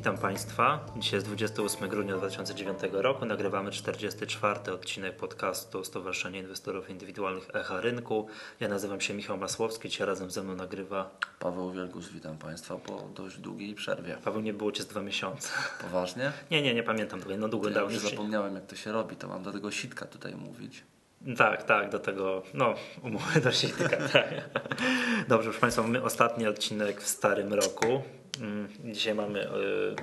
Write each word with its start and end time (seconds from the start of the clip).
Witam 0.00 0.18
Państwa. 0.18 0.86
Dzisiaj 0.96 1.16
jest 1.16 1.26
28 1.26 1.88
grudnia 1.88 2.16
2009 2.16 2.78
roku. 2.92 3.24
Nagrywamy 3.26 3.70
44. 3.70 4.72
odcinek 4.72 5.16
podcastu 5.16 5.84
Stowarzyszenia 5.84 6.40
Inwestorów 6.40 6.90
Indywidualnych 6.90 7.48
Echa 7.54 7.80
Rynku. 7.80 8.26
Ja 8.60 8.68
nazywam 8.68 9.00
się 9.00 9.14
Michał 9.14 9.38
Masłowski. 9.38 9.88
Dzisiaj 9.88 10.06
razem 10.06 10.30
ze 10.30 10.42
mną 10.42 10.54
nagrywa 10.56 11.10
Paweł 11.38 11.70
Wielgus. 11.70 12.08
Witam 12.08 12.38
Państwa 12.38 12.76
po 12.76 13.08
dość 13.14 13.38
długiej 13.38 13.74
przerwie. 13.74 14.16
Paweł, 14.24 14.40
nie 14.40 14.52
było 14.52 14.72
Cię 14.72 14.82
z 14.82 14.86
dwa 14.86 15.02
miesiące. 15.02 15.48
Poważnie? 15.80 16.32
Nie, 16.50 16.62
nie, 16.62 16.74
nie 16.74 16.82
pamiętam 16.82 17.20
tego. 17.20 17.36
No 17.36 17.48
długo 17.48 17.68
Ja 17.68 17.74
dawno. 17.74 17.90
już 17.90 18.02
zapomniałem 18.02 18.54
jak 18.54 18.66
to 18.66 18.76
się 18.76 18.92
robi, 18.92 19.16
to 19.16 19.28
mam 19.28 19.42
do 19.42 19.52
tego 19.52 19.70
sitka 19.70 20.06
tutaj 20.06 20.34
mówić. 20.34 20.82
Tak, 21.36 21.62
tak, 21.62 21.90
do 21.90 21.98
tego, 21.98 22.42
no, 22.54 22.74
umowy 23.02 23.40
do 23.40 23.52
sitka, 23.52 23.96
tak. 24.12 24.28
Dobrze, 25.28 25.44
proszę 25.44 25.60
Państwa, 25.60 25.82
mamy 25.82 26.02
ostatni 26.02 26.46
odcinek 26.46 27.00
w 27.00 27.08
starym 27.08 27.54
roku. 27.54 28.02
Mm, 28.40 28.68
Dzisiaj 28.84 29.14
mamy 29.14 29.46
y, 29.46 29.50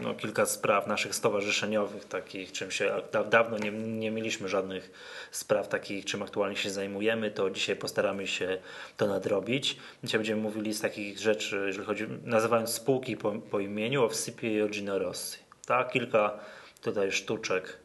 no, 0.02 0.14
kilka 0.14 0.46
spraw 0.46 0.88
naszych 0.88 1.16
stowarzyszeniowych, 1.16 2.06
takich 2.06 2.52
czym 2.52 2.72
się 2.72 3.02
da, 3.12 3.24
dawno 3.24 3.58
nie, 3.58 3.72
nie 3.72 4.12
mieliśmy 4.12 4.50
żadnych 4.50 4.92
spraw 5.32 5.68
takich, 5.68 6.06
czym 6.06 6.24
aktualnie 6.24 6.56
się 6.56 6.70
zajmujemy, 6.70 7.32
to 7.32 7.50
dzisiaj 7.50 7.76
postaramy 7.76 8.28
się 8.28 8.58
to 8.98 9.08
nadrobić. 9.08 9.78
Dzisiaj 10.04 10.20
będziemy 10.20 10.42
mówili 10.42 10.74
z 10.74 10.82
takich 10.82 11.20
rzeczy, 11.20 11.64
jeżeli 11.68 11.86
chodzi, 11.86 12.08
nazywając 12.24 12.70
spółki 12.70 13.18
po, 13.18 13.32
po 13.32 13.60
imieniu, 13.60 14.04
o 14.04 14.10
Wsypie 14.10 14.54
i 14.54 14.62
o 14.62 14.68
Gino 14.68 15.00
Rossi. 15.00 15.40
Tak, 15.66 15.92
kilka 15.92 16.40
tutaj 16.82 17.12
sztuczek 17.12 17.78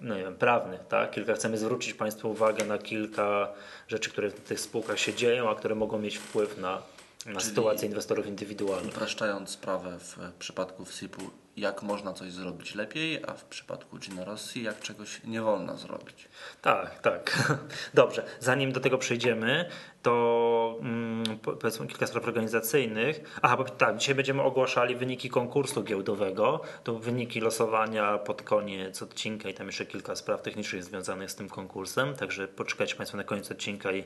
no 0.00 0.16
nie 0.16 0.22
wiem, 0.22 0.36
prawnych, 0.36 0.80
tak? 0.88 1.10
Kilka 1.10 1.34
chcemy 1.34 1.58
zwrócić 1.58 1.94
Państwu 1.94 2.30
uwagę 2.30 2.64
na 2.64 2.78
kilka 2.78 3.48
rzeczy, 3.88 4.10
które 4.10 4.30
w 4.30 4.40
tych 4.40 4.60
spółkach 4.60 4.98
się 4.98 5.14
dzieją, 5.14 5.50
a 5.50 5.54
które 5.54 5.74
mogą 5.74 5.98
mieć 5.98 6.18
wpływ 6.18 6.58
na, 6.58 6.82
na 7.26 7.40
sytuację 7.40 7.88
inwestorów 7.88 8.26
indywidualnych. 8.26 8.94
Upraszczając 8.94 9.50
sprawę 9.50 9.98
w 9.98 10.18
przypadku 10.38 10.84
WSIP-u, 10.84 11.30
jak 11.56 11.82
można 11.82 12.12
coś 12.12 12.32
zrobić 12.32 12.74
lepiej, 12.74 13.22
a 13.26 13.32
w 13.34 13.44
przypadku 13.44 13.98
Gino 13.98 14.24
Rossi, 14.24 14.62
jak 14.62 14.80
czegoś 14.80 15.20
nie 15.24 15.42
wolno 15.42 15.76
zrobić. 15.76 16.28
Tak, 16.62 16.98
tak. 16.98 17.48
Dobrze. 17.94 18.24
Zanim 18.40 18.72
do 18.72 18.80
tego 18.80 18.98
przejdziemy, 18.98 19.68
to 20.02 20.78
mm, 20.80 21.38
po- 21.38 21.52
powiedzmy 21.52 21.86
kilka 21.86 22.06
spraw 22.06 22.24
organizacyjnych. 22.24 23.38
Aha, 23.42 23.56
bo 23.56 23.64
tak, 23.64 23.96
dzisiaj 23.96 24.14
będziemy 24.14 24.42
ogłaszali 24.42 24.96
wyniki 24.96 25.30
konkursu 25.30 25.82
giełdowego. 25.82 26.60
To 26.84 26.94
wyniki 26.94 27.40
losowania 27.40 28.18
pod 28.18 28.42
koniec 28.42 29.02
odcinka 29.02 29.48
i 29.48 29.54
tam 29.54 29.66
jeszcze 29.66 29.86
kilka 29.86 30.16
spraw 30.16 30.42
technicznych 30.42 30.84
związanych 30.84 31.30
z 31.30 31.34
tym 31.34 31.48
konkursem. 31.48 32.14
Także 32.14 32.48
poczekajcie 32.48 32.96
Państwo 32.96 33.16
na 33.16 33.24
koniec 33.24 33.50
odcinka 33.50 33.92
i 33.92 34.04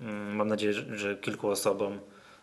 mm, 0.00 0.36
mam 0.36 0.48
nadzieję, 0.48 0.72
że 0.72 1.16
kilku 1.16 1.48
osobom 1.48 2.00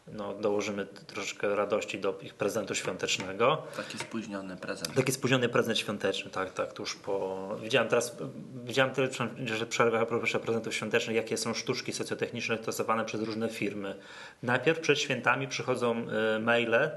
no, 0.08 0.34
dołożymy 0.34 0.86
troszeczkę 0.86 1.56
radości 1.56 2.00
do 2.00 2.20
ich 2.22 2.34
prezentu 2.34 2.76
świątecznego. 2.76 3.62
Taki 3.78 3.98
spóźniony 3.98 4.58
prezent. 4.58 4.94
Taki 4.96 5.12
spóźniony 5.12 5.50
prezent 5.50 5.80
świąteczny, 5.80 6.32
tak, 6.32 6.54
tak, 6.54 6.74
tuż 6.74 6.96
po... 6.96 7.50
Widziałem 7.62 7.90
teraz, 7.90 8.18
widziałem 8.66 8.94
tyle, 8.94 9.08
że 9.46 9.66
przerwę 9.66 10.00
a 10.00 10.06
propos 10.06 10.32
prezentów 10.32 10.76
świątecznych, 10.76 11.16
jakie 11.16 11.38
są 11.38 11.54
sztuczki 11.54 11.94
socjotechniczne 11.94 12.58
stosowane 12.58 13.06
przez 13.06 13.22
różne 13.22 13.50
firmy. 13.50 13.96
Najpierw 14.44 14.80
przed 14.80 15.00
świętami 15.00 15.48
przychodzą 15.48 16.06
y, 16.36 16.40
maile, 16.40 16.90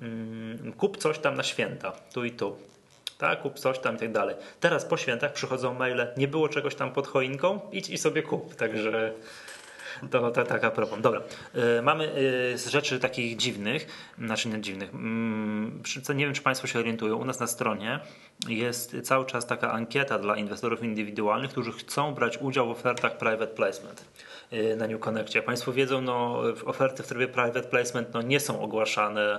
mm, 0.00 0.72
kup 0.72 0.96
coś 0.96 1.18
tam 1.18 1.34
na 1.34 1.42
święta, 1.42 1.92
tu 2.12 2.24
i 2.24 2.30
tu. 2.30 2.56
Tak, 3.18 3.42
kup 3.42 3.58
coś 3.58 3.78
tam 3.78 3.96
i 3.96 3.98
tak 3.98 4.12
dalej. 4.12 4.36
Teraz 4.60 4.84
po 4.84 4.96
świętach 4.96 5.32
przychodzą 5.32 5.74
maile, 5.74 6.06
nie 6.16 6.28
było 6.28 6.48
czegoś 6.48 6.74
tam 6.74 6.92
pod 6.92 7.06
choinką, 7.06 7.60
idź 7.72 7.90
i 7.90 7.98
sobie 7.98 8.22
kup. 8.22 8.54
Także 8.54 9.12
to, 10.10 10.30
to 10.30 10.44
tak. 10.44 10.62
Dobra. 11.00 11.20
Y, 11.78 11.82
mamy 11.82 12.04
y, 12.54 12.58
z 12.58 12.66
rzeczy 12.66 13.00
takich 13.00 13.36
dziwnych, 13.36 13.86
znaczy 14.18 14.48
nie 14.48 14.60
dziwnych, 14.60 14.94
mm, 14.94 15.82
nie 16.14 16.24
wiem, 16.24 16.34
czy 16.34 16.42
Państwo 16.42 16.66
się 16.66 16.78
orientują, 16.78 17.16
u 17.16 17.24
nas 17.24 17.40
na 17.40 17.46
stronie 17.46 18.00
jest 18.48 18.96
cały 19.02 19.26
czas 19.26 19.46
taka 19.46 19.72
ankieta 19.72 20.18
dla 20.18 20.36
inwestorów 20.36 20.82
indywidualnych, 20.82 21.50
którzy 21.50 21.72
chcą 21.72 22.14
brać 22.14 22.38
udział 22.38 22.66
w 22.66 22.70
ofertach 22.70 23.18
private 23.18 23.46
placement 23.46 24.04
y, 24.52 24.76
na 24.76 24.86
New 24.86 25.00
Connectie. 25.00 25.38
Jak 25.38 25.46
Państwo 25.46 25.72
wiedzą, 25.72 26.00
no, 26.00 26.42
oferty 26.64 27.02
w 27.02 27.06
trybie 27.06 27.28
private 27.28 27.62
placement 27.62 28.14
no, 28.14 28.22
nie 28.22 28.40
są 28.40 28.60
ogłaszane 28.60 29.38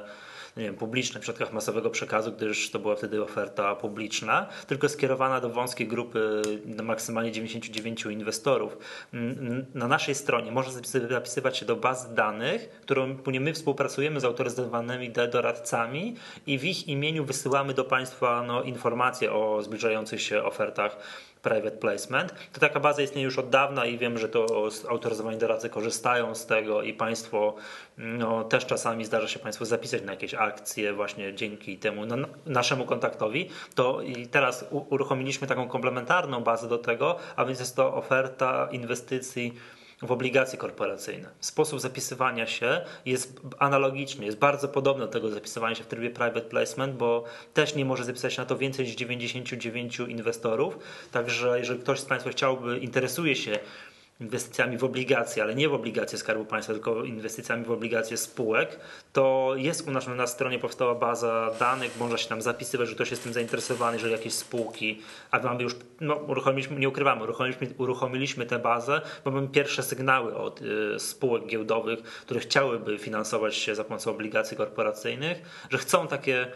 nie 0.57 0.63
wiem, 0.63 0.75
publiczne 0.75 1.21
w 1.21 1.25
środkach 1.25 1.53
masowego 1.53 1.89
przekazu, 1.89 2.31
gdyż 2.31 2.71
to 2.71 2.79
była 2.79 2.95
wtedy 2.95 3.23
oferta 3.23 3.75
publiczna, 3.75 4.47
tylko 4.67 4.89
skierowana 4.89 5.41
do 5.41 5.49
wąskiej 5.49 5.87
grupy 5.87 6.41
maksymalnie 6.83 7.31
99 7.31 8.05
inwestorów. 8.05 8.77
Mm, 9.13 9.65
Na 9.73 9.87
naszej 9.87 10.15
stronie 10.15 10.51
można 10.51 10.73
zapisy- 10.81 11.09
zapisywać 11.09 11.57
się 11.57 11.65
do 11.65 11.75
baz 11.75 12.13
danych, 12.13 12.69
którą 12.69 13.17
my 13.39 13.53
współpracujemy 13.53 14.19
z 14.19 14.25
autoryzowanymi 14.25 15.09
doradcami 15.31 16.15
i 16.47 16.59
w 16.59 16.65
ich 16.65 16.87
imieniu 16.87 17.25
wysyłamy 17.25 17.73
do 17.73 17.83
Państwa 17.83 18.43
no, 18.47 18.63
informacje 18.63 19.33
o 19.33 19.61
zbliżających 19.61 20.21
się 20.21 20.43
ofertach 20.43 20.97
private 21.41 21.77
placement. 21.77 22.33
To 22.53 22.59
taka 22.59 22.79
baza 22.79 23.01
istnieje 23.01 23.25
już 23.25 23.39
od 23.39 23.49
dawna 23.49 23.85
i 23.85 23.97
wiem, 23.97 24.17
że 24.17 24.29
to 24.29 24.69
autoryzowani 24.89 25.37
doradcy 25.37 25.69
korzystają 25.69 26.35
z 26.35 26.45
tego 26.45 26.81
i 26.81 26.93
Państwo 26.93 27.55
no, 27.97 28.43
też 28.43 28.65
czasami 28.65 29.05
zdarza 29.05 29.27
się 29.27 29.39
Państwu 29.39 29.65
zapisać 29.65 30.03
na 30.03 30.11
jakieś 30.11 30.33
akcje 30.43 30.93
właśnie 30.93 31.33
dzięki 31.33 31.77
temu 31.77 32.01
naszemu 32.45 32.85
kontaktowi. 32.85 33.49
To 33.75 34.01
i 34.01 34.27
teraz 34.27 34.65
uruchomiliśmy 34.71 35.47
taką 35.47 35.67
komplementarną 35.67 36.43
bazę 36.43 36.67
do 36.67 36.77
tego, 36.77 37.15
a 37.35 37.45
więc 37.45 37.59
jest 37.59 37.75
to 37.75 37.93
oferta 37.95 38.69
inwestycji 38.71 39.53
w 40.01 40.11
obligacje 40.11 40.59
korporacyjne. 40.59 41.29
Sposób 41.39 41.79
zapisywania 41.79 42.47
się 42.47 42.81
jest 43.05 43.41
analogiczny, 43.59 44.25
jest 44.25 44.37
bardzo 44.37 44.67
podobny 44.67 45.05
do 45.05 45.11
tego 45.11 45.29
zapisywania 45.29 45.75
się 45.75 45.83
w 45.83 45.87
trybie 45.87 46.09
private 46.09 46.41
placement, 46.41 46.95
bo 46.95 47.23
też 47.53 47.75
nie 47.75 47.85
może 47.85 48.03
zapisać 48.03 48.37
na 48.37 48.45
to 48.45 48.57
więcej 48.57 48.85
niż 48.85 48.95
99 48.95 49.99
inwestorów. 49.99 50.79
Także 51.11 51.59
jeżeli 51.59 51.79
ktoś 51.79 51.99
z 51.99 52.05
Państwa 52.05 52.29
chciałby, 52.29 52.77
interesuje 52.77 53.35
się 53.35 53.59
inwestycjami 54.23 54.77
w 54.77 54.83
obligacje, 54.83 55.43
ale 55.43 55.55
nie 55.55 55.69
w 55.69 55.73
obligacje 55.73 56.17
Skarbu 56.17 56.45
Państwa, 56.45 56.73
tylko 56.73 57.03
inwestycjami 57.03 57.65
w 57.65 57.71
obligacje 57.71 58.17
spółek, 58.17 58.79
to 59.13 59.53
jest 59.55 59.87
u 59.87 59.91
nas 59.91 60.07
na 60.07 60.27
stronie 60.27 60.59
powstała 60.59 60.95
baza 60.95 61.51
danych, 61.59 61.99
można 61.99 62.17
się 62.17 62.29
tam 62.29 62.41
zapisywać, 62.41 62.89
że 62.89 62.95
ktoś 62.95 63.11
jest 63.11 63.23
tym 63.23 63.33
zainteresowany, 63.33 63.99
że 63.99 64.09
jakieś 64.09 64.33
spółki, 64.33 65.01
a 65.31 65.39
mamy 65.39 65.63
już, 65.63 65.75
no 66.01 66.15
uruchomiliśmy, 66.15 66.79
nie 66.79 66.89
ukrywamy, 66.89 67.23
uruchomiliśmy, 67.23 67.67
uruchomiliśmy 67.77 68.45
tę 68.45 68.59
bazę, 68.59 69.01
bo 69.25 69.31
mamy 69.31 69.47
pierwsze 69.47 69.83
sygnały 69.83 70.35
od 70.35 70.61
y, 70.61 70.99
spółek 70.99 71.45
giełdowych, 71.45 72.03
które 72.03 72.39
chciałyby 72.39 72.97
finansować 72.97 73.55
się 73.55 73.75
za 73.75 73.83
pomocą 73.83 74.11
obligacji 74.11 74.57
korporacyjnych, 74.57 75.41
że 75.69 75.77
chcą 75.77 76.07
takie 76.07 76.47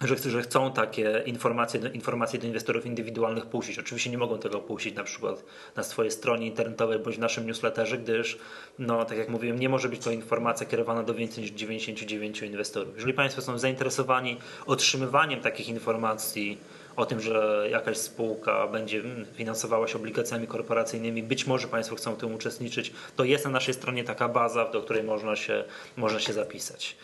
że, 0.00 0.30
że 0.30 0.42
chcą 0.42 0.72
takie 0.72 1.22
informacje, 1.26 1.80
informacje 1.94 2.38
do 2.38 2.46
inwestorów 2.46 2.86
indywidualnych 2.86 3.46
puścić. 3.46 3.78
Oczywiście 3.78 4.10
nie 4.10 4.18
mogą 4.18 4.38
tego 4.38 4.58
puścić 4.58 4.94
na 4.94 5.04
przykład 5.04 5.44
na 5.76 5.82
swojej 5.82 6.10
stronie 6.10 6.46
internetowej 6.46 6.98
bądź 6.98 7.16
w 7.16 7.18
naszym 7.18 7.46
newsletterze, 7.46 7.98
gdyż, 7.98 8.38
no, 8.78 9.04
tak 9.04 9.18
jak 9.18 9.28
mówiłem, 9.28 9.58
nie 9.58 9.68
może 9.68 9.88
być 9.88 10.04
to 10.04 10.10
informacja 10.10 10.66
kierowana 10.66 11.02
do 11.02 11.14
więcej 11.14 11.42
niż 11.44 11.52
99 11.52 12.42
inwestorów. 12.42 12.94
Jeżeli 12.94 13.14
Państwo 13.14 13.42
są 13.42 13.58
zainteresowani 13.58 14.36
otrzymywaniem 14.66 15.40
takich 15.40 15.68
informacji 15.68 16.58
o 16.96 17.06
tym, 17.06 17.20
że 17.20 17.66
jakaś 17.70 17.96
spółka 17.96 18.66
będzie 18.66 18.98
mm, 18.98 19.26
finansowała 19.34 19.88
się 19.88 19.98
obligacjami 19.98 20.46
korporacyjnymi, 20.46 21.22
być 21.22 21.46
może 21.46 21.68
Państwo 21.68 21.96
chcą 21.96 22.14
w 22.14 22.18
tym 22.18 22.34
uczestniczyć, 22.34 22.92
to 23.16 23.24
jest 23.24 23.44
na 23.44 23.50
naszej 23.50 23.74
stronie 23.74 24.04
taka 24.04 24.28
baza, 24.28 24.70
do 24.70 24.82
której 24.82 25.02
można 25.02 25.36
się, 25.36 25.64
można 25.96 26.20
się 26.20 26.32
zapisać. 26.32 26.96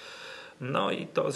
No 0.60 0.90
i 0.90 1.06
to, 1.06 1.28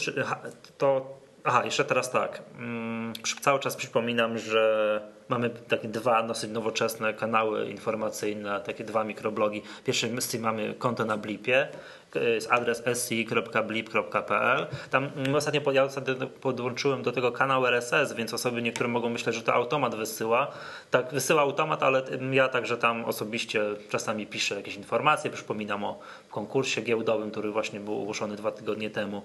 to 0.78 1.17
aha, 1.44 1.64
jeszcze 1.64 1.84
teraz 1.84 2.10
tak. 2.10 2.42
Mm, 2.58 3.12
Cały 3.40 3.60
czas 3.60 3.76
przypominam, 3.76 4.38
że 4.38 5.00
mamy 5.28 5.50
takie 5.50 5.88
dwa 5.88 6.22
dosyć 6.22 6.50
nowoczesne 6.50 7.14
kanały 7.14 7.70
informacyjne, 7.70 8.60
takie 8.60 8.84
dwa 8.84 9.04
mikroblogi. 9.04 9.62
Pierwszy 9.84 10.20
z 10.20 10.28
tym 10.28 10.42
mamy 10.42 10.74
konto 10.74 11.04
na 11.04 11.16
Blipie, 11.16 11.68
jest 12.14 12.52
adres 12.52 12.82
sci.blip.pl. 12.94 14.66
Tam 14.90 15.10
mm, 15.16 15.34
ostatnio 15.34 15.72
ja 15.72 15.84
ostatnio 15.84 16.14
podłączyłem 16.26 17.02
do 17.02 17.12
tego 17.12 17.32
kanał 17.32 17.66
RSS, 17.66 18.12
więc 18.12 18.34
osoby 18.34 18.62
niektóre 18.62 18.88
mogą 18.88 19.08
myśleć, 19.08 19.36
że 19.36 19.42
to 19.42 19.54
automat 19.54 19.94
wysyła. 19.94 20.50
Tak, 20.90 21.12
wysyła 21.12 21.42
automat, 21.42 21.82
ale 21.82 22.04
mm, 22.04 22.34
ja 22.34 22.48
także 22.48 22.76
tam 22.76 23.04
osobiście 23.04 23.62
czasami 23.88 24.26
piszę 24.26 24.54
jakieś 24.54 24.74
informacje, 24.74 25.30
przypominam 25.30 25.84
o 25.84 25.98
konkursie 26.30 26.82
giełdowym, 26.82 27.30
który 27.30 27.50
właśnie 27.50 27.80
był 27.80 28.02
ogłoszony 28.02 28.36
dwa 28.36 28.50
tygodnie 28.50 28.90
temu. 28.90 29.22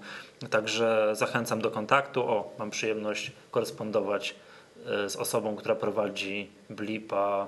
Także 0.50 1.10
zachęcam 1.12 1.60
do 1.60 1.70
kontaktu. 1.70 2.22
O, 2.22 2.52
mam 2.58 2.70
przyjemność 2.70 3.32
korespondować 3.50 4.34
e, 4.86 5.08
z 5.08 5.16
osobą, 5.16 5.56
która 5.56 5.74
prowadzi 5.74 6.50
Blipa 6.70 7.46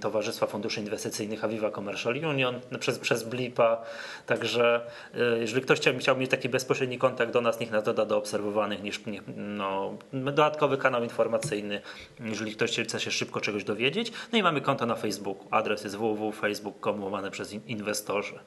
Towarzystwa 0.00 0.46
Funduszy 0.46 0.80
Inwestycyjnych 0.80 1.44
Aviva 1.44 1.70
Commercial 1.70 2.14
Union 2.14 2.60
przez, 2.80 2.98
przez 2.98 3.22
Blipa. 3.22 3.82
Także 4.26 4.80
y, 5.14 5.38
jeżeli 5.40 5.62
ktoś 5.62 5.80
chciał, 5.80 5.94
chciał 5.98 6.16
mieć 6.16 6.30
taki 6.30 6.48
bezpośredni 6.48 6.98
kontakt 6.98 7.32
do 7.32 7.40
nas, 7.40 7.60
niech 7.60 7.70
nas 7.70 7.84
doda 7.84 8.04
do 8.04 8.16
obserwowanych, 8.16 8.82
niż, 8.82 9.00
no, 9.36 9.94
dodatkowy 10.12 10.78
kanał 10.78 11.02
informacyjny, 11.02 11.80
jeżeli 12.20 12.52
ktoś 12.52 12.78
chce 12.80 13.00
się 13.00 13.10
szybko 13.10 13.40
czegoś 13.40 13.64
dowiedzieć. 13.64 14.12
No 14.32 14.38
i 14.38 14.42
mamy 14.42 14.60
konto 14.60 14.86
na 14.86 14.94
Facebooku. 14.94 15.48
Adres 15.50 15.84
jest 15.84 15.96
www.facebook.com 15.96 17.04
łamane 17.04 17.30
przez 17.30 17.52
inwestorzy 17.52 18.38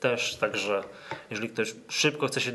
też, 0.00 0.36
także 0.36 0.84
jeżeli 1.30 1.48
ktoś 1.48 1.74
szybko 1.88 2.26
chce 2.26 2.40
się 2.40 2.52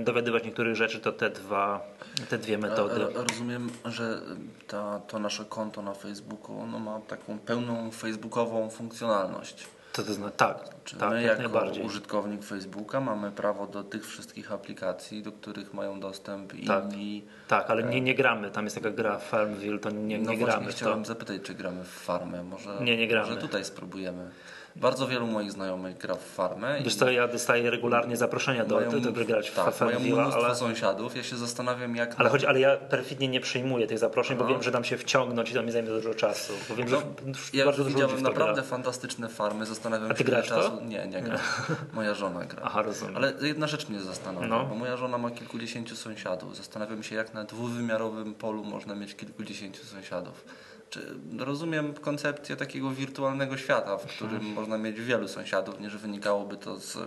dowiadywać 0.00 0.44
niektórych 0.44 0.76
rzeczy, 0.76 1.00
to 1.00 1.12
te, 1.12 1.30
dwa, 1.30 1.86
te 2.28 2.38
dwie 2.38 2.58
metody. 2.58 3.06
Rozumiem, 3.14 3.70
że 3.84 4.20
ta, 4.66 5.00
to 5.08 5.18
nasze 5.18 5.44
konto 5.44 5.82
na 5.82 5.94
Facebooku 5.94 6.60
ono 6.60 6.78
ma 6.78 7.00
taką 7.00 7.38
pełną 7.38 7.90
facebookową 7.90 8.70
funkcjonalność. 8.70 9.66
To, 9.92 10.02
to 10.02 10.14
znaczy, 10.14 10.36
tak, 10.36 10.75
Czy 10.86 10.96
tak, 10.96 11.10
my 11.10 11.22
jak 11.22 11.38
jako 11.40 11.64
użytkownik 11.84 12.42
Facebooka 12.44 13.00
mamy 13.00 13.32
prawo 13.32 13.66
do 13.66 13.84
tych 13.84 14.06
wszystkich 14.06 14.52
aplikacji, 14.52 15.22
do 15.22 15.32
których 15.32 15.74
mają 15.74 16.00
dostęp 16.00 16.52
Tak. 16.66 16.92
inni. 16.92 17.24
Tak, 17.48 17.70
ale 17.70 17.82
nie, 17.82 18.00
nie 18.00 18.14
gramy. 18.14 18.50
Tam 18.50 18.64
jest 18.64 18.76
taka 18.76 18.90
gra 18.90 19.18
Farmville, 19.18 19.78
to 19.78 19.90
nie, 19.90 20.18
No 20.18 20.30
nie 20.30 20.36
właśnie 20.38 20.46
gramy 20.46 20.72
chciałem 20.72 21.02
to. 21.02 21.08
zapytać, 21.08 21.42
czy 21.42 21.54
gramy 21.54 21.84
w 21.84 21.88
farmę. 21.88 22.42
Może, 22.42 22.76
Nie, 22.80 22.96
nie 22.96 23.08
gramy. 23.08 23.28
może 23.28 23.40
tutaj 23.40 23.64
spróbujemy. 23.64 24.30
Bardzo 24.76 25.06
wielu 25.08 25.26
moich 25.26 25.52
znajomych 25.52 25.98
gra 25.98 26.14
w 26.14 26.22
farmę. 26.24 26.80
Wiesz 26.84 26.94
co, 26.94 27.10
ja 27.10 27.28
dostaję 27.28 27.70
regularnie 27.70 28.16
zaproszenia 28.16 28.64
do, 28.64 28.80
do, 28.80 28.90
mnóstwo- 28.90 29.26
grać 29.26 29.50
w 29.50 29.54
tak, 29.54 29.74
Farmville, 29.74 30.16
mnóstwo 30.22 30.44
ale, 30.46 30.54
sąsiadów. 30.54 31.16
Ja 31.16 31.22
się 31.22 31.36
zastanawiam, 31.36 31.96
jak. 31.96 32.14
ale, 32.20 32.28
chodzi, 32.30 32.46
ale 32.46 32.60
ja 32.60 32.76
perfidnie 32.76 33.28
nie 33.28 33.40
przyjmuję 33.40 33.86
tych 33.86 33.98
zaproszeń, 33.98 34.36
bo 34.38 34.44
Aha. 34.44 34.52
wiem, 34.52 34.62
że 34.62 34.70
dam 34.70 34.84
się 34.84 34.96
wciągnąć 34.98 35.50
i 35.50 35.54
to 35.54 35.62
mi 35.62 35.72
zajmie 35.72 35.88
dużo 35.88 36.14
czasu. 36.14 36.52
Bo 36.68 36.74
wiem, 36.74 36.86
No, 36.90 36.98
że 36.98 37.04
ja 37.52 37.64
bardzo 37.64 37.84
dużo 37.84 37.94
widziałem 37.96 38.22
naprawdę 38.22 38.54
gra. 38.60 38.70
fantastyczne 38.70 39.28
farmy. 39.28 39.66
Zastanawiam 39.66 40.10
A 40.10 40.14
ty 40.14 40.18
się, 40.18 40.24
grasz 40.24 40.48
to? 40.48 40.75
Nie, 40.80 41.06
nie 41.06 41.22
gram. 41.22 41.38
Moja 41.92 42.14
żona 42.14 42.44
gra. 42.44 42.62
Aha, 42.64 42.82
rozumiem. 42.82 43.16
Ale 43.16 43.32
jedna 43.40 43.66
rzecz 43.66 43.88
mnie 43.88 44.00
zastanawia, 44.00 44.46
No. 44.48 44.64
bo 44.66 44.74
moja 44.74 44.96
żona 44.96 45.18
ma 45.18 45.30
kilkudziesięciu 45.30 45.96
sąsiadów. 45.96 46.56
Zastanawiam 46.56 47.02
się, 47.02 47.14
jak 47.16 47.34
na 47.34 47.44
dwuwymiarowym 47.44 48.34
polu 48.34 48.64
można 48.64 48.94
mieć 48.94 49.14
kilkudziesięciu 49.16 49.84
sąsiadów. 49.84 50.44
Czy 50.90 51.14
rozumiem 51.38 51.94
koncepcję 51.94 52.56
takiego 52.56 52.90
wirtualnego 52.90 53.56
świata, 53.56 53.96
w 53.98 54.06
którym 54.06 54.34
Mhm. 54.36 54.52
można 54.54 54.78
mieć 54.78 55.00
wielu 55.00 55.28
sąsiadów, 55.28 55.80
nie 55.80 55.90
że 55.90 55.98
wynikałoby 55.98 56.56
to 56.56 56.76
z 56.80 56.98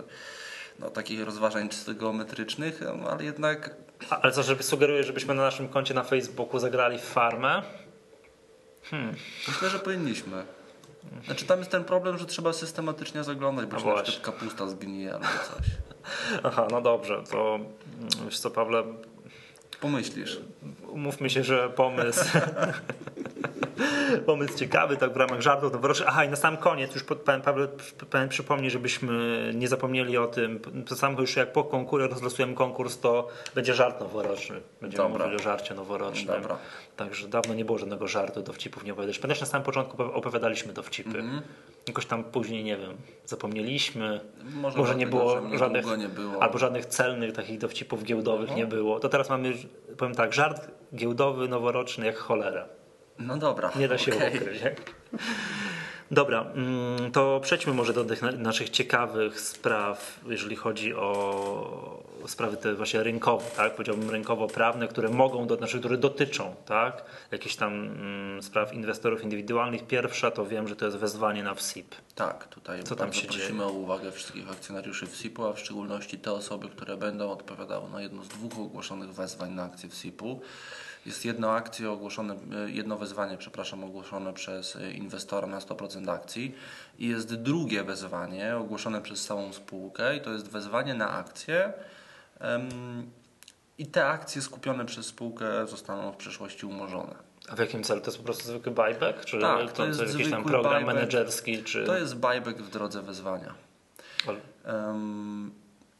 no, 0.78 0.90
takich 0.90 1.24
rozważań 1.24 1.68
czysto 1.68 1.94
geometrycznych, 1.94 2.80
no, 3.02 3.10
ale 3.10 3.24
jednak 3.24 3.70
A, 4.10 4.20
ale 4.20 4.32
co, 4.32 4.42
żeby 4.42 4.62
sugeruję, 4.62 5.04
żebyśmy 5.04 5.34
na 5.34 5.42
naszym 5.42 5.68
koncie 5.68 5.94
na 5.94 6.02
Facebooku 6.04 6.58
zagrali 6.58 6.98
w 6.98 7.02
farmę? 7.04 7.62
myślę, 9.48 9.70
że 9.70 9.78
powinniśmy. 9.78 10.44
Znaczy 11.26 11.44
tam 11.44 11.58
jest 11.58 11.70
ten 11.70 11.84
problem, 11.84 12.18
że 12.18 12.26
trzeba 12.26 12.52
systematycznie 12.52 13.24
zaglądać, 13.24 13.66
bo 13.66 13.78
się 13.78 13.86
na 13.86 14.02
przykład 14.02 14.34
kapusta 14.34 14.68
zgnije 14.68 15.14
albo 15.14 15.26
coś. 15.26 15.66
Aha, 16.44 16.66
no 16.70 16.80
dobrze, 16.80 17.22
to 17.30 17.54
mm, 17.54 17.68
wiesz 18.24 18.38
co, 18.38 18.50
Pawle, 18.50 18.82
Pomyślisz. 19.80 20.40
umówmy 20.88 21.30
się, 21.30 21.44
że 21.44 21.70
pomysł 21.70 22.24
pomysł 24.26 24.58
ciekawy, 24.58 24.96
tak 24.96 25.12
w 25.12 25.16
ramach 25.16 25.40
żartów. 25.40 25.72
No 25.72 25.78
proszę, 25.78 26.04
aha, 26.08 26.24
i 26.24 26.28
na 26.28 26.36
sam 26.36 26.56
koniec, 26.56 26.94
już 26.94 27.04
pan 27.24 27.42
Paweł 27.42 27.68
pan 28.10 28.28
przypomni, 28.28 28.70
żebyśmy 28.70 29.12
nie 29.54 29.68
zapomnieli 29.68 30.18
o 30.18 30.26
tym. 30.26 30.60
To 30.88 30.96
samo 30.96 31.20
już 31.20 31.36
jak 31.36 31.52
po 31.52 31.64
konkursie 31.64 32.08
rozlosujemy 32.08 32.54
konkurs, 32.54 32.98
to 33.00 33.28
będzie 33.54 33.74
żart 33.74 34.00
noworoczny. 34.00 34.60
Będziemy 34.80 35.08
Dobra. 35.08 35.24
mówili 35.26 35.40
o 35.42 35.44
żarcie 35.44 35.74
noworocznym. 35.74 36.40
Dobra. 36.42 36.58
Także 36.96 37.28
dawno 37.28 37.54
nie 37.54 37.64
było 37.64 37.78
żadnego 37.78 38.08
żartu, 38.08 38.42
dowcipów 38.42 38.84
nie 38.84 38.92
opowiadaliśmy. 38.92 39.22
Pamiętasz, 39.22 39.40
na 39.40 39.46
samym 39.46 39.64
początku 39.64 39.96
opowi- 39.96 40.14
opowiadaliśmy 40.14 40.72
dowcipy. 40.72 41.18
Mhm. 41.18 41.42
Jakoś 41.88 42.06
tam 42.06 42.24
później, 42.24 42.64
nie 42.64 42.76
wiem, 42.76 42.96
zapomnieliśmy. 43.26 44.20
Może 44.54 44.78
Może 44.78 44.94
nie 44.94 45.06
było 45.06 45.40
żadnych, 45.58 45.86
nie 45.98 46.08
było. 46.08 46.42
albo 46.42 46.58
żadnych 46.58 46.86
celnych 46.86 47.32
takich 47.32 47.58
dowcipów 47.58 48.04
giełdowych 48.04 48.56
nie 48.56 48.66
było. 48.66 49.00
To 49.00 49.08
teraz 49.08 49.30
mamy, 49.30 49.52
powiem 49.98 50.14
tak, 50.14 50.32
żart 50.32 50.70
giełdowy, 50.94 51.48
noworoczny 51.48 52.06
jak 52.06 52.16
cholera. 52.16 52.64
No 53.20 53.36
dobra. 53.36 53.70
Nie 53.76 53.88
da 53.88 53.98
się 53.98 54.16
okej. 54.16 54.36
ukryć. 54.36 54.60
Dobra, 56.12 56.44
mm, 56.54 57.12
to 57.12 57.40
przejdźmy 57.42 57.72
może 57.74 57.92
do 57.92 58.04
tych 58.04 58.22
na- 58.22 58.32
naszych 58.32 58.70
ciekawych 58.70 59.40
spraw, 59.40 60.20
jeżeli 60.28 60.56
chodzi 60.56 60.94
o 60.94 62.02
sprawy 62.26 62.56
te 62.56 62.74
właśnie 62.74 63.02
rynkowe, 63.02 63.44
tak? 63.56 63.74
Powiedziałbym 63.74 64.10
rynkowo-prawne, 64.10 64.88
które 64.88 65.08
mogą, 65.08 65.46
do, 65.46 65.56
znaczy, 65.56 65.78
które 65.78 65.96
dotyczą, 65.98 66.54
tak? 66.66 67.04
Jakichś 67.30 67.56
tam 67.56 67.72
mm, 67.72 68.42
spraw 68.42 68.74
inwestorów 68.74 69.22
indywidualnych. 69.22 69.86
Pierwsza 69.86 70.30
to 70.30 70.46
wiem, 70.46 70.68
że 70.68 70.76
to 70.76 70.84
jest 70.84 70.96
wezwanie 70.98 71.42
na 71.42 71.54
WSIP. 71.54 71.94
Tak, 72.14 72.48
tutaj 72.48 72.82
Co 72.82 72.96
tam 72.96 73.12
się 73.12 73.26
prosimy 73.26 73.48
dzieje? 73.58 73.64
o 73.64 73.70
uwagę 73.72 74.12
wszystkich 74.12 74.50
akcjonariuszy 74.50 75.06
WSIP-u, 75.06 75.44
a 75.46 75.52
w 75.52 75.58
szczególności 75.60 76.18
te 76.18 76.32
osoby, 76.32 76.68
które 76.68 76.96
będą 76.96 77.30
odpowiadały 77.30 77.90
na 77.90 78.02
jedno 78.02 78.24
z 78.24 78.28
dwóch 78.28 78.58
ogłoszonych 78.58 79.12
wezwań 79.12 79.50
na 79.50 79.62
akcję 79.64 79.88
WSIP-u. 79.88 80.40
Jest 81.10 81.24
jedno 81.24 81.52
akcje 81.52 81.90
ogłoszone, 81.90 82.34
e, 82.34 82.70
jedno 82.70 82.98
wezwanie, 82.98 83.36
przepraszam, 83.36 83.84
ogłoszone 83.84 84.32
przez 84.32 84.76
e, 84.76 84.90
inwestora 84.92 85.46
na 85.46 85.58
100% 85.58 86.10
akcji 86.10 86.54
i 86.98 87.08
jest 87.08 87.34
drugie 87.34 87.84
wezwanie 87.84 88.56
ogłoszone 88.56 89.02
przez 89.02 89.24
całą 89.24 89.52
spółkę 89.52 90.16
i 90.16 90.20
to 90.20 90.32
jest 90.32 90.48
wezwanie 90.48 90.94
na 90.94 91.10
akcje. 91.10 91.72
I 93.78 93.86
te 93.86 94.06
akcje 94.06 94.42
skupione 94.42 94.86
przez 94.86 95.06
spółkę 95.06 95.66
zostaną 95.66 96.12
w 96.12 96.16
przyszłości 96.16 96.66
umorzone. 96.66 97.14
A 97.48 97.56
w 97.56 97.58
jakim 97.58 97.82
celu? 97.82 98.00
To 98.00 98.06
jest 98.06 98.18
po 98.18 98.24
prostu 98.24 98.44
zwykły 98.44 98.72
buyback? 98.72 99.24
Czy 99.24 99.40
Tak, 99.40 99.72
to, 99.72 99.86
jest 99.86 100.00
jakiś 100.00 100.30
tam 100.30 100.44
program 100.44 100.74
buyback. 100.74 100.94
menedżerski? 100.94 101.64
Czy... 101.64 101.84
To 101.84 101.98
jest 101.98 102.16
buyback 102.16 102.58
w 102.58 102.70
drodze 102.70 103.02
wezwania. 103.02 103.54
Em, 104.64 105.50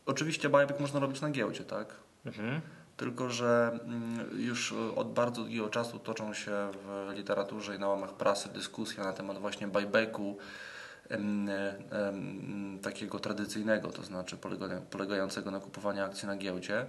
oczywiście 0.07 0.49
buyback 0.49 0.81
można 0.81 1.01
robić 1.01 1.21
na 1.21 1.31
giełdzie, 1.31 1.65
tak? 1.65 1.95
Mhm. 2.27 2.61
Tylko, 3.01 3.31
że 3.31 3.79
mm, 3.85 4.29
już 4.41 4.75
od 4.97 5.13
bardzo 5.13 5.41
długiego 5.41 5.69
czasu 5.69 5.99
toczą 5.99 6.35
się 6.35 6.53
w 6.73 7.13
literaturze 7.17 7.77
i 7.77 7.79
na 7.79 7.89
łamach 7.89 8.13
prasy 8.15 8.49
dyskusje 8.49 9.05
na 9.05 9.13
temat 9.13 9.39
właśnie 9.39 9.69
buybacku 9.69 10.39
takiego 12.83 13.19
tradycyjnego, 13.19 13.89
to 13.89 14.03
znaczy 14.03 14.37
polega- 14.37 14.81
polegającego 14.81 15.51
na 15.51 15.61
kupowaniu 15.61 16.05
akcji 16.05 16.29
na 16.29 16.37
giełdzie. 16.37 16.87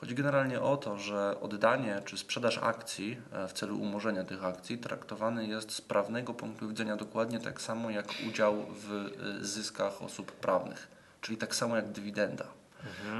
Chodzi 0.00 0.14
generalnie 0.14 0.60
o 0.60 0.76
to, 0.76 0.98
że 0.98 1.40
oddanie 1.40 2.02
czy 2.04 2.18
sprzedaż 2.18 2.58
akcji 2.58 3.16
e, 3.32 3.48
w 3.48 3.52
celu 3.52 3.80
umorzenia 3.80 4.24
tych 4.24 4.44
akcji 4.44 4.78
traktowany 4.78 5.46
jest 5.46 5.72
z 5.72 5.80
prawnego 5.80 6.34
punktu 6.34 6.68
widzenia 6.68 6.96
dokładnie 6.96 7.40
tak 7.40 7.60
samo 7.60 7.90
jak 7.90 8.06
udział 8.28 8.66
w 8.68 8.92
e, 8.92 9.44
zyskach 9.44 10.02
osób 10.02 10.32
prawnych, 10.32 10.88
czyli 11.20 11.38
tak 11.38 11.54
samo 11.54 11.76
jak 11.76 11.92
dywidenda. 11.92 12.61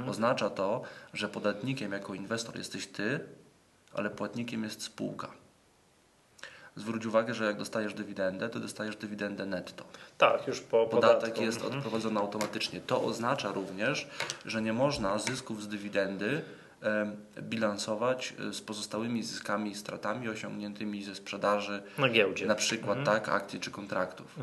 Oznacza 0.09 0.49
to, 0.49 0.81
że 1.13 1.29
podatnikiem 1.29 1.91
jako 1.91 2.13
inwestor 2.13 2.57
jesteś 2.57 2.87
ty, 2.87 3.19
ale 3.93 4.09
płatnikiem 4.09 4.63
jest 4.63 4.83
spółka. 4.83 5.27
Zwróć 6.75 7.05
uwagę, 7.05 7.33
że 7.33 7.45
jak 7.45 7.57
dostajesz 7.57 7.93
dywidendę, 7.93 8.49
to 8.49 8.59
dostajesz 8.59 8.95
dywidendę 8.95 9.45
netto. 9.45 9.83
Tak, 10.17 10.47
już 10.47 10.61
po 10.61 10.85
Podatek 10.85 11.19
podatku. 11.21 11.43
jest 11.43 11.57
Mhm. 11.57 11.75
odprowadzony 11.77 12.19
automatycznie. 12.19 12.81
To 12.81 13.03
oznacza 13.03 13.51
również, 13.51 14.07
że 14.45 14.61
nie 14.61 14.73
można 14.73 15.17
zysków 15.19 15.63
z 15.63 15.67
dywidendy 15.67 16.41
bilansować 17.41 18.33
e, 18.49 18.53
z 18.53 18.61
pozostałymi 18.61 19.23
zyskami 19.23 19.71
i 19.71 19.75
stratami 19.75 20.29
osiągniętymi 20.29 21.03
ze 21.03 21.15
sprzedaży 21.15 21.83
Na 21.97 22.09
giełdzie. 22.09 22.45
na 22.45 22.55
przykład 22.55 22.97
tak, 23.05 23.29
akcji 23.29 23.59
czy 23.59 23.71
kontraktów. 23.71 24.35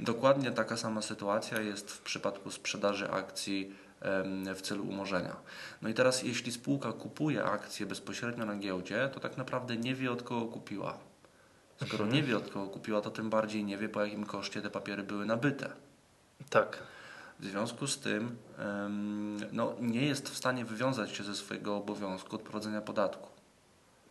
Dokładnie 0.00 0.50
taka 0.50 0.76
sama 0.76 1.02
sytuacja 1.02 1.60
jest 1.60 1.90
w 1.90 2.00
przypadku 2.00 2.50
sprzedaży 2.50 3.10
akcji 3.10 3.74
w 4.54 4.60
celu 4.62 4.84
umorzenia. 4.84 5.36
No 5.82 5.88
i 5.88 5.94
teraz 5.94 6.22
jeśli 6.22 6.52
spółka 6.52 6.92
kupuje 6.92 7.44
akcje 7.44 7.86
bezpośrednio 7.86 8.46
na 8.46 8.56
giełdzie, 8.56 9.10
to 9.14 9.20
tak 9.20 9.36
naprawdę 9.36 9.76
nie 9.76 9.94
wie 9.94 10.12
od 10.12 10.22
kogo 10.22 10.46
kupiła. 10.46 10.98
Skoro 11.86 12.06
nie 12.06 12.22
wie 12.22 12.36
od 12.36 12.50
kogo 12.50 12.66
kupiła, 12.66 13.00
to 13.00 13.10
tym 13.10 13.30
bardziej 13.30 13.64
nie 13.64 13.78
wie 13.78 13.88
po 13.88 14.04
jakim 14.04 14.26
koszcie 14.26 14.62
te 14.62 14.70
papiery 14.70 15.02
były 15.02 15.26
nabyte. 15.26 15.72
Tak. 16.50 16.78
W 17.40 17.44
związku 17.44 17.86
z 17.86 17.98
tym 17.98 18.36
no, 19.52 19.74
nie 19.80 20.06
jest 20.06 20.28
w 20.28 20.36
stanie 20.36 20.64
wywiązać 20.64 21.10
się 21.10 21.24
ze 21.24 21.34
swojego 21.34 21.76
obowiązku 21.76 22.36
odprowadzenia 22.36 22.80
podatku. 22.80 23.28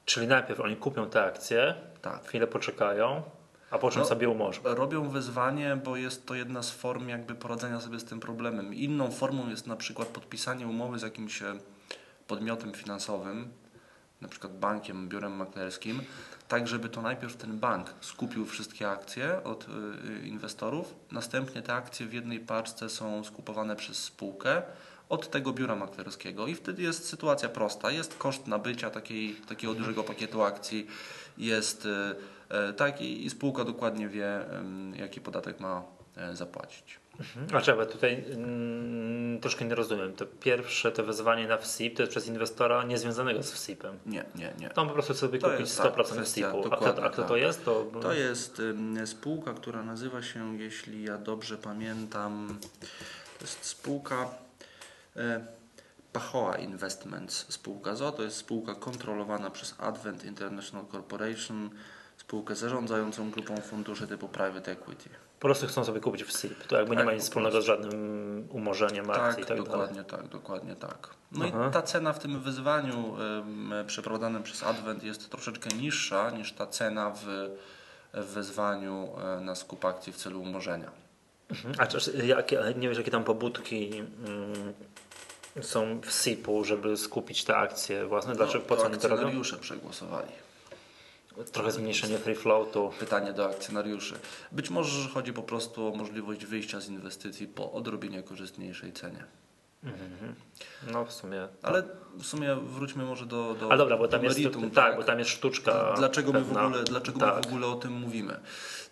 Czyli 0.06 0.28
najpierw 0.28 0.60
oni 0.60 0.76
kupią 0.76 1.10
te 1.10 1.24
akcje, 1.24 1.76
Tak. 2.02 2.28
chwilę 2.28 2.48
poczekają, 2.48 3.24
a 3.72 3.78
po 3.78 3.92
czym 3.92 4.02
No, 4.02 4.08
sobie 4.08 4.30
umorzą. 4.30 4.62
Robią 4.64 5.10
wyzwanie, 5.10 5.78
bo 5.84 5.96
jest 5.96 6.26
to 6.26 6.36
jedna 6.36 6.64
z 6.64 6.72
form 6.72 7.10
jakby 7.10 7.36
poradzenia 7.36 7.82
sobie 7.82 8.00
z 8.00 8.06
tym 8.06 8.20
problemem. 8.20 8.74
Inną 8.74 9.12
formą 9.12 9.50
jest 9.50 9.68
na 9.68 9.76
przykład 9.76 10.08
podpisanie 10.08 10.68
umowy 10.68 11.00
z 11.00 11.02
jakimś 11.02 11.42
e, 11.42 11.60
podmiotem 12.28 12.74
finansowym, 12.74 13.52
na 14.22 14.28
przykład 14.28 14.60
bankiem, 14.60 15.10
biurem 15.10 15.36
maklerskim, 15.36 16.02
tak 16.48 16.68
żeby 16.68 16.90
to 16.90 17.02
najpierw 17.02 17.36
ten 17.36 17.60
bank 17.60 17.94
skupił 18.02 18.46
wszystkie 18.46 18.90
akcje 18.90 19.44
od 19.44 19.68
y, 19.68 19.72
y, 20.24 20.28
inwestorów, 20.28 20.96
następnie 21.12 21.62
te 21.62 21.74
akcje 21.74 22.06
w 22.06 22.14
jednej 22.14 22.40
paczce 22.40 22.90
są 22.90 23.24
skupowane 23.24 23.76
przez 23.76 23.98
spółkę 23.98 24.62
od 25.10 25.30
tego 25.30 25.54
biura 25.54 25.76
maklerskiego 25.76 26.48
i 26.48 26.56
wtedy 26.56 26.82
jest 26.82 27.10
sytuacja 27.10 27.50
prosta. 27.50 27.92
Jest 27.92 28.18
koszt 28.18 28.48
nabycia 28.48 28.90
takiej, 28.90 29.36
takiego 29.36 29.74
dużego 29.74 30.04
pakietu 30.04 30.44
akcji, 30.44 30.88
jest 31.38 31.86
E, 31.86 32.16
Tak, 32.78 33.02
i, 33.02 33.30
spółka 33.30 33.64
dokładnie 33.64 34.10
wie, 34.10 34.46
jaki 34.96 35.22
podatek 35.22 35.60
ma 35.60 35.84
e, 36.18 36.36
zapłacić. 36.36 37.00
A 37.54 37.62
czekaj, 37.62 37.88
tutaj 37.88 38.26
mm, 38.32 39.40
troszkę 39.40 39.66
nie 39.66 39.76
rozumiem. 39.76 40.14
To 40.14 40.26
pierwsze 40.26 40.92
to 40.92 41.04
wezwanie 41.04 41.48
na 41.48 41.58
FSIP 41.58 41.96
to 41.96 42.04
jest 42.04 42.12
przez 42.12 42.28
inwestora 42.28 42.84
niezwiązanego 42.84 43.44
z 43.44 43.52
FSIP-em. 43.52 44.00
Nie, 44.06 44.26
nie, 44.36 44.54
nie. 44.60 44.70
Tam 44.70 44.88
po 44.88 44.94
prostu 44.94 45.14
sobie 45.14 45.40
To 45.40 45.48
kupić 45.50 45.60
jest, 45.62 45.78
tak, 45.78 45.96
100% 45.96 46.04
kwestia, 46.04 46.24
FSIP-u. 46.24 46.74
A 46.74 46.78
kto, 46.78 47.04
a 47.04 47.10
kto 47.10 47.24
to 47.24 47.30
tak. 47.30 47.38
jest? 47.38 47.66
To, 47.66 47.92
To 48.02 48.14
jest 48.14 48.62
spółka, 49.06 49.54
która 49.54 49.84
nazywa 49.84 50.22
się, 50.22 50.58
jeśli 50.58 51.04
ja 51.04 51.18
dobrze 51.18 51.58
pamiętam, 51.58 52.60
to 53.40 53.46
jest 53.46 53.66
spółka 53.66 54.30
e, 55.16 55.46
Pachoa 56.14 56.58
Investments, 56.58 57.46
spółka 57.50 57.96
ZO, 57.96 58.12
to 58.12 58.24
jest 58.24 58.38
spółka 58.38 58.76
kontrolowana 58.76 59.50
przez 59.50 59.76
Advent 59.78 60.26
International 60.26 60.86
Corporation, 60.92 61.70
spółkę 62.28 62.56
zarządzającą 62.56 63.32
grupą 63.32 63.58
funduszy 63.58 64.08
typu 64.08 64.28
private 64.28 64.72
equity. 64.72 65.10
Po 65.40 65.48
prostu 65.48 65.68
chcą 65.68 65.86
sobie 65.86 66.00
kupić 66.00 66.24
FSIP. 66.24 66.68
To 66.68 66.78
jakby 66.78 66.92
nie 66.92 66.98
Tak, 66.98 67.06
ma 67.06 67.12
po 67.12 67.16
nic 67.16 67.24
wspólnego 67.24 67.62
z 67.62 67.66
żadnym 67.66 68.48
umorzeniem 68.52 69.10
akcji 69.10 69.22
Tak, 69.24 69.38
i 69.38 69.46
tak 69.46 69.48
dalej. 69.48 69.64
dokładnie 69.66 70.04
tak, 70.04 70.28
dokładnie 70.28 70.76
tak. 70.76 71.10
No 71.32 71.46
Aha. 71.48 71.68
i 71.70 71.74
ta 71.74 71.82
cena 71.82 72.14
w 72.14 72.20
tym 72.20 72.40
wyzwaniu 72.40 73.16
ym, 73.40 73.74
przeprowadzanym 73.88 74.44
przez 74.44 74.64
Advent 74.64 75.04
jest 75.04 75.30
troszeczkę 75.30 75.70
niższa 75.70 76.30
niż 76.30 76.54
ta 76.54 76.68
cena 76.68 77.12
w, 77.12 77.26
w 78.14 78.26
wezwaniu 78.26 79.10
e, 79.38 79.42
na 79.42 79.56
skup 79.56 79.86
akcji 79.86 80.14
w 80.14 80.16
celu 80.16 80.42
umorzenia. 80.42 80.92
Mhm. 81.50 81.76
A 81.78 81.88
czy, 81.88 82.26
jakie, 82.26 82.60
nie 82.78 82.90
wiesz, 82.90 82.98
jakie 82.98 83.12
tam 83.12 83.24
pobudki 83.24 83.90
mm, 83.98 84.74
są 85.62 86.02
w 86.02 86.12
SIP-u, 86.12 86.64
żeby 86.64 86.98
skupić 86.98 87.44
te 87.44 87.58
akcje 87.58 88.06
własne? 88.06 88.36
Dlaczego, 88.36 88.64
No, 88.64 88.70
po 88.70 88.78
co 88.78 88.86
oni 88.86 88.98
to 88.98 89.08
robią? 89.08 89.42
przegłosowali. 89.62 90.32
Trochę 91.52 91.72
zmniejszenie 91.72 92.18
free 92.18 92.36
floatu. 92.36 92.92
Pytanie 93.00 93.34
do 93.34 93.50
akcjonariuszy. 93.50 94.16
Być 94.52 94.70
może 94.70 95.02
że 95.02 95.10
chodzi 95.10 95.34
po 95.34 95.44
prostu 95.44 95.88
o 95.88 95.96
możliwość 95.96 96.46
wyjścia 96.46 96.80
z 96.80 96.90
inwestycji 96.90 97.48
po 97.48 97.72
odrobinie 97.72 98.24
korzystniejszej 98.24 98.94
cenie. 98.94 99.26
Mhm. 99.84 100.36
No 100.92 101.06
w 101.06 101.12
sumie. 101.12 101.48
Ale 101.64 101.84
w 102.18 102.26
sumie 102.26 102.56
wróćmy 102.56 103.06
może 103.06 103.26
do, 103.26 103.56
do 103.60 103.68
Ale 103.70 103.78
dobra, 103.78 103.98
bo 103.98 104.08
tam 104.08 104.24
jest, 104.24 104.38
meritum, 104.38 104.72
tak, 104.72 104.96
bo 104.96 105.04
tam 105.04 105.20
jest 105.20 105.32
sztuczka. 105.32 105.94
Dlaczego, 105.98 106.34
my 106.34 106.42
w, 106.42 106.58
ogóle, 106.58 106.84
dlaczego 106.84 107.20
tak. 107.20 107.36
my 107.36 107.42
w 107.42 107.48
ogóle 107.48 107.68
o 107.68 107.76
tym 107.76 107.94
mówimy? 107.94 108.40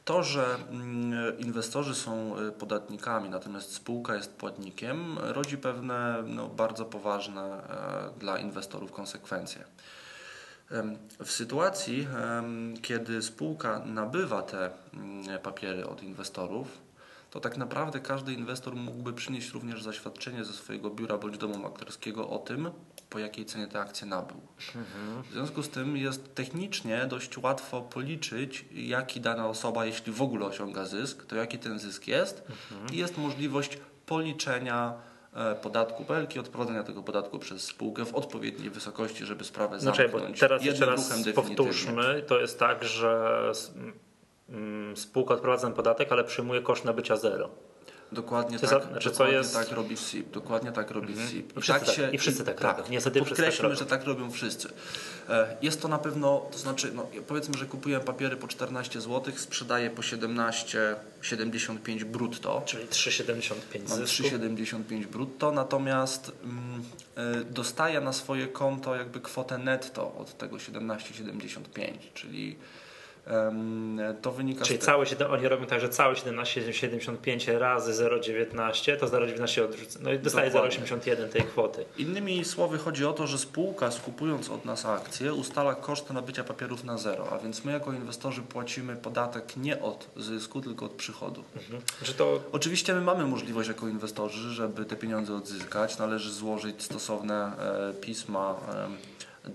To, 0.06 0.24
że 0.24 0.46
mm, 0.70 1.40
inwestorzy 1.40 1.96
są 1.96 2.40
y, 2.40 2.52
podatnikami, 2.52 3.30
natomiast 3.30 3.74
spółka 3.74 4.16
jest 4.16 4.36
płatnikiem, 4.36 5.18
rodzi 5.22 5.58
pewne 5.58 6.24
no, 6.28 6.48
bardzo 6.48 6.86
poważne 6.86 7.42
e, 7.42 8.20
dla 8.20 8.38
inwestorów 8.38 8.92
konsekwencje. 8.92 9.64
W 11.26 11.32
sytuacji, 11.32 12.08
kiedy 12.82 13.22
spółka 13.22 13.80
nabywa 13.86 14.42
te 14.42 14.70
papiery 15.44 15.88
od 15.88 16.04
inwestorów, 16.04 16.82
to 17.32 17.40
tak 17.40 17.58
naprawdę 17.58 18.00
każdy 18.00 18.34
inwestor 18.34 18.76
mógłby 18.76 19.14
przynieść 19.14 19.52
również 19.52 19.84
zaświadczenie 19.84 20.46
ze 20.46 20.54
swojego 20.54 20.90
biura 20.90 21.18
bądź 21.18 21.38
domu 21.38 21.58
maklerskiego 21.58 22.30
o 22.30 22.40
tym, 22.40 22.72
po 23.10 23.20
jakiej 23.20 23.46
cenie 23.46 23.68
te 23.68 23.80
akcje 23.80 24.08
nabył. 24.08 24.42
W 25.30 25.34
związku 25.34 25.64
z 25.64 25.70
tym 25.70 25.98
jest 25.98 26.36
technicznie 26.36 27.06
dość 27.06 27.38
łatwo 27.38 27.82
policzyć, 27.82 28.66
jaki 28.72 29.22
dana 29.22 29.48
osoba, 29.48 29.86
jeśli 29.86 30.14
w 30.14 30.22
ogóle 30.22 30.46
osiąga 30.46 30.86
zysk, 30.86 31.26
to 31.26 31.36
jaki 31.36 31.60
ten 31.60 31.80
zysk 31.80 32.08
jest 32.08 32.44
i 32.92 32.98
jest 32.98 33.18
możliwość 33.18 33.78
policzenia 34.06 34.94
podatku 35.62 36.04
belki, 36.04 36.40
odprowadzenia 36.40 36.84
tego 36.84 37.04
podatku 37.04 37.40
przez 37.40 37.64
spółkę 37.64 38.06
w 38.06 38.16
odpowiedniej 38.16 38.70
wysokości, 38.70 39.26
żeby 39.26 39.44
sprawę 39.44 39.80
Znaczy, 39.80 40.10
bo 40.10 40.18
zamknąć. 40.18 40.40
teraz 40.40 40.66
jeszcze 40.66 40.86
raz 40.86 41.14
powtórzmy, 41.36 42.24
to 42.28 42.40
jest 42.40 42.60
tak, 42.60 42.84
że 42.84 43.42
spółka 44.96 45.34
odprowadza 45.34 45.68
ten 45.68 45.76
podatek, 45.76 46.12
ale 46.12 46.24
przyjmuje 46.24 46.62
koszt 46.62 46.86
nabycia 46.86 47.16
zero. 47.16 47.50
Dokładnie 48.14 48.60
To 48.60 48.68
tak, 48.68 48.84
za- 48.84 48.90
znaczy, 48.90 49.10
dokładnie 49.10 49.36
jest- 49.36 49.54
tak 49.54 49.72
robi 49.72 49.98
SIP, 49.98 50.32
dokładnie 50.32 50.72
tak 50.72 50.92
robi 50.92 51.14
SIP. 51.30 51.58
I 51.58 51.62
wszyscy 51.62 52.02
tak- 52.02 52.14
i 52.14 52.18
wszyscy 52.18 52.44
tak 52.44 52.62
robią. 52.62 52.84
Niestety 52.90 52.96
wszyscy 52.96 53.14
tak 53.14 53.28
podkreślmy, 53.46 53.64
robią. 53.70 53.80
że 53.80 53.86
tak 53.86 54.04
robią 54.04 54.32
wszyscy. 54.32 54.70
E, 55.30 55.58
Jest 55.62 55.82
to 55.82 55.88
na 55.88 55.98
pewno, 56.00 56.46
to 56.52 56.58
znaczy, 56.58 56.92
no, 56.94 57.08
powiedzmy, 57.28 57.58
że 57.58 57.66
kupiłem 57.66 58.02
papiery 58.02 58.38
po 58.38 58.48
14 58.48 59.02
zł, 59.02 59.34
sprzedaję 59.38 59.90
po 59.90 60.02
17,75 60.02 62.04
brutto. 62.06 62.62
Czyli 62.66 62.88
3,75 62.88 63.90
Mam 63.90 63.98
zysku. 63.98 64.24
3,75 64.24 65.06
brutto, 65.08 65.52
natomiast 65.52 66.32
mm, 66.44 66.84
e, 67.16 67.44
dostaję 67.44 68.02
na 68.02 68.14
swoje 68.14 68.48
konto 68.48 68.96
jakby 68.96 69.22
kwotę 69.22 69.58
netto 69.58 70.16
od 70.16 70.38
tego 70.38 70.58
17,75, 70.58 72.12
czyli 72.14 72.56
to 74.22 74.32
wynika 74.32 74.66
Czyli 74.66 74.80
z 74.80 74.86
całe, 74.86 75.06
oni 75.30 75.48
robią 75.48 75.66
tak, 75.66 75.82
że 75.82 75.90
całe 75.90 76.14
17,75 76.14 77.58
razy 77.58 78.04
0,19 78.04 78.98
to 78.98 79.06
0,19 79.06 79.64
odrzuca. 79.64 80.00
No 80.04 80.14
i 80.14 80.20
dostaje 80.20 80.52
Dokładnie. 80.52 80.80
0,81 80.80 81.30
tej 81.30 81.42
kwoty. 81.42 81.86
Innymi 81.98 82.46
słowy 82.46 82.78
chodzi 82.78 83.06
o 83.06 83.14
to, 83.14 83.28
że 83.28 83.38
spółka 83.38 83.92
skupując 83.92 84.50
od 84.50 84.66
nas 84.66 84.86
akcje 84.86 85.34
ustala 85.34 85.76
koszt 85.76 86.10
nabycia 86.10 86.44
papierów 86.44 86.84
na 86.84 86.98
zero, 86.98 87.28
a 87.32 87.38
więc 87.38 87.66
my 87.66 87.72
jako 87.72 87.94
inwestorzy 87.94 88.42
płacimy 88.42 88.96
podatek 88.96 89.58
nie 89.58 89.82
od 89.82 90.08
zysku, 90.16 90.62
tylko 90.62 90.86
od 90.86 90.92
przychodu. 90.92 91.44
Że 92.02 92.14
to 92.14 92.40
Oczywiście 92.52 92.94
my 92.94 93.02
mamy 93.02 93.26
możliwość 93.26 93.68
jako 93.68 93.88
inwestorzy, 93.88 94.50
żeby 94.50 94.86
te 94.86 94.96
pieniądze 94.96 95.36
odzyskać. 95.36 95.98
Należy 95.98 96.32
złożyć 96.32 96.84
stosowne 96.84 97.52
e, 97.90 97.94
pisma 97.94 98.56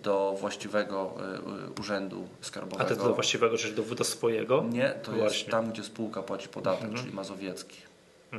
do 0.03 0.37
właściwego 0.41 1.15
e, 1.77 1.81
urzędu 1.81 2.29
A 2.43 2.45
skarbowego. 2.45 2.97
to 2.97 3.05
do 3.05 3.15
właściwego, 3.15 3.57
czyli 3.57 3.75
do, 3.75 3.83
do 3.83 4.05
swojego? 4.05 4.65
Nie, 4.71 4.89
to 4.91 5.11
jest 5.13 5.19
Właśnie. 5.23 5.51
tam, 5.51 5.71
gdzie 5.73 5.85
spółka 5.85 6.23
płaci 6.23 6.49
podatek, 6.49 6.85
Mhm. 6.85 7.03
czyli 7.05 7.17
mazowiecki. 7.17 7.77
E, 8.33 8.37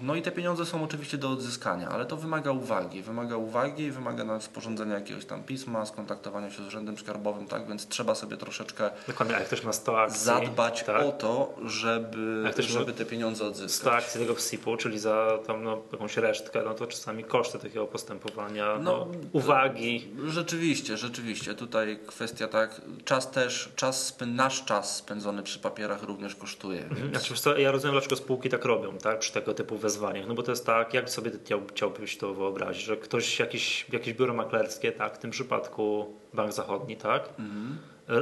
No 0.00 0.14
i 0.14 0.22
te 0.22 0.32
pieniądze 0.32 0.66
są 0.66 0.84
oczywiście 0.84 1.18
do 1.18 1.30
odzyskania, 1.30 1.88
ale 1.88 2.06
to 2.06 2.16
wymaga 2.16 2.52
uwagi. 2.52 3.02
Wymaga 3.02 3.36
uwagi, 3.36 3.90
wymaga 3.90 4.24
na 4.24 4.40
sporządzenia 4.40 4.94
jakiegoś 4.94 5.24
tam 5.24 5.42
pisma, 5.42 5.86
skontaktowania 5.86 6.50
się 6.50 6.64
z 6.64 6.66
urzędem 6.66 6.98
skarbowym, 6.98 7.46
tak 7.46 7.68
więc 7.68 7.88
trzeba 7.88 8.14
sobie 8.14 8.36
troszeczkę 8.36 8.90
Dokładnie, 9.08 9.34
jak 9.34 9.44
ktoś 9.44 9.64
ma 9.64 9.72
100 9.72 10.00
akcji, 10.00 10.24
zadbać 10.24 10.84
tak? 10.84 11.06
o 11.06 11.12
to, 11.12 11.54
żeby, 11.66 12.52
żeby 12.58 12.92
te 12.92 13.04
pieniądze 13.04 13.44
100 13.44 13.46
odzyskać. 13.46 14.04
akcji 14.04 14.20
tego 14.20 14.34
WSIP-u, 14.34 14.76
czyli 14.76 14.98
za 14.98 15.38
tam 15.46 15.64
no, 15.64 15.82
jakąś 15.92 16.16
resztkę, 16.16 16.62
no 16.64 16.74
to 16.74 16.86
czasami 16.86 17.24
koszty 17.24 17.58
takiego 17.58 17.86
postępowania, 17.86 18.78
no, 18.78 18.92
No, 18.92 19.06
uwagi. 19.32 20.08
Rzeczywiście, 20.28 20.96
rzeczywiście. 20.96 21.54
Tutaj 21.54 21.98
kwestia 22.06 22.48
tak, 22.48 22.80
czas 23.04 23.30
też, 23.30 23.72
czas, 23.76 24.16
nasz 24.26 24.64
czas 24.64 24.96
spędzony 24.96 25.42
przy 25.42 25.58
papierach 25.58 26.02
również 26.02 26.34
kosztuje. 26.36 26.84
Więc 26.90 27.26
Znaczy, 27.26 27.60
ja 27.62 27.70
rozumiem, 27.70 27.92
dlaczego 27.92 28.16
spółki 28.16 28.48
tak 28.48 28.64
robią, 28.64 28.98
tak, 28.98 29.18
przy 29.18 29.32
tego 29.32 29.51
typu 29.54 29.76
wezwaniach. 29.78 30.26
No 30.28 30.34
bo 30.34 30.42
to 30.42 30.52
jest 30.52 30.66
tak, 30.66 30.94
jak 30.94 31.10
sobie 31.10 31.30
chciał, 31.44 31.60
chciałbyś 31.70 32.16
to 32.16 32.34
wyobrazić, 32.34 32.82
że 32.84 32.96
ktoś, 32.96 33.38
jakiś, 33.38 33.86
jakieś 33.92 34.14
biuro 34.14 34.34
maklerskie, 34.34 34.92
tak, 34.92 35.14
w 35.14 35.18
tym 35.18 35.30
przypadku 35.30 36.14
Bank 36.34 36.52
Zachodni, 36.52 36.96
tak, 36.96 37.28
Mhm. 37.38 37.78
e, 38.08 38.12
e, 38.12 38.20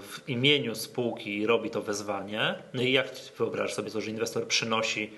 w 0.00 0.20
imieniu 0.28 0.74
spółki 0.74 1.46
robi 1.46 1.70
to 1.70 1.82
wezwanie. 1.82 2.54
No 2.74 2.82
i 2.82 2.92
jak 2.92 3.08
wyobrażasz 3.38 3.74
sobie 3.74 3.90
to, 3.90 4.00
że 4.00 4.10
inwestor 4.10 4.46
przynosi, 4.46 5.10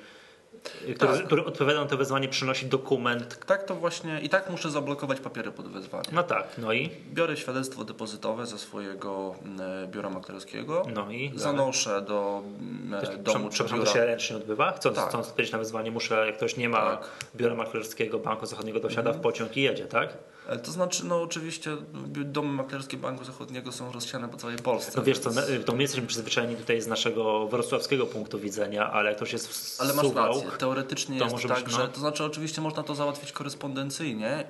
który, 0.83 0.95
Tak. 0.95 1.25
który 1.26 1.45
odpowiada 1.45 1.80
na 1.80 1.87
to 1.87 1.97
wezwanie, 1.97 2.28
przynosi 2.28 2.66
dokument. 2.66 3.38
Tak 3.47 3.62
to 3.62 3.75
właśnie, 3.75 4.21
i 4.21 4.28
tak 4.28 4.50
muszę 4.50 4.71
zablokować 4.71 5.21
papiery 5.21 5.50
pod 5.52 5.69
wezwanie. 5.69 6.04
No 6.12 6.23
tak, 6.23 6.47
no 6.59 6.73
i, 6.73 6.90
Biorę 7.12 7.37
świadectwo 7.37 7.85
depozytowe 7.85 8.47
ze 8.47 8.59
swojego 8.59 9.35
mm, 9.45 9.90
biura 9.90 10.11
maklerskiego, 10.11 10.83
no 10.95 11.11
i. 11.11 11.33
zanoszę 11.37 12.02
do 12.02 12.42
mm, 12.88 13.00
Prze- 13.02 13.16
domu 13.19 13.49
czy 13.49 13.54
Przepraszam, 13.54 13.78
to 13.78 13.85
biura. 13.85 13.92
się 14.00 14.07
ręcznie 14.07 14.37
odbywa? 14.37 14.73
Chcąc, 14.73 14.97
Tak. 14.97 15.09
chcąc 15.09 15.28
odpowiedzieć 15.28 15.52
na 15.52 15.59
wyzwanie, 15.59 15.90
muszę, 15.90 16.26
jak 16.26 16.37
ktoś 16.37 16.57
nie 16.57 16.69
ma 16.69 16.80
Tak. 16.80 16.99
Mhm. 16.99 17.11
biura 17.37 17.54
maklerskiego 17.54 18.19
Banku 18.19 18.47
Zachodniego, 18.47 18.80
dosiada 18.80 19.12
w 19.12 19.21
pociąg 19.21 19.57
i 19.57 19.62
jedzie, 19.62 19.87
tak? 19.87 20.09
E, 20.50 20.59
To 20.59 20.73
znaczy, 20.73 21.07
no 21.07 21.23
oczywiście 21.23 21.76
domy 22.25 22.52
maklerskie 22.52 22.97
Banku 22.97 23.25
Zachodniego 23.25 23.73
są 23.73 23.92
rozsiane 23.92 24.28
po 24.28 24.37
całej 24.37 24.57
Polsce. 24.57 24.92
No 24.97 25.02
wiesz 25.02 25.19
co, 25.19 25.30
więc- 25.30 25.64
to 25.64 25.73
my 25.75 25.83
jesteśmy 25.83 26.07
przyzwyczajeni 26.07 26.57
tutaj 26.57 26.80
z 26.80 26.87
naszego 26.87 27.49
wrocławskiego 27.49 28.07
punktu 28.07 28.38
widzenia, 28.38 28.90
ale 28.92 29.09
jak 29.09 29.16
ktoś 29.16 29.33
jest 29.33 29.49
w 29.49 29.80
Ale 29.80 29.95
masz 29.95 30.07
Suwałk, 30.07 30.42
rację, 30.45 30.59
teoretycznie 30.59 31.19
to 31.19 31.25
jest 31.25 31.49
tak, 31.49 31.64
być, 31.64 31.73
że 31.73 31.78
no. 31.78 31.88
to 31.88 32.00
znaczy 32.00 32.25
oczywiście 32.25 32.61
można 32.61 32.83
to 32.83 32.95
załatwić 32.95 33.33
korespondencyjnie 33.33 34.45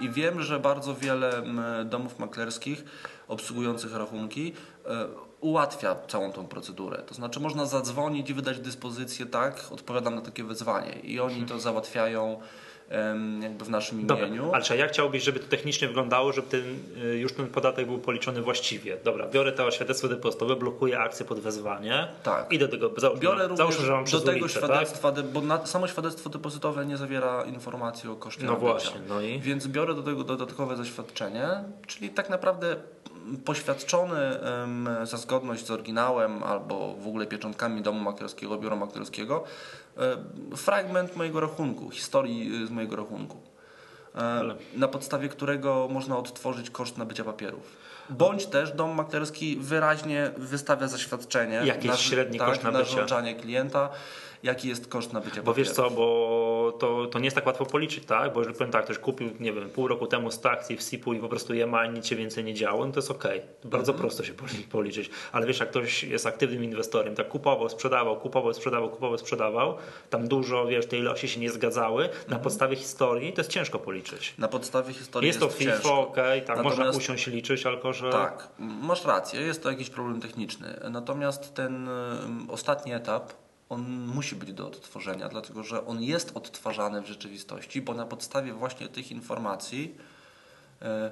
i 0.00 0.10
wiem, 0.10 0.42
że 0.42 0.60
bardzo 0.60 0.94
wiele 0.94 1.42
domów 1.84 2.18
maklerskich 2.18 2.84
obsługujących 3.28 3.94
rachunki 3.94 4.44
yy, 4.46 4.90
ułatwia 5.40 5.96
całą 6.08 6.32
tą 6.32 6.46
procedurę. 6.46 7.02
To 7.06 7.14
znaczy 7.14 7.40
można 7.40 7.66
zadzwonić 7.66 8.30
i 8.30 8.34
wydać 8.34 8.58
dyspozycję, 8.58 9.26
tak, 9.26 9.64
odpowiadam 9.70 10.14
na 10.14 10.20
takie 10.20 10.44
wezwanie 10.44 10.92
i 10.92 11.20
oni 11.20 11.42
to 11.46 11.60
załatwiają 11.60 12.40
jakby 13.42 13.64
w 13.64 13.70
naszym 13.70 14.06
Dobra, 14.06 14.26
imieniu. 14.26 14.50
ale 14.52 14.62
czy 14.62 14.76
ja 14.76 14.88
chciałbyś, 14.88 15.22
żeby 15.22 15.40
to 15.40 15.48
technicznie 15.48 15.88
wyglądało, 15.88 16.32
żeby 16.32 16.48
ten, 16.48 16.60
y, 17.04 17.18
już 17.18 17.32
ten 17.32 17.46
podatek 17.46 17.86
był 17.86 17.98
policzony 17.98 18.42
właściwie. 18.42 18.96
Dobra, 19.04 19.26
biorę 19.28 19.52
to 19.52 19.70
świadectwo 19.70 20.08
depozytowe, 20.08 20.56
blokuję 20.56 20.98
akcję 21.00 21.26
pod 21.26 21.40
wezwanie. 21.40 22.08
Tak. 22.22 22.52
I 22.52 22.58
do 22.58 22.68
tego, 22.68 22.90
załóżmy, 22.96 23.20
Biorę 23.22 23.42
również 23.42 23.58
załóżmy 23.58 23.84
że 23.86 23.92
mam 23.92 24.04
do 24.04 24.20
tego 24.20 24.30
ulicę, 24.44 24.60
tak? 24.60 24.70
świadectwa, 24.70 25.12
de- 25.12 25.22
bo 25.22 25.40
na, 25.40 25.66
samo 25.66 25.88
świadectwo 25.88 26.30
depozytowe 26.30 26.86
nie 26.86 26.96
zawiera 26.96 27.44
informacji 27.44 28.10
o 28.10 28.16
koszcie 28.16 28.44
No 28.46 28.52
nabycia. 28.52 28.70
właśnie, 28.72 29.00
no 29.08 29.20
i? 29.20 29.40
Więc 29.40 29.66
biorę 29.66 29.94
do 29.94 30.02
tego 30.02 30.24
dodatkowe 30.24 30.76
zaświadczenie, 30.76 31.48
czyli 31.86 32.10
tak 32.10 32.30
naprawdę 32.30 32.76
poświadczony 33.44 34.40
em, 34.40 34.88
za 35.02 35.16
zgodność 35.16 35.66
z 35.66 35.70
oryginałem 35.70 36.42
albo 36.42 36.94
w 36.94 37.06
ogóle 37.08 37.26
pieczątkami 37.26 37.82
domu 37.82 38.00
maklerskiego, 38.00 38.56
biura 38.58 38.76
maklerskiego 38.76 39.44
fragment 40.56 41.16
mojego 41.16 41.40
rachunku, 41.40 41.90
historii 41.90 42.62
y, 42.62 42.66
z 42.66 42.70
mojego 42.70 42.96
rachunku. 42.96 43.36
e, 44.14 44.42
Na 44.76 44.88
podstawie 44.88 45.28
którego 45.28 45.88
można 45.90 46.16
odtworzyć 46.18 46.70
koszt 46.70 46.98
nabycia 46.98 47.24
papierów. 47.24 47.76
Bądź 48.10 48.46
też 48.46 48.72
dom 48.72 48.90
maklerski 48.94 49.56
wyraźnie 49.60 50.30
wystawia 50.36 50.88
zaświadczenie 50.88 51.62
Jakiś 51.64 51.94
średni 52.00 52.38
tak, 52.38 52.48
koszt 52.48 52.62
na 52.62 52.70
nabycia. 52.70 52.90
żądanie 52.96 53.34
klienta, 53.34 53.88
jaki 54.42 54.68
jest 54.68 54.88
koszt 54.88 55.12
nabycia 55.12 55.42
Bo 55.42 55.52
papierów. 55.52 55.56
wiesz 55.56 55.70
co, 55.70 55.90
bo 55.90 56.04
to, 56.82 57.06
to 57.06 57.18
nie 57.18 57.24
jest 57.24 57.34
tak 57.34 57.46
łatwo 57.46 57.66
policzyć, 57.66 58.04
tak? 58.04 58.32
Bo 58.32 58.40
jeżeli 58.40 58.56
powiem 58.58 58.72
tak, 58.72 58.84
ktoś 58.84 58.98
kupił, 58.98 59.30
nie 59.40 59.52
wiem, 59.52 59.70
pół 59.70 59.88
roku 59.88 60.06
temu 60.06 60.30
100 60.30 60.50
akcji 60.50 60.76
w 60.76 60.82
SIP-u 60.82 61.12
i 61.12 61.18
po 61.18 61.28
prostu 61.28 61.54
je 61.54 61.66
ma 61.66 61.86
i 61.86 61.90
nic 61.90 62.06
się 62.06 62.16
więcej 62.16 62.44
nie 62.44 62.54
działo, 62.54 62.86
no 62.86 62.92
to 62.92 62.98
jest 62.98 63.10
okej. 63.10 63.42
Bardzo 63.64 63.92
Mhm. 63.92 63.98
prosto 64.08 64.24
się 64.24 64.32
poli- 64.34 64.62
policzyć. 64.70 65.10
Ale 65.32 65.46
wiesz, 65.46 65.60
jak 65.60 65.70
ktoś 65.70 66.04
jest 66.04 66.26
aktywnym 66.26 66.64
inwestorem, 66.64 67.14
tak 67.14 67.28
kupował, 67.28 67.68
sprzedawał, 67.68 68.16
kupował, 68.20 68.54
sprzedawał, 68.54 68.90
kupował, 68.90 69.18
sprzedawał, 69.18 69.74
tam 70.10 70.28
dużo, 70.28 70.66
wiesz, 70.66 70.86
te 70.86 70.98
ilości 70.98 71.28
się 71.28 71.40
nie 71.40 71.50
zgadzały, 71.50 72.02
na 72.04 72.08
Mhm. 72.24 72.42
podstawie 72.42 72.76
historii 72.76 73.32
to 73.32 73.40
jest 73.40 73.50
ciężko 73.50 73.78
policzyć. 73.78 74.34
Na 74.38 74.48
podstawie 74.48 74.92
historii 74.94 75.26
Jest 75.26 75.40
jest, 75.40 75.52
to 75.52 75.58
FIFO, 75.58 75.72
ciężko. 75.72 76.00
okej, 76.00 76.42
tak, 76.42 76.56
można 76.56 76.70
Natomiast- 76.84 76.98
usiąść 76.98 77.28
i 77.28 77.30
liczyć, 77.30 77.62
tylko 77.62 77.92
że... 77.92 78.10
Tak, 78.10 78.48
masz 78.58 79.04
rację, 79.04 79.40
jest 79.40 79.62
to 79.62 79.70
jakiś 79.70 79.90
problem 79.90 80.20
techniczny. 80.20 80.80
Natomiast 80.90 81.54
ten 81.54 81.88
ostatni 82.48 82.92
etap, 82.92 83.32
on 83.72 84.06
musi 84.06 84.36
być 84.36 84.52
do 84.52 84.66
odtworzenia, 84.66 85.28
dlatego 85.28 85.62
że 85.62 85.86
on 85.86 86.02
jest 86.02 86.36
odtwarzany 86.36 87.02
w 87.02 87.06
rzeczywistości, 87.06 87.82
bo 87.82 87.94
na 87.94 88.06
podstawie 88.06 88.52
właśnie 88.52 88.88
tych 88.88 89.10
informacji 89.10 89.94
e, 90.82 91.10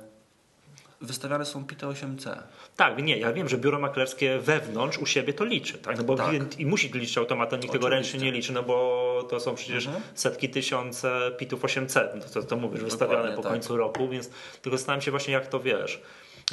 wystawiane 1.00 1.47
są 1.47 1.64
PIT 1.64 1.81
8C. 1.83 2.43
Tak, 2.76 3.02
nie, 3.02 3.19
ja 3.19 3.33
wiem, 3.33 3.49
że 3.49 3.59
biuro 3.59 3.79
maklerskie 3.79 4.38
wewnątrz 4.38 4.99
u 4.99 5.07
siebie 5.07 5.33
to 5.33 5.45
liczy, 5.45 5.79
tak? 5.79 5.97
No 5.99 6.05
bo 6.05 6.17
Tak. 6.17 6.59
i 6.61 6.67
musi 6.67 6.88
liczyć 6.88 7.19
automatem, 7.19 7.61
nikt 7.61 7.73
tego 7.73 7.88
ręcznie 7.88 8.21
nie 8.21 8.33
liczy, 8.33 8.52
no 8.52 8.62
bo 8.62 9.26
to 9.31 9.40
są 9.40 9.55
przecież 9.55 9.87
Mhm. 9.87 10.05
setki 10.14 10.49
tysiące 10.49 11.31
pitów 11.38 11.64
800, 11.64 12.11
no 12.14 12.21
to, 12.35 12.43
to 12.43 12.57
mówisz, 12.57 12.81
wystawiane 12.81 13.17
Dokładnie 13.17 13.37
po 13.37 13.43
tak. 13.43 13.52
końcu 13.52 13.76
roku, 13.76 14.09
więc 14.09 14.31
tylko 14.62 14.79
zastanawiam 14.79 15.02
się 15.02 15.11
właśnie 15.11 15.33
jak 15.35 15.47
to 15.47 15.61
wiesz. 15.61 16.00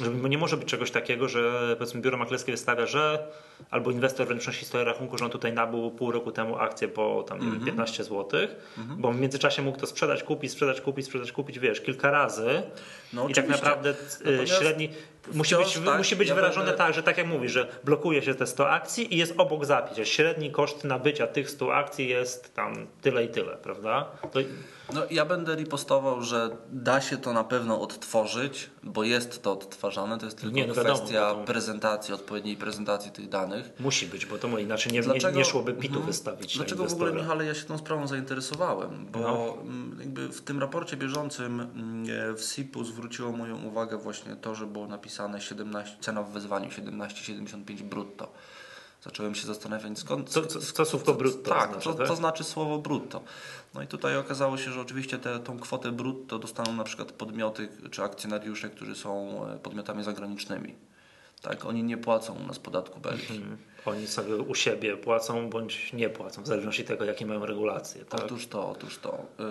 Że 0.00 0.10
bo 0.10 0.28
nie 0.28 0.38
może 0.38 0.56
być 0.56 0.68
czegoś 0.68 0.90
takiego, 0.90 1.28
że 1.28 1.74
powiedzmy 1.78 2.00
biuro 2.00 2.16
maklerskie 2.18 2.52
wystawia, 2.52 2.86
że 2.86 3.26
albo 3.70 3.90
inwestor 3.90 4.26
wręcz 4.26 4.40
przynosi 4.40 4.60
historię 4.60 4.84
rachunku, 4.84 5.18
że 5.18 5.24
on 5.24 5.30
tutaj 5.30 5.52
nabył 5.52 5.90
pół 5.90 6.10
roku 6.12 6.32
temu 6.32 6.56
akcję 6.58 6.88
po 6.88 7.22
tam 7.28 7.38
Mhm. 7.38 7.56
wiem, 7.56 7.64
15 7.66 8.04
zł, 8.04 8.40
bo 8.98 9.12
w 9.12 9.20
międzyczasie 9.20 9.62
mógł 9.62 9.78
to 9.78 9.86
sprzedać, 9.86 10.22
kupić, 10.22 10.52
sprzedać, 10.52 10.80
kupić, 10.80 11.06
sprzedać, 11.06 11.32
kupić, 11.32 11.58
wiesz, 11.58 11.80
kilka 11.80 12.10
razy 12.10 12.62
No 13.12 13.28
i 13.28 13.34
tak 13.34 13.48
naprawdę 13.48 13.90
y, 13.90 13.94
Natomiast 14.24 14.52
średni 14.52 14.88
musi 15.34 15.56
być, 15.56 15.78
tak, 15.84 15.98
musi 15.98 16.16
być 16.16 16.28
ja 16.28 16.34
wyrażone 16.34 16.66
będę- 16.66 16.78
tak, 16.78 16.94
że 16.94 17.02
tak 17.02 17.18
jak 17.18 17.26
mówisz, 17.26 17.52
że 17.52 17.68
blokuje 17.84 18.22
się 18.22 18.34
te 18.34 18.46
100 18.46 18.70
akcji 18.70 19.14
i 19.14 19.18
jest 19.18 19.34
obok 19.38 19.64
zapis, 19.64 19.96
że 19.96 20.06
średni 20.06 20.50
koszt 20.52 20.84
nabycia 20.84 21.26
tych 21.26 21.50
100 21.50 21.74
akcji 21.74 22.08
jest 22.08 22.54
tam 22.54 22.86
tyle 23.02 23.24
i 23.24 23.28
tyle, 23.28 23.56
prawda? 23.56 24.04
To, 24.32 24.40
No, 24.94 25.02
ja 25.10 25.24
będę 25.24 25.54
ripostował, 25.56 26.22
że 26.22 26.50
da 26.72 27.00
się 27.00 27.16
to 27.16 27.32
na 27.32 27.44
pewno 27.44 27.80
odtworzyć, 27.80 28.70
bo 28.82 29.04
jest 29.04 29.42
to 29.42 29.52
odtwarzane. 29.52 30.18
To 30.18 30.24
jest 30.24 30.38
tylko 30.40 30.56
Nie, 30.56 30.66
no 30.66 30.74
wiadomo, 30.74 30.94
kwestia 30.98 31.30
to- 31.30 31.44
prezentacji, 31.44 32.14
odpowiedniej 32.14 32.56
prezentacji 32.56 33.10
tych 33.10 33.28
danych. 33.28 33.70
musi 33.80 34.06
być, 34.06 34.26
bo 34.26 34.38
to 34.38 34.58
inaczej 34.58 34.92
nie, 34.92 35.02
Dlaczego- 35.02 35.38
nie 35.38 35.44
szłoby 35.44 35.72
PIT-u 35.72 35.86
Mhm. 35.86 36.06
wystawić 36.06 36.56
Dlaczego 36.56 36.84
w 36.84 36.92
ogóle, 36.92 37.12
Michale, 37.12 37.44
ja 37.44 37.54
się 37.54 37.64
tą 37.64 37.78
sprawą 37.78 38.06
zainteresowałem? 38.06 39.06
Bo 39.12 39.18
No. 39.18 39.54
mm, 39.62 39.96
jakby 40.00 40.28
w 40.28 40.40
tym 40.40 40.60
raporcie 40.60 40.96
bieżącym 40.96 41.60
mm, 41.60 42.30
e, 42.30 42.34
w 42.34 42.42
SIP-u 42.42 42.84
zwróciło 42.98 43.32
moją 43.32 43.62
uwagę 43.64 43.96
właśnie 43.96 44.36
to, 44.36 44.54
że 44.54 44.66
było 44.66 44.86
napisane 44.86 45.40
17, 45.40 45.96
cena 46.00 46.22
w 46.22 46.30
wezwaniu 46.30 46.68
17,75 46.68 47.82
brutto. 47.82 48.32
Zacząłem 49.02 49.34
się 49.34 49.46
zastanawiać 49.46 49.98
skąd... 49.98 50.30
Co- 50.30 50.46
co- 50.46 50.60
co 50.60 50.84
słówko 50.84 51.14
brutto 51.14 51.50
Tak, 51.50 51.68
oznacza, 51.70 51.80
co, 51.92 51.94
tak? 51.94 52.08
co 52.08 52.16
znaczy 52.16 52.44
słowo 52.44 52.78
brutto. 52.78 53.22
No 53.74 53.82
i 53.82 53.86
tutaj 53.86 54.16
okazało 54.16 54.56
się, 54.58 54.70
że 54.70 54.80
oczywiście 54.80 55.18
tę 55.18 55.38
tą 55.38 55.58
kwotę 55.58 55.92
brutto 55.92 56.38
dostaną 56.38 56.72
na 56.72 56.84
przykład 56.84 57.12
podmioty 57.12 57.68
czy 57.90 58.02
akcjonariusze, 58.02 58.70
którzy 58.70 58.94
są 58.94 59.40
e, 59.46 59.58
podmiotami 59.58 60.04
zagranicznymi. 60.04 60.74
Tak, 61.42 61.64
oni 61.64 61.82
nie 61.82 61.96
płacą 61.96 62.34
u 62.34 62.46
nas 62.46 62.58
podatku 62.58 63.00
Belki. 63.00 63.36
Mm. 63.36 63.56
Oni 63.86 64.06
sobie 64.06 64.36
u 64.36 64.54
siebie 64.54 64.96
płacą 64.96 65.50
bądź 65.50 65.92
nie 65.92 66.08
płacą, 66.08 66.42
w 66.42 66.46
zależności 66.46 66.82
od 66.82 66.88
tego, 66.88 67.04
jakie 67.04 67.26
mają 67.26 67.46
regulacje. 67.46 68.04
Tak? 68.04 68.20
Otóż 68.24 68.46
to, 68.46 68.70
otóż 68.70 68.98
to. 68.98 69.26
Y, 69.40 69.44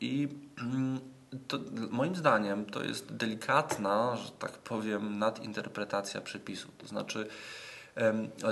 I 0.00 0.28
mm, 0.60 1.00
to, 1.48 1.58
moim 1.90 2.16
zdaniem 2.16 2.64
to 2.64 2.84
jest 2.84 3.16
delikatna, 3.16 4.16
że 4.16 4.30
tak 4.30 4.52
powiem, 4.52 5.18
nadinterpretacja 5.18 6.20
przepisu. 6.20 6.68
To 6.78 6.86
znaczy 6.86 7.28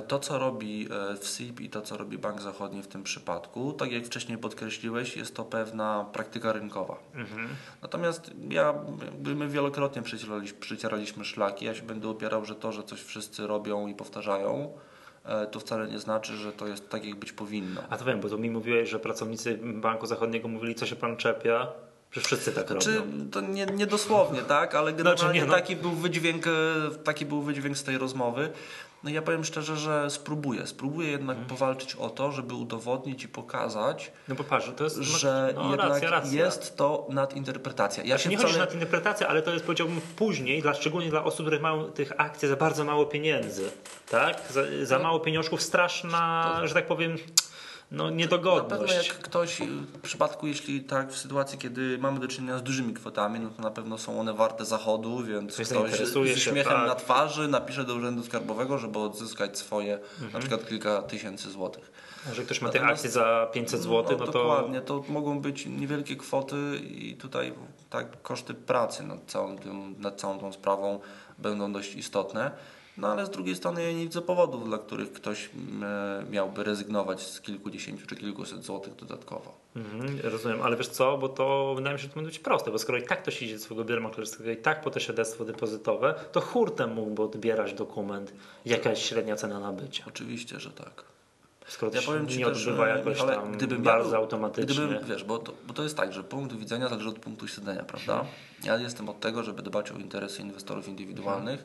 to, 0.09 0.19
co 0.19 0.39
robi 0.39 0.89
e, 0.91 1.17
w 1.17 1.27
SIP 1.27 1.61
i 1.61 1.71
to, 1.71 1.83
co 1.83 1.97
robi 1.97 2.19
Bank 2.19 2.41
Zachodni 2.41 2.83
w 2.83 2.87
tym 2.87 3.03
przypadku, 3.03 3.73
tak 3.73 3.93
jak 3.93 4.05
wcześniej 4.05 4.39
podkreśliłeś, 4.39 5.17
jest 5.17 5.37
to 5.37 5.45
pewna 5.45 6.07
praktyka 6.13 6.53
rynkowa. 6.53 6.99
Mhm. 7.15 7.49
Natomiast 7.83 8.31
ja, 8.49 8.75
my 9.25 9.49
wielokrotnie 9.49 10.03
przecieraliśmy, 10.03 10.59
przecieraliśmy 10.59 11.25
szlaki. 11.25 11.65
Ja 11.65 11.75
się 11.75 11.83
będę 11.83 12.09
opierał, 12.09 12.45
że 12.45 12.55
to, 12.55 12.73
że 12.73 12.83
coś 12.83 13.01
wszyscy 13.01 13.47
robią 13.47 13.87
i 13.87 13.95
powtarzają, 13.95 14.73
e, 15.25 15.47
to 15.47 15.61
wcale 15.61 15.89
nie 15.89 15.99
znaczy, 15.99 16.37
że 16.37 16.53
to 16.53 16.67
jest 16.67 16.89
tak, 16.89 17.05
jak 17.05 17.17
być 17.17 17.33
powinno. 17.33 17.83
A 17.91 17.97
to 17.97 18.05
wiem, 18.05 18.21
bo 18.21 18.29
tu 18.29 18.39
mi 18.39 18.51
mówiłeś, 18.51 18.89
że 18.89 18.99
pracownicy 18.99 19.59
Banku 19.63 20.07
Zachodniego 20.07 20.49
mówili, 20.49 20.75
co 20.75 20.87
się 20.87 20.97
pan 20.97 21.17
czepia, 21.17 21.73
że 22.13 22.21
wszyscy 22.21 22.53
tak 22.53 22.67
Czy 22.79 22.97
robią. 22.97 23.31
to 23.31 23.41
nie, 23.41 23.67
nie 23.67 23.87
dosłownie, 23.87 24.43
tak? 24.43 24.75
Ale 24.75 24.93
generalnie 24.93 25.41
nie, 25.41 25.47
no. 25.47 25.53
taki, 25.55 25.77
był 25.77 25.91
wydźwięk, 25.91 26.47
e, 26.47 26.51
taki 27.05 27.27
był 27.27 27.43
wydźwięk 27.43 27.77
z 27.79 27.83
tej 27.85 27.99
rozmowy. 27.99 28.51
No 29.05 29.11
ja 29.11 29.23
powiem 29.23 29.45
szczerze, 29.45 29.77
że 29.77 30.11
spróbuję. 30.11 30.67
Spróbuję 30.67 31.11
jednak 31.11 31.37
Mhm. 31.37 31.49
powalczyć 31.49 31.95
o 31.95 32.11
to, 32.11 32.33
żeby 32.33 32.55
udowodnić 32.55 33.25
i 33.25 33.29
pokazać, 33.29 34.13
No 34.29 34.35
bo 34.35 34.45
patrz, 34.45 34.71
to 34.77 34.85
jest... 34.85 34.97
że 34.97 35.53
no, 35.55 35.71
jednak 35.71 35.89
racja, 35.91 36.11
racja. 36.11 36.45
jest 36.45 36.77
to 36.77 37.07
nadinterpretacja. 37.11 38.03
Ja 38.03 38.09
Znaczy, 38.09 38.23
się 38.25 38.31
nie 38.31 38.39
wcale... 38.39 38.53
chodzi 38.53 38.67
na 38.67 38.73
interpretację, 38.75 39.29
ale 39.29 39.43
to 39.43 39.53
jest 39.53 39.65
powiedziałbym 39.65 40.01
później, 40.17 40.63
dla, 40.63 40.75
szczególnie 40.75 41.11
dla 41.11 41.25
osób, 41.25 41.47
które 41.47 41.61
mają 41.61 41.85
tych 41.85 42.13
akcji 42.21 42.49
za 42.49 42.57
bardzo 42.57 42.85
mało 42.85 43.07
pieniędzy. 43.07 43.71
Tak? 44.11 44.43
Za, 44.51 44.61
za 44.83 44.99
mało 44.99 45.21
pieniążków 45.21 45.63
straszna, 45.63 46.61
że 46.65 46.75
tak 46.75 46.87
powiem, 46.87 47.17
no 47.93 48.05
Na 48.05 48.09
pewno 48.09 48.17
niedogodność. 48.21 49.09
jak 49.09 49.19
ktoś 49.19 49.61
y, 49.61 49.67
w 49.67 50.01
przypadku, 50.01 50.47
jeśli 50.47 50.81
tak, 50.81 51.13
w 51.13 51.19
sytuacji, 51.19 51.59
kiedy 51.59 51.99
mamy 51.99 52.21
do 52.21 52.29
czynienia 52.29 52.59
z 52.59 52.63
dużymi 52.63 52.95
kwotami, 52.95 53.41
no 53.41 53.51
to 53.51 53.63
na 53.63 53.71
pewno 53.71 53.99
są 53.99 54.21
one 54.21 54.35
warte 54.35 54.65
zachodu, 54.65 55.23
więc 55.25 55.55
Ktoś 55.55 55.69
ktoś 55.69 55.91
z 55.93 56.13
się, 56.15 56.21
uśmiechem 56.21 56.73
tak. 56.73 56.87
na 56.87 56.95
twarzy 56.95 57.49
napisze 57.49 57.85
do 57.85 57.95
Urzędu 57.95 58.23
Skarbowego, 58.23 58.79
żeby 58.79 58.99
odzyskać 58.99 59.59
swoje 59.59 59.95
Mhm. 59.95 60.33
na 60.33 60.39
przykład 60.39 60.69
kilka 60.69 61.03
tysięcy 61.03 61.51
złotych. 61.51 61.93
Że 62.33 62.43
ktoś 62.43 62.61
ma 62.61 62.69
Natomiast- 62.69 62.93
akcji 62.93 63.11
za 63.11 63.49
500 63.53 63.83
zł, 63.83 64.17
no, 64.19 64.27
to 64.27 64.33
Dokładnie, 64.33 64.81
to 64.81 65.05
mogą 65.09 65.41
być 65.41 65.67
niewielkie 65.67 66.17
kwoty 66.17 66.57
i 66.85 67.17
tutaj 67.17 67.53
tak 67.91 68.23
koszty 68.23 68.55
pracy 68.55 69.03
nad 69.03 69.19
całą, 69.27 69.59
tym, 69.59 69.95
nad 70.01 70.21
całą 70.21 70.39
tą 70.39 70.53
sprawą 70.53 71.01
będą 71.39 71.73
dość 71.73 71.95
istotne. 71.95 72.51
No 72.97 73.09
ale 73.09 73.27
z 73.27 73.31
drugiej 73.31 73.57
strony 73.57 73.83
ja 73.83 73.93
nie 73.93 74.05
widzę 74.05 74.23
powodów, 74.23 74.65
dla 74.65 74.79
których 74.79 75.13
ktoś 75.13 75.51
e, 75.83 76.25
miałby 76.31 76.65
rezygnować 76.65 77.27
z 77.27 77.41
kilkudziesięciu 77.41 78.07
czy 78.07 78.17
kilkuset 78.17 78.65
złotych 78.65 78.95
dodatkowo. 78.95 79.55
Mhm, 79.77 80.21
rozumiem, 80.23 80.63
ale 80.63 80.77
wiesz 80.77 80.89
co, 80.89 81.19
bo 81.19 81.29
to 81.29 81.75
wydaje 81.77 81.95
mi 81.95 82.01
się, 82.01 82.03
że 82.09 82.15
to 82.15 82.21
będzie 82.21 82.41
proste, 82.41 82.71
bo 82.71 82.79
skoro 82.79 82.99
i 82.99 83.03
tak 83.03 83.23
ktoś 83.23 83.43
idzie 83.43 83.55
do 83.55 83.61
swojego 83.61 83.85
biura 83.85 84.01
maklerskiego 84.01 84.51
i 84.51 84.57
tak 84.57 84.81
po 84.81 84.91
to 84.91 85.01
świadectwo 85.01 85.45
depozytowe, 85.45 86.15
to 86.33 86.41
hurtem 86.41 86.93
mógłby 86.93 87.23
odbierać 87.23 87.75
dokument, 87.75 88.33
jaka 88.65 88.91
jest 88.91 89.03
średnia 89.03 89.37
cena 89.37 89.61
nabycia. 89.61 90.05
Oczywiście, 90.09 90.61
że 90.61 90.71
tak. 90.71 91.12
Skoro 91.67 91.93
Ja 91.95 92.03
powiem 92.03 92.29
Ci 92.29 92.39
nie 92.39 92.45
też, 92.47 92.59
odbywa 92.59 92.85
że, 92.85 92.91
jakoś 92.91 93.15
Michale, 93.15 93.35
tam 93.35 93.53
gdybym 93.53 93.83
bardzo 93.83 94.11
ja, 94.11 94.17
automatycznie. 94.17 94.75
Gdybym, 94.75 95.05
wiesz, 95.05 95.25
bo 95.25 95.39
to, 95.39 95.53
bo 95.67 95.75
to 95.75 95.83
jest 95.83 95.97
tak, 95.97 96.13
że 96.13 96.25
punkt 96.25 96.57
widzenia 96.57 96.89
zależy 96.89 97.09
od 97.09 97.19
punktu 97.19 97.49
siedzenia, 97.49 97.83
prawda? 97.83 98.25
Ja 98.65 98.77
jestem 98.77 99.09
od 99.09 99.21
tego, 99.21 99.43
żeby 99.43 99.63
dbać 99.63 99.91
o 99.91 99.95
interesy 99.95 100.43
inwestorów 100.43 100.89
indywidualnych 100.89 101.65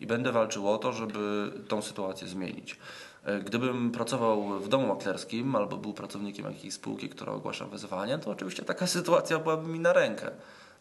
i 0.00 0.06
będę 0.06 0.32
walczył 0.32 0.70
o 0.70 0.78
to, 0.78 0.92
żeby 0.92 1.52
tą 1.68 1.82
sytuację 1.82 2.28
zmienić. 2.28 2.78
E, 3.24 3.40
Gdybym 3.40 3.90
pracował 3.90 4.60
w 4.60 4.68
domu 4.68 4.86
maklerskim 4.86 5.56
albo 5.56 5.76
był 5.76 5.92
pracownikiem 5.92 6.46
jakiejś 6.46 6.74
spółki, 6.74 7.08
która 7.08 7.32
ogłasza 7.32 7.66
wezwanie, 7.66 8.18
to 8.18 8.30
oczywiście 8.30 8.62
taka 8.62 8.86
sytuacja 8.96 9.38
byłaby 9.38 9.68
mi 9.68 9.80
na 9.80 9.92
rękę. 9.92 10.30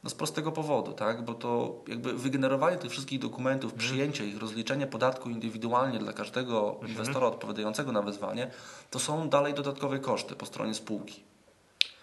No 0.04 0.10
z 0.10 0.14
prostego 0.14 0.52
powodu, 0.52 0.94
tak? 0.94 1.22
Bo 1.22 1.34
to 1.34 1.76
jakby 1.88 2.14
wygenerowanie 2.14 2.78
tych 2.78 2.92
wszystkich 2.92 3.20
dokumentów, 3.20 3.74
przyjęcie 3.74 4.26
ich, 4.26 4.42
rozliczenie 4.42 4.88
podatku 4.88 5.30
indywidualnie 5.30 6.00
dla 6.00 6.14
każdego 6.14 6.80
inwestora 6.88 7.28
odpowiadającego 7.28 7.92
na 7.92 8.02
wezwanie, 8.02 8.52
to 8.92 9.00
są 9.00 9.30
dalej 9.30 9.54
dodatkowe 9.54 10.00
koszty 10.00 10.36
po 10.36 10.46
stronie 10.46 10.74
spółki. 10.74 11.24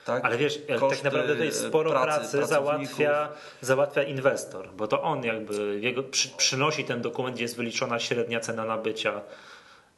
tak? 0.05 0.25
Ale 0.25 0.39
wiesz, 0.39 0.59
ale 0.69 0.79
Koszty 0.79 0.97
tak 0.97 1.05
naprawdę 1.05 1.37
to 1.37 1.45
jest 1.45 1.67
sporo 1.67 1.91
pracy 1.91 2.39
pracy, 2.39 2.47
załatwia, 2.47 3.29
załatwia 3.61 4.03
inwestor, 4.03 4.71
bo 4.77 4.87
to 4.87 5.03
on 5.03 5.25
jakby 5.25 5.81
jego, 5.81 6.03
przy, 6.03 6.29
przynosi 6.29 6.85
ten 6.85 7.03
dokument, 7.03 7.37
gdzie 7.37 7.45
jest 7.45 7.57
wyliczona 7.57 7.99
średnia 7.99 8.41
cena 8.41 8.65
nabycia. 8.65 9.21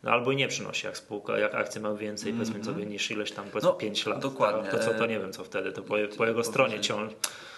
No 0.03 0.11
albo 0.11 0.33
i 0.33 0.37
nie 0.37 0.49
przynosi, 0.49 0.87
jak 0.87 0.97
spółka, 0.99 1.39
jak 1.39 1.55
akcja 1.55 1.81
ma 1.81 1.95
więcej, 1.95 2.33
powiedzmy 2.33 2.65
sobie, 2.65 2.87
niż 2.87 3.11
ileś 3.11 3.33
tam, 3.33 3.45
powiedzmy 3.45 3.71
No, 3.71 3.75
5 3.77 4.07
lat. 4.07 4.19
dokładnie. 4.19 4.63
Tak? 4.63 4.71
To 4.71 4.79
co, 4.79 4.95
to 4.95 5.07
nie 5.07 5.21
wiem 5.21 5.33
co 5.33 5.45
wtedy, 5.45 5.73
to 5.73 5.83
po, 5.83 5.95
po 6.17 6.27
jego 6.27 6.45
stronie 6.45 6.81
ciąż. 6.81 7.13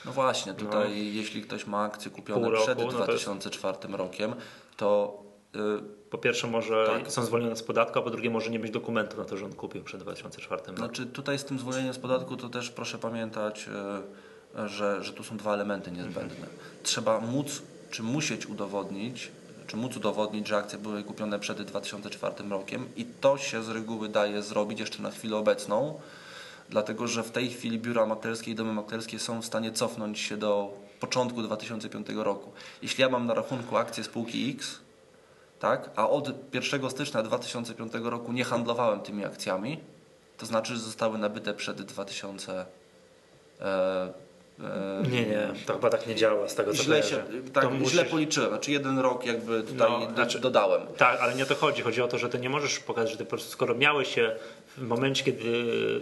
No 0.04 0.12
właśnie, 0.12 0.54
tutaj 0.54 1.14
jeśli 1.14 1.42
ktoś 1.42 1.66
ma 1.66 1.82
akcje 1.84 2.10
kupione 2.10 2.50
roku, 2.50 2.64
przed 2.64 2.78
no 2.78 2.84
to 2.84 3.12
jest- 3.12 3.24
2004 3.24 3.96
rokiem, 3.96 4.34
to 4.76 5.18
y, 5.56 5.58
Po 6.10 6.18
pierwsze 6.18 6.46
może 6.46 6.86
Tak. 6.86 7.12
są 7.12 7.24
zwolnione 7.24 7.56
z 7.56 7.62
podatku, 7.62 7.98
a 7.98 8.02
po 8.02 8.10
drugie 8.10 8.30
może 8.30 8.50
nie 8.50 8.58
być 8.58 8.70
dokumentu 8.70 9.16
na 9.16 9.24
to, 9.24 9.36
że 9.36 9.44
on 9.44 9.52
kupił 9.52 9.82
przed 9.84 10.00
2004 10.00 10.60
rokiem. 10.60 10.76
Znaczy 10.76 11.06
tutaj 11.06 11.38
z 11.38 11.44
tym 11.44 11.58
zwolnieniem 11.58 11.94
z 11.94 11.98
podatku 11.98 12.36
to 12.36 12.48
też 12.48 12.70
proszę 12.70 12.98
pamiętać, 12.98 13.68
e, 14.56 14.68
że, 14.68 15.04
że 15.04 15.12
tu 15.12 15.24
są 15.24 15.36
dwa 15.36 15.54
elementy 15.54 15.90
niezbędne. 15.90 16.46
Trzeba 16.82 17.20
móc, 17.20 17.62
czy 17.90 18.02
musieć 18.02 18.46
udowodnić, 18.46 19.30
czy 19.66 19.76
móc 19.76 19.96
udowodnić, 19.96 20.48
że 20.48 20.56
akcje 20.56 20.78
były 20.78 21.02
kupione 21.02 21.38
przed 21.38 21.62
2004 21.62 22.48
rokiem 22.48 22.88
i 22.96 23.04
to 23.04 23.38
się 23.38 23.62
z 23.62 23.68
reguły 23.68 24.08
daje 24.08 24.42
zrobić 24.42 24.80
jeszcze 24.80 25.02
na 25.02 25.10
chwilę 25.10 25.36
obecną, 25.36 26.00
dlatego 26.68 27.06
że 27.06 27.22
w 27.22 27.30
tej 27.30 27.50
chwili 27.50 27.78
biura 27.78 28.06
maklerskie 28.06 28.50
i 28.50 28.54
domy 28.54 28.72
maklerskie 28.72 29.18
są 29.18 29.42
w 29.42 29.44
stanie 29.44 29.72
cofnąć 29.72 30.18
się 30.18 30.36
do 30.36 30.74
początku 31.00 31.42
2005 31.42 32.06
roku. 32.14 32.52
Jeśli 32.82 33.02
ja 33.02 33.08
mam 33.08 33.26
na 33.26 33.34
rachunku 33.34 33.76
akcje 33.76 34.04
spółki 34.04 34.50
X, 34.50 34.78
tak, 35.58 35.90
a 35.96 36.08
od 36.08 36.54
1 36.54 36.90
stycznia 36.90 37.22
2005 37.22 37.92
roku 38.02 38.32
nie 38.32 38.44
handlowałem 38.44 39.00
tymi 39.00 39.24
akcjami, 39.24 39.80
to 40.38 40.46
znaczy, 40.46 40.74
że 40.74 40.80
zostały 40.80 41.18
nabyte 41.18 41.54
przed 41.54 41.82
2000. 41.82 42.52
E, 42.52 42.66
e, 43.60 44.23
Nie, 45.10 45.26
nie, 45.26 45.48
to 45.66 45.72
chyba 45.74 45.90
tak 45.90 46.06
nie 46.06 46.14
działa 46.14 46.48
z 46.48 46.54
tego 46.54 46.72
co 46.74 46.82
Źle, 46.82 47.02
się, 47.02 47.22
tak, 47.52 47.64
źle 47.86 48.04
policzyłem, 48.04 48.48
znaczy 48.48 48.72
jeden 48.72 48.98
rok 48.98 49.26
jakby 49.26 49.62
tutaj 49.62 49.90
No, 49.90 50.06
do, 50.06 50.14
znaczy- 50.14 50.38
dodałem. 50.40 50.82
Tak, 50.96 51.20
ale 51.20 51.34
nie 51.34 51.42
o 51.42 51.46
to 51.46 51.54
chodzi. 51.54 51.82
Chodzi 51.82 52.02
o 52.02 52.08
to, 52.08 52.18
że 52.18 52.28
ty 52.28 52.38
nie 52.38 52.50
możesz 52.50 52.78
pokazać, 52.78 53.10
że 53.10 53.16
ty 53.16 53.24
po 53.24 53.30
prostu, 53.30 53.50
skoro 53.50 53.74
miałeś 53.74 54.14
się 54.14 54.36
w 54.76 54.82
momencie, 54.86 55.24
kiedy 55.24 55.44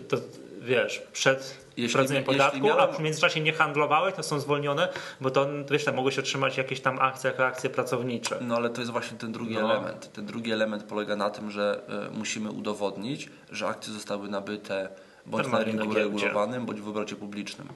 to 0.09 0.17
wiesz, 0.61 1.03
przed 1.13 1.63
Jeśli 1.77 2.23
podatku, 2.23 2.61
miałem- 2.61 2.81
a 2.81 2.87
w 2.93 3.01
międzyczasie 3.01 3.41
nie 3.41 3.53
handlowałeś, 3.53 4.15
to 4.15 4.23
są 4.23 4.41
zwolnione, 4.41 4.89
bo 5.21 5.31
to 5.31 5.47
wiesz, 5.71 5.85
tam 5.85 5.95
mogłeś 5.95 6.19
otrzymać 6.19 6.57
jakieś 6.57 6.81
tam 6.81 6.99
akcje 6.99 7.31
jako 7.31 7.47
akcje 7.47 7.71
pracownicze. 7.71 8.37
No 8.41 8.57
ale 8.57 8.71
to 8.71 8.81
jest 8.81 8.93
właśnie 8.93 9.19
ten 9.19 9.33
drugi 9.33 9.55
No. 9.55 9.61
element. 9.61 10.13
Ten 10.13 10.27
drugi 10.27 10.53
element 10.53 10.83
polega 10.83 11.17
na 11.17 11.31
tym, 11.31 11.51
że 11.51 11.81
e, 12.09 12.19
musimy 12.19 12.51
udowodnić, 12.51 13.29
że 13.51 13.67
akcje 13.67 13.93
zostały 13.93 14.29
nabyte 14.29 14.89
bądź 15.27 15.47
na 15.47 15.53
Normalnie 15.53 15.73
na 15.75 15.83
rynku 15.83 15.95
regulowanym, 15.99 16.67
bądź 16.67 16.81
w 16.81 16.89
obrocie 16.89 17.17
publicznym. 17.17 17.69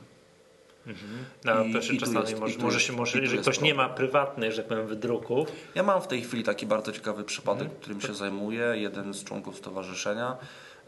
No, 1.44 1.64
I- 1.64 1.72
to 1.72 1.78
i 1.92 1.98
czasami 1.98 2.18
jest- 2.28 2.40
może, 2.40 2.54
i 2.54 2.58
może, 2.58 2.80
się, 2.80 2.92
może 2.92 3.18
jeżeli 3.20 3.42
ktoś 3.42 3.60
nie 3.60 3.70
problem. 3.74 3.90
ma 3.90 3.94
prywatnych, 3.96 4.52
że 4.52 4.56
tak 4.62 4.68
powiem, 4.68 4.86
wydruków, 4.86 5.48
Ja 5.74 5.82
mam 5.82 6.02
w 6.02 6.06
tej 6.06 6.22
chwili 6.22 6.42
taki 6.44 6.66
bardzo 6.66 6.92
ciekawy 6.92 7.24
przypadek, 7.24 7.62
Mhm. 7.62 7.80
którym 7.80 8.00
się 8.00 8.14
zajmuję. 8.14 8.72
Jeden 8.74 9.14
z 9.14 9.24
członków 9.24 9.56
stowarzyszenia 9.56 10.36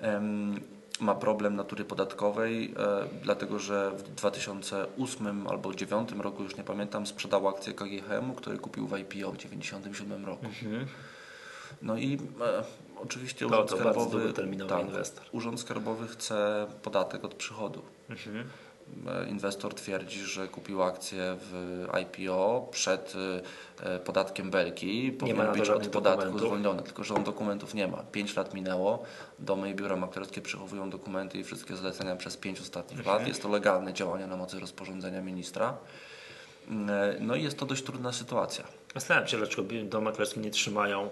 em, 0.00 0.60
ma 1.00 1.14
problem 1.14 1.56
natury 1.56 1.84
podatkowej, 1.84 2.74
e, 2.78 3.08
dlatego 3.22 3.58
że 3.58 3.90
w 3.90 4.02
2008 4.02 5.46
albo 5.46 5.62
2009 5.68 6.22
roku, 6.22 6.42
już 6.42 6.56
nie 6.56 6.64
pamiętam, 6.64 7.06
sprzedał 7.06 7.48
akcję 7.48 7.72
KGHM, 7.74 8.34
który 8.34 8.58
kupił 8.58 8.86
w 8.86 8.98
IPO 8.98 9.32
w 9.32 9.36
1997 9.38 10.26
roku. 10.26 10.46
No 11.82 11.96
i 11.96 12.14
e, 12.40 12.62
oczywiście 13.02 13.44
Mhm. 13.44 13.66
To- 13.66 13.74
Urząd 13.76 13.84
to 13.84 13.90
Skarbowy, 13.92 14.32
inwestor. 14.86 15.24
Urząd 15.32 15.60
Skarbowy 15.60 16.08
chce 16.08 16.66
podatek 16.82 17.24
od 17.24 17.34
przychodu. 17.34 17.82
Mhm. 18.10 18.44
E, 19.06 19.28
Inwestor 19.28 19.74
twierdzi, 19.74 20.20
że 20.20 20.48
kupił 20.48 20.82
akcję 20.82 21.36
w 21.40 21.86
IPO 22.02 22.68
przed 22.70 23.12
e, 23.82 23.98
podatkiem 23.98 24.50
Belki, 24.50 25.12
powinien 25.12 25.52
być 25.52 25.68
od 25.70 25.88
podatku 25.88 26.20
dokumentów. 26.22 26.40
zwolniony, 26.40 26.82
tylko 26.82 27.04
że 27.04 27.14
on 27.14 27.24
dokumentów 27.24 27.74
nie 27.74 27.88
ma. 27.88 27.96
Pięć 28.12 28.36
lat 28.36 28.54
minęło, 28.54 29.02
domy 29.38 29.70
i 29.70 29.74
biura 29.74 29.96
maklerskie 29.96 30.40
przechowują 30.42 30.90
dokumenty 30.90 31.38
i 31.38 31.44
wszystkie 31.44 31.76
zlecenia 31.76 32.16
przez 32.16 32.36
pięć 32.36 32.60
ostatnich 32.60 32.98
Mhm. 32.98 33.18
lat. 33.18 33.28
Jest 33.28 33.42
to 33.42 33.48
legalne 33.48 33.92
działanie 33.92 34.26
na 34.26 34.36
mocy 34.36 34.60
rozporządzenia 34.60 35.20
ministra. 35.22 35.76
E, 36.70 37.16
No 37.20 37.34
i 37.34 37.42
jest 37.42 37.58
to 37.58 37.66
dość 37.66 37.82
trudna 37.84 38.12
sytuacja. 38.12 38.64
Zastanawiam 38.94 39.28
się, 39.28 39.36
dlaczego 39.36 39.62
domy 39.84 40.04
maklerskie 40.04 40.40
nie 40.40 40.50
trzymają 40.50 41.08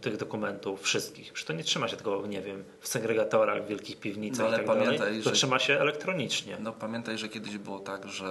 tych 0.00 0.16
dokumentów 0.16 0.82
wszystkich. 0.82 1.32
Przecież 1.32 1.44
to 1.46 1.52
nie 1.52 1.64
trzyma 1.64 1.88
się 1.88 1.96
tylko, 1.96 2.26
nie 2.26 2.42
wiem, 2.42 2.64
w 2.80 2.88
segregatorach, 2.88 3.64
w 3.64 3.66
wielkich 3.66 4.00
piwnicach 4.00 4.38
No, 4.40 4.46
ale 4.46 4.56
i 4.56 4.58
tak 4.58 4.66
dalej. 4.66 4.84
pamiętaj, 4.84 5.18
To 5.22 5.28
że- 5.30 5.36
trzyma 5.36 5.58
się 5.58 5.80
elektronicznie. 5.80 6.56
No 6.60 6.72
pamiętaj, 6.72 7.18
że 7.18 7.28
kiedyś 7.28 7.58
było 7.58 7.78
tak, 7.78 8.08
że 8.08 8.26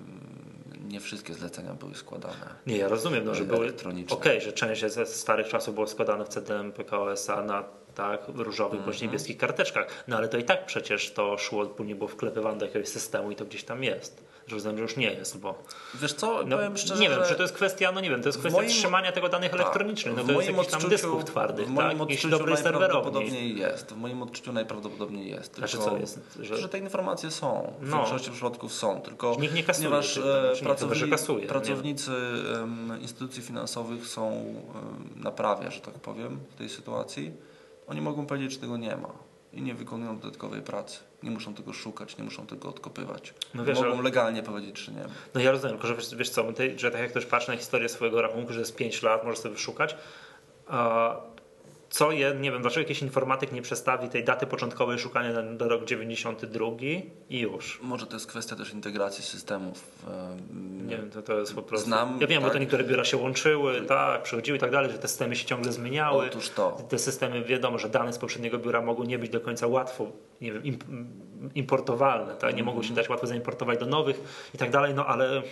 mm, 0.00 0.88
nie 0.88 1.00
wszystkie 1.00 1.34
zlecenia 1.34 1.74
były 1.74 1.94
składane. 1.94 2.34
Nie, 2.66 2.76
ja 2.76 2.88
rozumiem, 2.88 3.24
no, 3.24 3.34
że 3.34 3.44
były. 3.44 3.56
Okej, 3.58 3.68
Elektroniczne. 3.68 4.40
że 4.40 4.52
część 4.52 4.84
ze 4.94 5.06
starych 5.06 5.48
czasów 5.48 5.74
było 5.74 5.86
składane 5.86 6.24
w 6.24 6.28
CDM, 6.28 6.72
PKOSA 6.72 7.42
na 7.42 7.64
tak, 7.94 8.20
różowych 8.34 8.72
Mhm. 8.78 8.84
bądź 8.90 9.02
niebieskich 9.02 9.36
karteczkach. 9.38 10.04
No 10.08 10.16
ale 10.16 10.28
to 10.28 10.38
i 10.38 10.44
tak 10.44 10.66
przecież 10.66 11.10
to 11.12 11.38
szło, 11.38 11.66
później 11.66 11.94
było 11.96 12.08
wklepywane 12.08 12.58
do 12.58 12.66
jakiegoś 12.66 12.88
systemu 12.88 13.30
i 13.30 13.36
to 13.36 13.44
gdzieś 13.44 13.64
tam 13.64 13.84
jest. 13.84 14.29
Że 14.50 14.56
rozumiem, 14.56 14.76
że 14.76 14.82
już 14.82 14.96
nie 14.96 15.12
jest, 15.12 15.38
bo. 15.38 15.54
Wiesz 15.94 16.12
co, 16.12 16.42
No, 16.46 16.56
powiem 16.56 16.76
szczerze, 16.76 17.00
nie 17.02 17.08
wiem, 17.10 17.18
że 17.24 17.26
czy 17.28 17.34
to 17.34 17.42
jest 17.42 17.54
kwestia, 17.54 17.92
no 17.92 18.00
nie 18.00 18.10
wiem, 18.10 18.22
to 18.22 18.28
jest 18.28 18.38
w 18.38 18.40
kwestia 18.40 18.58
moim- 18.60 18.68
trzymania 18.68 19.12
tego 19.12 19.28
danych 19.28 19.50
tak, 19.50 19.60
elektronicznych. 19.60 20.16
No 20.16 20.22
w 20.22 20.26
to 20.26 20.32
jest 20.32 20.46
moim 20.46 20.56
jakiś 20.58 20.72
tam 20.72 20.90
dysków 20.90 21.24
twardych, 21.24 21.66
W 21.66 21.70
moim 21.70 21.90
tak? 21.90 22.00
Odczuciu 22.00 22.20
serwerowni. 22.30 22.54
najprawdopodobniej 22.64 23.56
jest. 23.58 23.92
W 23.92 23.96
moim 23.96 24.22
odczuciu 24.22 24.52
najprawdopodobniej 24.52 25.30
jest. 25.30 25.56
Znaczy 25.56 25.76
Tylko, 25.76 25.90
co 25.90 25.96
jest, 25.96 26.20
że- 26.40 26.56
że... 26.56 26.68
te 26.68 26.78
informacje 26.78 27.30
są. 27.30 27.72
W 27.80 27.88
No. 27.90 27.96
większości 27.96 28.30
przypadków 28.30 28.72
są. 28.72 29.00
Tylko 29.00 29.36
Nikt 29.40 29.54
nie 29.54 29.62
kasuje 29.64 29.88
ponieważ 29.88 30.16
e, 30.18 30.52
czy 30.56 30.64
nie, 30.64 30.70
pracowni- 30.70 31.10
kasuje, 31.10 31.40
nie 31.40 31.46
pracownicy 31.48 32.12
em, 32.62 32.98
instytucji 33.00 33.42
finansowych 33.42 34.06
są 34.06 34.44
na 35.16 35.30
prawie, 35.30 35.70
że 35.70 35.80
tak 35.80 35.94
powiem, 35.94 36.40
w 36.54 36.58
tej 36.58 36.68
sytuacji, 36.68 37.32
oni 37.88 38.00
mogą 38.00 38.26
powiedzieć, 38.26 38.52
że 38.52 38.58
tego 38.58 38.76
nie 38.76 38.96
ma. 38.96 39.08
I 39.52 39.62
nie 39.62 39.74
wykonują 39.74 40.18
dodatkowej 40.18 40.62
pracy. 40.62 40.98
Nie 41.22 41.30
muszą 41.30 41.54
tego 41.54 41.72
szukać, 41.72 42.16
nie 42.16 42.24
muszą 42.24 42.46
tego 42.46 42.68
odkopywać. 42.68 43.34
No 43.54 43.64
wiesz, 43.64 43.78
mogą 43.78 43.92
ale- 43.92 44.02
legalnie 44.02 44.42
powiedzieć, 44.42 44.78
że 44.78 44.92
nie. 44.92 45.04
No 45.34 45.40
ja 45.40 45.50
rozumiem, 45.50 45.76
tylko 45.76 45.88
że 45.88 45.94
wiesz, 45.94 46.14
wiesz 46.14 46.30
co, 46.30 46.52
tej, 46.52 46.78
że 46.78 46.90
tak 46.90 47.00
jak 47.00 47.10
ktoś 47.10 47.26
patrzy 47.26 47.50
na 47.50 47.56
historię 47.56 47.88
swojego 47.88 48.22
rachunku, 48.22 48.52
że 48.52 48.60
jest 48.60 48.76
5 48.76 49.02
lat, 49.02 49.24
może 49.24 49.36
sobie 49.36 49.54
wyszukać, 49.54 49.96
a 50.66 51.16
co 51.90 52.12
je, 52.12 52.34
nie 52.40 52.50
wiem, 52.52 52.60
dlaczego 52.62 52.80
jakiś 52.80 53.02
informatyk 53.02 53.52
nie 53.52 53.62
przestawi 53.62 54.08
tej 54.08 54.24
daty 54.24 54.46
początkowej 54.46 54.98
szukania 54.98 55.42
na, 55.42 55.66
rok 55.68 55.84
92 55.84 56.66
i 57.30 57.38
już. 57.40 57.78
Może 57.82 58.06
to 58.06 58.16
jest 58.16 58.26
kwestia 58.26 58.56
też 58.56 58.72
integracji 58.72 59.24
systemów. 59.24 59.84
em, 60.08 60.86
Nie 60.86 60.96
wiem, 60.96 61.10
to, 61.10 61.22
to 61.22 61.38
jest 61.40 61.54
po 61.54 61.62
prostu. 61.62 61.86
Znam, 61.86 62.18
ja 62.20 62.26
wiem, 62.26 62.40
bo 62.42 62.46
tak. 62.48 62.52
to 62.52 62.58
niektóre 62.58 62.84
biura 62.84 63.04
się 63.04 63.16
łączyły, 63.16 63.80
tak, 63.82 64.22
przychodziły 64.22 64.56
i 64.58 64.60
tak 64.60 64.70
dalej, 64.70 64.92
że 64.92 64.98
te 64.98 65.08
systemy 65.08 65.36
się 65.36 65.44
ciągle 65.46 65.72
zmieniały. 65.72 66.26
Otóż 66.26 66.50
to. 66.50 66.78
Te 66.88 66.98
systemy, 66.98 67.44
wiadomo, 67.44 67.78
że 67.78 67.88
dane 67.88 68.12
z 68.12 68.18
poprzedniego 68.18 68.58
biura 68.58 68.80
mogą 68.80 69.04
nie 69.04 69.18
być 69.18 69.30
do 69.30 69.40
końca 69.40 69.66
łatwo 69.66 70.06
nie 70.40 70.52
wiem, 70.52 70.64
im- 70.64 70.78
importowalne, 71.54 72.34
tak? 72.34 72.56
nie 72.56 72.62
mogą 72.62 72.82
się 72.82 72.94
dać 72.94 73.08
łatwo 73.08 73.26
zaimportować 73.26 73.78
do 73.78 73.86
nowych 73.86 74.48
i 74.54 74.58
tak 74.58 74.70
dalej, 74.70 74.94
no 74.94 75.06
ale 75.06 75.42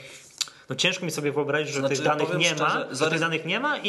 no 0.69 0.77
ciężko 0.77 1.05
mi 1.05 1.11
sobie 1.11 1.33
wyobrazić, 1.33 1.69
że 1.75 1.81
Znaczy, 1.81 1.95
tych 1.97 2.05
danych 2.05 2.27
powiem 2.27 2.41
nie 2.41 2.55
ma, 2.55 2.69
szczerze, 2.71 2.85
tych 2.87 2.97
zaryzy- 2.99 3.21
danych 3.21 3.45
nie 3.45 3.61
ma 3.61 3.79
i, 3.79 3.89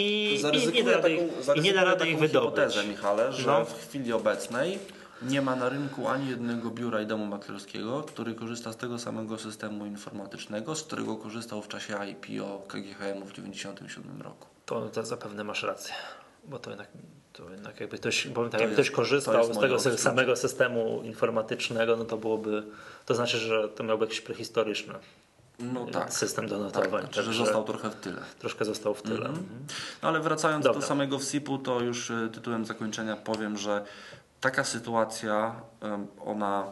i, 0.64 0.74
nie 0.74 0.84
da 0.84 0.92
rady 0.92 1.10
ich, 1.12 1.20
taką, 1.46 1.54
i 1.60 1.62
nie 1.62 1.74
da 1.74 1.84
rady 1.84 2.10
ich 2.10 2.20
wydobyć. 2.20 2.50
hipotezę, 2.50 2.84
Michale, 2.88 3.34
że 3.34 3.48
No. 3.48 3.66
w 3.66 3.88
chwili 3.88 4.14
obecnej 4.14 4.80
nie 5.22 5.42
ma 5.42 5.56
na 5.56 5.70
rynku 5.70 6.08
ani 6.08 6.30
jednego 6.30 6.70
biura 6.70 7.02
i 7.02 7.06
domu 7.06 7.26
maklerskiego, 7.26 8.04
który 8.04 8.36
korzysta 8.36 8.74
z 8.74 8.78
tego 8.78 9.00
samego 9.00 9.38
systemu 9.38 9.86
informatycznego, 9.86 10.76
z 10.76 10.84
którego 10.84 11.16
korzystał 11.16 11.62
w 11.62 11.68
czasie 11.68 11.94
IPO 12.10 12.62
KGHM 12.68 13.22
w 13.26 13.32
1997 13.34 14.22
roku. 14.22 14.48
To, 14.66 14.82
to 14.90 15.06
zapewne 15.06 15.44
masz 15.44 15.64
rację, 15.64 15.94
bo 16.46 16.60
to 16.60 16.70
jednak, 16.70 16.88
to 17.34 17.50
jednak 17.52 17.80
jakby 17.80 17.98
ktoś, 17.98 18.28
bo 18.28 18.44
tak, 18.44 18.52
To 18.52 18.58
jak 18.58 18.70
jest- 18.70 18.74
ktoś 18.74 18.90
to 18.90 18.96
korzystał 18.96 19.54
z 19.54 19.60
tego 19.60 19.80
samego 19.98 20.36
systemu 20.36 21.02
informatycznego, 21.04 21.96
no 21.98 22.06
to 22.06 22.18
byłoby, 22.18 22.64
to 23.06 23.16
znaczy, 23.16 23.38
że 23.38 23.70
to 23.70 23.84
miałby 23.84 24.06
jakiś 24.06 24.22
prehistoryczny 24.22 24.94
No 25.60 25.86
tak. 25.86 26.14
system 26.14 26.48
do 26.48 26.56
Tak, 26.70 26.76
notowań. 26.76 27.02
znaczy, 27.02 27.24
że 27.24 27.34
został 27.34 27.64
trochę 27.64 27.90
w 27.90 27.96
tyle. 27.96 28.22
Troszkę 28.40 28.66
został 28.66 28.94
w 28.94 29.02
tyle. 29.02 29.26
Mhm. 29.28 29.48
No 30.04 30.10
ale 30.10 30.20
wracając 30.20 30.66
Dobra. 30.66 30.82
do 30.82 30.88
samego 30.88 31.20
WSIP-u, 31.20 31.58
to 31.58 31.80
już 31.80 32.12
e, 32.12 32.30
tytułem 32.34 32.66
zakończenia 32.66 33.16
powiem, 33.16 33.58
że 33.58 33.86
taka 34.42 34.64
sytuacja, 34.64 35.62
ona 36.26 36.66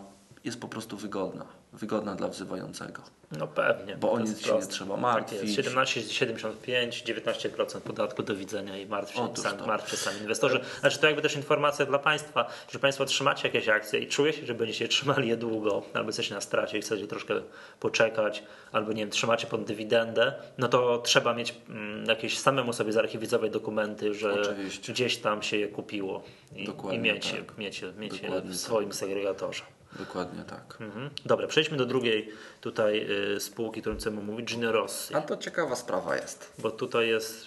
jest 0.43 0.59
po 0.59 0.67
prostu 0.67 0.97
wygodna. 0.97 1.45
Wygodna 1.73 2.15
dla 2.15 2.27
wzywającego. 2.27 3.01
No 3.31 3.47
pewnie. 3.47 3.97
Bo 3.97 4.11
o 4.11 4.19
nic 4.19 4.45
się 4.45 4.53
nie 4.55 4.61
trzeba 4.61 4.93
Tak 4.93 5.01
martwić. 5.01 5.41
jest. 5.41 5.55
17, 5.55 6.01
75, 6.01 7.03
19% 7.03 7.81
podatku 7.81 8.23
do 8.23 8.35
widzenia 8.35 8.77
i 8.77 8.85
martw 8.85 9.13
się, 9.15 9.33
sam, 9.35 9.67
martw 9.67 9.91
się 9.91 9.97
sami 9.97 10.19
inwestorzy. 10.19 10.59
Znaczy 10.79 10.99
to 10.99 11.05
jakby 11.07 11.21
też 11.21 11.35
informacja 11.35 11.85
dla 11.85 11.99
Państwa, 11.99 12.47
że 12.71 12.79
Państwo 12.79 13.05
trzymacie 13.05 13.47
jakieś 13.47 13.67
akcje 13.69 13.99
i 13.99 14.07
czuje 14.07 14.33
się, 14.33 14.45
że 14.45 14.53
będziecie 14.53 14.87
trzymali 14.87 15.29
je 15.29 15.37
długo, 15.37 15.83
albo 15.93 16.09
jesteście 16.09 16.35
na 16.35 16.41
stracie 16.41 16.77
i 16.77 16.81
chcecie 16.81 17.07
troszkę 17.07 17.41
poczekać, 17.79 18.43
albo 18.71 18.91
nie 18.93 19.01
wiem, 19.01 19.09
trzymacie 19.09 19.47
pod 19.47 19.63
dywidendę, 19.63 20.33
no 20.57 20.67
to 20.67 20.97
trzeba 20.97 21.33
mieć 21.33 21.55
mm, 21.69 22.05
jakieś 22.05 22.37
samemu 22.39 22.73
sobie 22.73 22.91
zarchiwizować 22.91 23.51
dokumenty, 23.51 24.13
że 24.13 24.41
Oczywiście. 24.41 24.93
gdzieś 24.93 25.17
tam 25.17 25.43
się 25.43 25.57
je 25.57 25.67
kupiło 25.67 26.23
i, 26.55 26.67
i 26.95 26.99
mieć, 26.99 27.31
tak. 27.31 27.57
mieć, 27.57 27.81
je- 27.81 27.93
mieć 27.97 28.21
je 28.21 28.29
w 28.29 28.45
tak. 28.47 28.55
swoim 28.55 28.93
segregatorze. 28.93 29.63
Dokładnie 29.99 30.43
tak. 30.43 30.77
Mhm. 30.81 31.09
Dobra, 31.25 31.47
przejdźmy 31.47 31.77
do 31.77 31.85
drugiej 31.85 32.29
tutaj 32.61 33.07
y, 33.35 33.39
spółki, 33.39 33.81
którą 33.81 33.97
chcemy 33.97 34.21
mówić, 34.21 34.47
Gino 34.47 34.71
Rossi. 34.71 35.15
A 35.15 35.21
to 35.21 35.37
ciekawa 35.37 35.75
sprawa 35.75 36.15
jest. 36.15 36.53
Bo 36.59 36.71
tutaj 36.71 37.07
jest, 37.07 37.45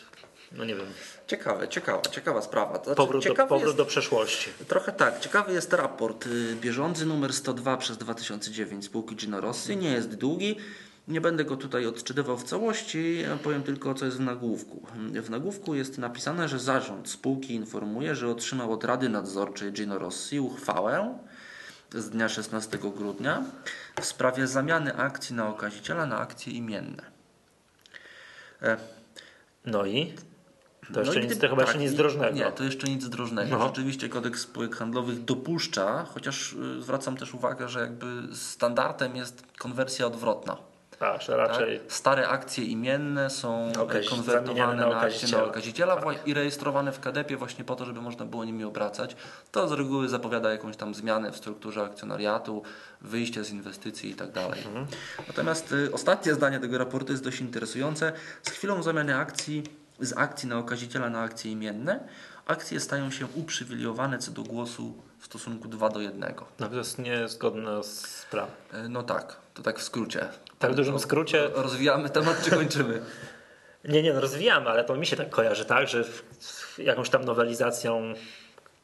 no 0.52 0.64
nie 0.64 0.74
wiem, 0.74 0.86
Ciekawe, 1.30 1.68
ciekawa, 1.68 2.02
ciekawa 2.02 2.42
sprawa. 2.42 2.78
To 2.78 2.84
znaczy, 2.84 2.96
powrót, 2.96 3.24
do, 3.24 3.34
powrót 3.34 3.62
jest, 3.62 3.76
do 3.76 3.84
przeszłości. 3.84 4.50
Trochę 4.68 4.92
tak. 4.92 5.20
Ciekawy 5.20 5.52
jest 5.52 5.72
raport 5.72 6.26
y, 6.26 6.56
bieżący 6.60 7.06
numer 7.06 7.32
102 7.32 7.76
przez 7.76 7.98
2009 7.98 8.84
spółki 8.84 9.16
Gino 9.16 9.40
Rossi. 9.40 9.76
Nie 9.76 9.92
jest 9.92 10.14
długi. 10.14 10.56
Nie 11.08 11.20
będę 11.20 11.44
go 11.44 11.56
tutaj 11.56 11.86
odczytywał 11.86 12.38
w 12.38 12.44
całości, 12.44 13.24
powiem 13.42 13.62
tylko, 13.62 13.94
co 13.94 14.04
jest 14.04 14.16
w 14.16 14.20
nagłówku. 14.20 14.86
W 15.22 15.30
nagłówku 15.30 15.74
jest 15.74 15.98
napisane, 15.98 16.48
że 16.48 16.58
zarząd 16.58 17.10
spółki 17.10 17.54
informuje, 17.54 18.14
że 18.14 18.28
otrzymał 18.28 18.72
od 18.72 18.84
Rady 18.84 19.08
Nadzorczej 19.08 19.72
Gino 19.72 19.98
Rossi 19.98 20.40
uchwałę 20.40 21.18
z 21.94 22.10
dnia 22.10 22.28
16 22.28 22.78
grudnia 22.78 23.42
w 24.00 24.04
sprawie 24.04 24.46
zamiany 24.46 24.96
akcji 24.96 25.34
na 25.36 25.48
okaziciela 25.48 26.06
na 26.06 26.18
akcje 26.18 26.52
imienne. 26.52 27.02
E, 28.62 28.76
No 29.66 29.86
i 29.86 30.14
to 30.86 30.92
no 30.94 31.00
jeszcze 31.00 31.20
i 31.20 31.26
nic, 31.28 31.38
to 31.38 31.48
chyba 31.48 31.62
jeszcze 31.62 31.72
tak, 31.74 31.82
nic 31.82 31.92
i- 31.92 31.96
drożnego. 31.96 32.36
Nie, 32.36 32.52
to 32.52 32.64
jeszcze 32.64 32.86
nic 32.86 33.08
drożnego. 33.08 33.58
No. 33.58 33.66
Rzeczywiście 33.66 34.08
kodeks 34.08 34.40
spółek 34.40 34.76
handlowych 34.76 35.24
dopuszcza, 35.24 36.04
chociaż 36.14 36.52
y, 36.52 36.82
zwracam 36.82 37.16
też 37.16 37.34
uwagę, 37.34 37.68
że 37.68 37.80
jakby 37.80 38.22
standardem 38.36 39.16
jest 39.16 39.42
konwersja 39.58 40.06
odwrotna. 40.06 40.56
Tak, 41.00 41.22
że 41.22 41.36
Tak? 41.36 41.48
raczej 41.48 41.80
Stare 41.88 42.28
akcje 42.28 42.64
imienne 42.64 43.30
są 43.30 43.72
Okazi- 43.80 44.08
konwertowane 44.08 44.74
na 44.74 44.88
na, 44.88 45.00
akcje 45.00 45.28
na 45.38 45.44
okaziciela 45.44 45.96
Tak. 45.96 46.26
i 46.28 46.34
rejestrowane 46.34 46.92
w 46.92 47.00
KDP 47.00 47.36
właśnie 47.36 47.64
po 47.64 47.76
to, 47.76 47.84
żeby 47.84 48.00
można 48.00 48.24
było 48.24 48.44
nimi 48.44 48.64
obracać. 48.64 49.16
To 49.52 49.68
z 49.68 49.72
reguły 49.72 50.08
zapowiada 50.08 50.50
jakąś 50.52 50.76
tam 50.76 50.94
zmianę 50.94 51.32
w 51.32 51.36
strukturze 51.36 51.82
akcjonariatu, 51.82 52.62
wyjście 53.00 53.44
z 53.44 53.50
inwestycji 53.50 54.10
i 54.10 54.14
tak 54.14 54.32
dalej. 54.32 54.60
Mhm. 54.66 54.86
Natomiast 55.28 55.72
y, 55.72 55.92
ostatnie 55.92 56.34
zdanie 56.34 56.60
tego 56.60 56.78
raportu 56.78 57.12
jest 57.12 57.24
dość 57.24 57.40
interesujące. 57.40 58.12
Z 58.42 58.50
chwilą 58.50 58.82
zamiany 58.82 59.16
akcji 59.16 59.62
z 60.00 60.16
akcji 60.16 60.48
na 60.48 60.58
okaziciela 60.58 61.10
na 61.10 61.20
akcje 61.20 61.52
imienne, 61.52 62.00
akcje 62.46 62.80
stają 62.80 63.10
się 63.10 63.26
uprzywilejowane 63.34 64.18
co 64.18 64.30
do 64.30 64.42
głosu 64.42 64.94
w 65.18 65.24
stosunku 65.26 65.68
2 65.68 65.88
do 65.88 66.00
1. 66.00 66.34
no, 66.60 66.68
to 66.68 66.74
jest 66.76 66.98
niezgodne 66.98 67.84
z 67.84 68.26
prawem. 68.30 68.54
Y, 68.86 68.88
No 68.88 69.02
tak, 69.02 69.36
to 69.54 69.62
tak 69.62 69.78
w 69.78 69.82
skrócie. 69.82 70.28
Tak 70.60 70.72
w 70.72 70.74
dużym 70.74 70.98
skrócie. 70.98 71.50
Rozwijamy 71.54 72.10
temat 72.10 72.44
czy 72.44 72.50
kończymy? 72.50 73.00
Nie, 73.84 74.02
nie, 74.02 74.12
no 74.12 74.20
rozwijamy, 74.20 74.70
ale 74.70 74.84
to 74.84 74.96
mi 74.96 75.06
się 75.06 75.16
tak 75.16 75.30
kojarzy, 75.30 75.64
tak, 75.64 75.88
że 75.88 76.04
jakąś 76.78 77.10
tam 77.10 77.24
nowelizacją 77.24 78.14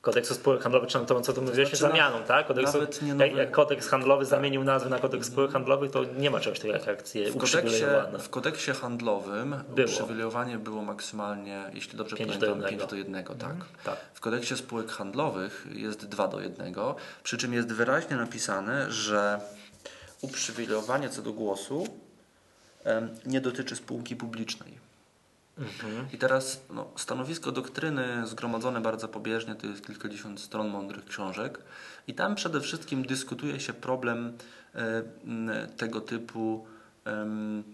kodeksu 0.01 0.35
spółek 0.35 0.62
handlowych, 0.62 0.89
czy 0.89 0.99
to, 1.01 1.21
co 1.21 1.33
tu 1.33 1.43
mówiłeś, 1.43 1.69
znaczy, 1.69 1.83
zamianą, 1.83 2.23
tak? 2.23 2.47
Kodeksu, 2.47 2.73
nawet 2.73 3.03
nie 3.03 3.09
jak, 3.09 3.19
nowy- 3.19 3.37
jak 3.37 3.51
kodeks 3.51 3.89
handlowy 3.89 4.25
zamienił 4.25 4.65
nazwę 4.65 4.91
na 4.91 4.99
kodeks 4.99 5.27
spółek 5.27 5.51
handlowych, 5.53 5.91
to 5.91 6.05
nie 6.05 6.31
ma 6.31 6.41
czegoś 6.41 6.59
takiego 6.59 6.79
jak 6.79 6.89
akcje 6.89 7.31
W 7.31 7.37
kodeksie, 7.37 7.85
w 8.19 8.29
kodeksie 8.29 8.71
handlowym 8.71 9.51
Było. 9.69 9.89
uprzywilejowanie 9.89 10.59
było 10.59 10.83
maksymalnie, 10.83 11.65
jeśli 11.73 11.99
dobrze 11.99 12.17
do 12.17 12.25
pamiętam, 12.25 12.49
jednego. 12.49 12.69
5 12.69 12.91
do 12.91 12.97
1. 12.97 13.25
Tak. 13.25 13.57
Tak. 13.85 13.97
W 14.15 14.21
kodeksie 14.21 14.57
spółek 14.57 14.91
handlowych 14.91 15.67
jest 15.73 16.07
2 16.07 16.29
do 16.29 16.41
1, 16.41 16.75
przy 17.23 17.39
czym 17.39 17.53
jest 17.53 17.73
wyraźnie 17.73 18.17
napisane, 18.17 18.93
że 18.93 19.41
uprzywilejowanie 20.20 21.09
co 21.09 21.22
do 21.22 21.33
głosu 21.33 21.87
nie 23.26 23.40
dotyczy 23.40 23.76
spółki 23.76 24.16
publicznej. 24.16 24.87
Mhm. 25.59 26.07
I 26.12 26.18
teraz 26.18 26.61
no, 26.70 26.90
stanowisko 26.96 27.52
doktryny 27.52 28.26
zgromadzone 28.26 28.81
bardzo 28.81 29.09
pobieżnie, 29.09 29.55
to 29.55 29.66
jest 29.66 29.87
kilkadziesiąt 29.87 30.40
stron 30.40 30.68
mądrych 30.68 31.05
książek 31.05 31.59
i 32.07 32.14
tam 32.14 32.35
przede 32.35 32.61
wszystkim 32.61 33.07
dyskutuje 33.07 33.61
się 33.61 33.72
problem 33.72 34.38
m, 34.74 35.50
tego 35.76 36.00
typu, 36.00 36.66
em, 37.05 37.64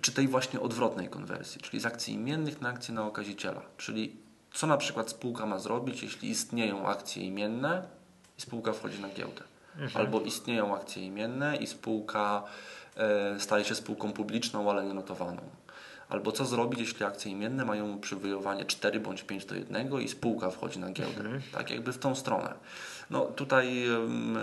czy 0.00 0.12
tej 0.12 0.28
właśnie 0.28 0.60
odwrotnej 0.60 1.08
konwersji, 1.08 1.60
czyli 1.60 1.80
z 1.80 1.86
akcji 1.86 2.14
imiennych 2.14 2.60
na 2.60 2.68
akcje 2.68 2.94
na 2.94 3.06
okaziciela. 3.06 3.62
Czyli 3.76 4.16
co 4.52 4.66
na 4.66 4.76
przykład 4.76 5.10
spółka 5.10 5.46
ma 5.46 5.58
zrobić, 5.58 6.02
jeśli 6.02 6.30
istnieją 6.30 6.86
akcje 6.86 7.22
imienne 7.22 7.82
i 8.38 8.42
spółka 8.42 8.72
wchodzi 8.72 9.00
na 9.00 9.08
giełdę. 9.08 9.42
Albo 9.94 10.20
istnieją 10.20 10.76
akcje 10.76 11.02
imienne 11.06 11.56
i 11.56 11.66
spółka 11.66 12.42
e, 12.96 13.40
staje 13.40 13.64
się 13.64 13.74
spółką 13.74 14.12
publiczną, 14.12 14.70
ale 14.70 14.84
nie 14.84 14.94
notowaną. 14.94 15.42
Albo 16.08 16.32
co 16.32 16.44
zrobić, 16.44 16.80
jeśli 16.80 17.04
akcje 17.04 17.32
imienne 17.32 17.64
mają 17.64 17.92
uprzywilejowanie 17.92 18.64
4 18.64 19.00
bądź 19.00 19.22
5 19.22 19.44
do 19.44 19.54
1 19.54 20.00
i 20.00 20.08
spółka 20.08 20.50
wchodzi 20.50 20.78
na 20.78 20.90
giełdę. 20.90 21.22
Tak 21.52 21.70
jakby 21.70 21.92
w 21.92 21.98
tą 21.98 22.14
stronę. 22.14 22.54
No 23.14 23.24
tutaj 23.24 23.86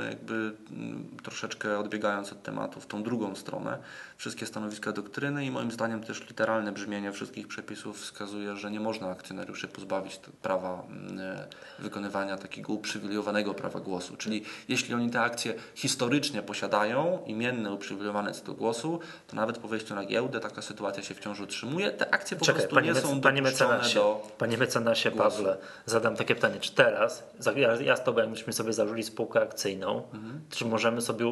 jakby 0.10 0.34
mm, 0.72 1.18
troszeczkę 1.24 1.80
odbiegając 1.80 2.32
od 2.32 2.44
tematu 2.44 2.82
w 2.82 2.86
tą 2.86 3.04
drugą 3.04 3.36
stronę, 3.36 3.78
wszystkie 4.18 4.46
stanowiska 4.46 4.92
doktryny 4.92 5.46
i 5.46 5.52
moim 5.52 5.72
zdaniem 5.72 6.04
też 6.04 6.28
literalne 6.28 6.72
brzmienie 6.72 7.12
wszystkich 7.12 7.48
przepisów 7.48 8.02
wskazuje, 8.02 8.56
że 8.56 8.72
nie 8.72 8.80
można 8.80 9.10
akcjonariuszy 9.10 9.68
pozbawić 9.68 10.20
prawa 10.42 10.84
mm, 10.90 11.20
e, 11.20 11.48
wykonywania 11.80 12.38
takiego 12.38 12.74
uprzywilejowanego 12.74 13.54
prawa 13.54 13.80
głosu. 13.80 14.18
Czyli 14.18 14.44
jeśli 14.68 14.94
oni 14.94 15.10
te 15.10 15.22
akcje 15.22 15.54
historycznie 15.76 16.42
posiadają, 16.42 17.20
imienne 17.26 17.72
uprzywilejowane 17.72 18.32
co 18.32 18.46
do 18.46 18.54
głosu, 18.54 19.00
to 19.28 19.36
nawet 19.36 19.58
po 19.58 19.68
wejściu 19.68 19.96
na 19.96 20.06
giełdę 20.06 20.40
taka 20.40 20.62
sytuacja 20.62 21.04
się 21.04 21.14
wciąż 21.14 21.40
utrzymuje. 21.40 21.92
Te 21.92 22.14
akcje 22.14 22.38
po 22.38 22.46
Czekaj, 22.46 22.62
prostu 22.62 22.76
panie, 22.76 22.88
nie 22.88 22.94
mec, 22.94 23.04
są 23.04 23.22
panie 23.22 23.42
mecenasie, 23.42 24.00
do... 24.00 24.28
panie 24.38 24.58
mecenasie 24.58 25.12
głosu. 25.12 25.38
Pawle, 25.38 25.58
zadam 25.86 26.16
takie 26.16 26.36
pytanie, 26.36 26.60
czy 26.60 26.72
teraz, 26.72 27.24
ja, 27.56 27.76
ja 27.76 27.96
z 27.96 28.04
Tobą 28.04 28.20
jakbyśmy 28.22 28.54
sobie 28.54 28.61
założyli 28.74 29.04
spółkę 29.04 29.41
akcyjną, 29.41 30.04
Mhm. 30.13 30.41
czy 30.50 30.65
możemy 30.65 31.02
sobie, 31.02 31.26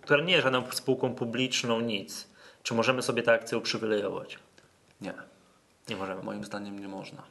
która 0.00 0.22
nie 0.24 0.32
jest 0.32 0.42
żadną 0.44 0.62
spółką 0.70 1.14
publiczną, 1.14 1.80
nic, 1.80 2.28
czy 2.62 2.74
możemy 2.74 3.02
sobie 3.02 3.22
te 3.22 3.32
akcje 3.32 3.58
uprzywilejować? 3.58 4.38
Nie, 5.00 5.12
Nie 5.88 5.96
możemy. 5.96 6.22
moim 6.22 6.44
zdaniem 6.44 6.78
nie 6.78 6.88
można. 6.88 7.22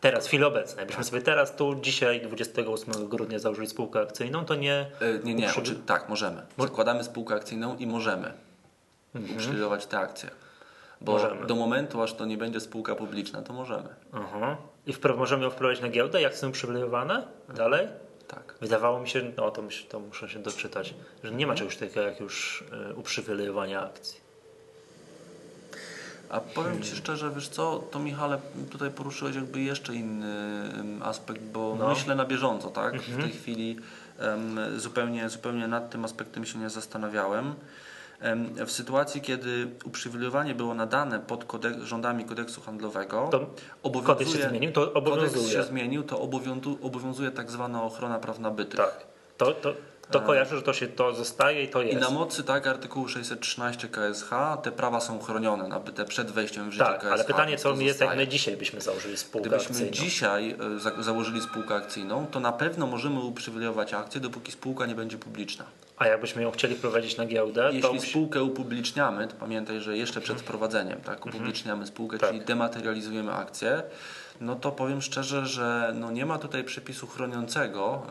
Teraz, 0.00 0.24
w 0.24 0.28
chwili 0.28 0.44
obecnej, 0.44 0.78
jakbyśmy 0.78 1.04
sobie 1.04 1.22
teraz, 1.22 1.56
tu, 1.56 1.74
dzisiaj, 1.74 2.20
28 2.20 3.08
grudnia 3.08 3.38
założyli 3.38 3.66
spółkę 3.68 4.00
akcyjną, 4.00 4.44
to 4.44 4.54
nie... 4.54 4.74
E, 5.00 5.18
Nie, 5.24 5.34
nie, 5.34 5.46
Uprzywile- 5.48 5.58
oczy, 5.58 5.74
tak, 5.86 6.08
możemy. 6.08 6.42
Zakładamy 6.58 7.04
spółkę 7.04 7.34
akcyjną 7.34 7.76
i 7.76 7.86
możemy 7.86 8.32
uprzywilejować 9.34 9.86
te 9.86 9.98
akcje. 9.98 10.30
Bo 11.00 11.12
Możemy. 11.12 11.46
do 11.46 11.54
momentu, 11.54 12.02
aż 12.02 12.14
to 12.14 12.24
nie 12.24 12.36
będzie 12.38 12.60
spółka 12.60 12.94
publiczna, 12.94 13.42
to 13.42 13.52
możemy. 13.52 13.88
Aha. 14.12 14.56
I 14.86 14.94
możemy 15.16 15.44
ją 15.44 15.50
wprowadzić 15.50 15.82
na 15.82 15.88
giełdę, 15.88 16.22
jak 16.22 16.34
są 16.36 16.48
uprzywilejowane? 16.48 17.26
Dalej? 17.56 17.88
Tak. 18.34 18.54
Wydawało 18.60 19.00
mi 19.00 19.08
się, 19.08 19.22
no 19.36 19.50
to, 19.50 19.62
to 19.88 20.00
muszę 20.00 20.28
się 20.28 20.38
doczytać, 20.38 20.94
że 21.24 21.30
nie 21.32 21.46
ma 21.46 21.54
czegoś 21.54 21.76
takiego 21.76 22.00
jak 22.00 22.20
już 22.20 22.64
y, 22.90 22.94
uprzywilejowania 22.94 23.82
akcji. 23.82 24.20
A 26.30 26.40
powiem 26.40 26.82
Ci 26.82 26.96
szczerze, 26.96 27.30
wiesz 27.34 27.48
co, 27.48 27.78
to 27.90 27.98
Michale, 27.98 28.38
tutaj 28.70 28.90
poruszyłeś 28.90 29.36
jakby 29.36 29.60
jeszcze 29.60 29.94
inny 29.94 30.80
aspekt, 31.02 31.40
bo 31.42 31.76
No. 31.78 31.88
myślę 31.88 32.14
na 32.14 32.24
bieżąco, 32.24 32.68
tak? 32.70 33.00
W 33.02 33.22
tej 33.22 33.32
chwili 33.32 33.76
em, 34.18 34.58
zupełnie, 34.80 35.28
zupełnie 35.28 35.68
nad 35.68 35.90
tym 35.90 36.04
aspektem 36.04 36.44
się 36.46 36.58
nie 36.58 36.70
zastanawiałem. 36.70 37.54
W 38.66 38.70
sytuacji, 38.70 39.20
kiedy 39.20 39.68
uprzywilejowanie 39.84 40.54
było 40.54 40.74
nadane 40.74 41.20
pod 41.20 41.44
kodek- 41.44 41.82
rządami 41.82 42.24
kodeksu 42.24 42.60
handlowego, 42.60 43.28
To 43.82 43.90
kodeks 44.02 44.32
się 44.32 44.48
zmienił, 44.48 44.72
to 44.72 44.80
Kodeks 44.86 44.96
obowiązuje. 44.96 45.52
się 45.52 45.62
zmienił, 45.62 46.02
to 46.02 46.16
obowiązu- 46.18 46.76
obowiązuje 46.82 47.30
tak 47.30 47.50
zwana 47.50 47.82
ochrona 47.82 48.18
praw 48.18 48.38
nabytych. 48.38 48.76
Tak. 48.80 49.06
To, 49.36 49.52
to, 49.52 49.74
to 50.10 50.20
kojarzę, 50.20 50.56
że 50.56 50.62
to 50.62 50.72
się 50.72 50.88
to 50.88 51.14
zostaje 51.14 51.62
i 51.64 51.68
to 51.68 51.82
I 51.82 51.86
jest. 51.88 52.00
na 52.00 52.10
mocy 52.10 52.44
tak 52.44 52.66
artykułu 52.66 53.08
613 53.08 53.88
KSH 53.88 54.30
te 54.62 54.72
prawa 54.72 55.00
są 55.00 55.18
chronione 55.20 55.68
nabyte 55.68 56.04
przed 56.04 56.30
wejściem 56.30 56.70
w 56.70 56.72
życie 56.72 56.84
tak, 56.84 57.00
KSH. 57.00 57.12
ale 57.12 57.24
pytanie 57.24 57.56
co 57.56 57.74
to 57.74 57.80
jest, 57.80 58.00
jak 58.00 58.16
my 58.16 58.28
dzisiaj 58.28 58.56
byśmy 58.56 58.80
założyli 58.80 59.16
spółkę 59.16 59.48
Gdybyśmy 59.48 59.70
akcyjną. 59.70 59.92
dzisiaj 59.92 60.56
e, 60.76 60.78
za- 60.78 61.02
założyli 61.02 61.40
spółkę 61.42 61.74
akcyjną, 61.74 62.26
to 62.26 62.40
na 62.40 62.52
pewno 62.52 62.86
możemy 62.86 63.20
uprzywilejować 63.20 63.94
akcje, 63.94 64.20
dopóki 64.20 64.52
spółka 64.52 64.86
nie 64.86 64.94
będzie 64.94 65.18
publiczna. 65.18 65.64
A 66.02 66.06
jakbyśmy 66.06 66.42
ją 66.42 66.50
chcieli 66.50 66.74
prowadzić 66.74 67.16
na 67.16 67.26
giełdę, 67.26 67.62
to 67.62 67.70
Jeśli 67.72 67.94
musi... 67.94 68.10
spółkę 68.10 68.42
upubliczniamy, 68.42 69.28
to 69.28 69.34
pamiętaj, 69.36 69.80
że 69.80 69.96
jeszcze 69.96 70.20
przed 70.20 70.40
wprowadzeniem, 70.40 71.00
tak, 71.00 71.26
upubliczniamy 71.26 71.86
spółkę, 71.86 72.18
Tak. 72.18 72.30
czyli 72.30 72.40
dematerializujemy 72.40 73.32
akcje, 73.32 73.82
no 74.40 74.56
to 74.56 74.72
powiem 74.72 75.02
szczerze, 75.02 75.46
że 75.46 75.92
no 75.94 76.10
nie 76.10 76.26
ma 76.26 76.38
tutaj 76.38 76.64
przepisu 76.64 77.06
chroniącego, 77.06 78.02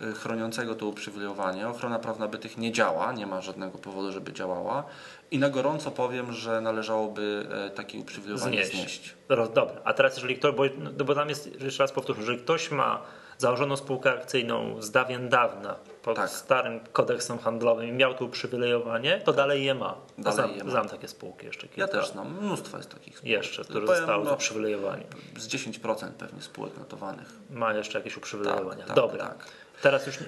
yy, 0.00 0.12
chroniącego 0.14 0.74
to 0.74 0.86
uprzywilejowanie. 0.86 1.68
Ochrona 1.68 1.98
praw 1.98 2.18
nabytych 2.18 2.58
nie 2.58 2.72
działa, 2.72 3.12
nie 3.12 3.26
ma 3.26 3.40
żadnego 3.40 3.78
powodu, 3.78 4.12
żeby 4.12 4.32
działała 4.32 4.84
i 5.30 5.38
na 5.38 5.50
gorąco 5.50 5.90
powiem, 5.90 6.32
że 6.32 6.60
należałoby 6.60 7.46
e, 7.66 7.70
takie 7.70 7.98
uprzywilejowanie 7.98 8.64
znieść. 8.64 8.72
znieść. 8.72 9.14
Dobra, 9.28 9.48
a 9.84 9.92
teraz 9.92 10.16
jeżeli 10.16 10.36
ktoś, 10.36 10.54
bo, 10.54 10.62
no, 10.78 11.04
bo 11.04 11.14
tam 11.14 11.28
jest, 11.28 11.60
jeszcze 11.62 11.82
raz 11.82 11.92
powtórzę, 11.92 12.20
jeżeli 12.20 12.38
ktoś 12.38 12.70
ma 12.70 13.02
założono 13.42 13.76
spółkę 13.76 14.12
akcyjną 14.12 14.82
z 14.82 14.90
dawien 14.90 15.28
dawna 15.28 15.76
pod 16.02 16.16
Tak. 16.16 16.30
starym 16.30 16.80
kodeksem 16.92 17.38
handlowym 17.38 17.88
i 17.88 17.92
miał 17.92 18.14
tu 18.14 18.24
uprzywilejowanie, 18.24 19.20
to 19.24 19.32
dalej 19.32 19.64
je 19.64 19.74
ma. 19.74 19.94
Dalej 20.18 20.34
znam, 20.34 20.50
je 20.56 20.64
ma. 20.64 20.70
znam 20.70 20.88
takie 20.88 21.08
spółki 21.08 21.46
jeszcze 21.46 21.68
kilka. 21.68 21.80
Ja 21.80 21.88
też 21.88 22.12
znam, 22.12 22.44
mnóstwo 22.44 22.76
jest 22.76 22.90
takich 22.90 23.18
spółek. 23.18 23.32
Jeszcze, 23.32 23.64
które 23.64 23.86
Powiem, 23.86 23.96
zostały 23.96 24.24
no, 24.24 24.34
uprzywilejowane. 24.34 25.02
Z 25.38 25.48
10% 25.48 26.12
pewnie 26.12 26.42
spółek 26.42 26.78
notowanych. 26.78 27.28
Ma 27.50 27.74
jeszcze 27.74 27.98
jakieś 27.98 28.16
uprzywilejowania. 28.16 28.78
Tak, 28.78 28.86
tak, 28.86 28.96
dobra. 28.96 29.26
tak. 29.26 29.46
Teraz 29.82 30.06
już 30.06 30.18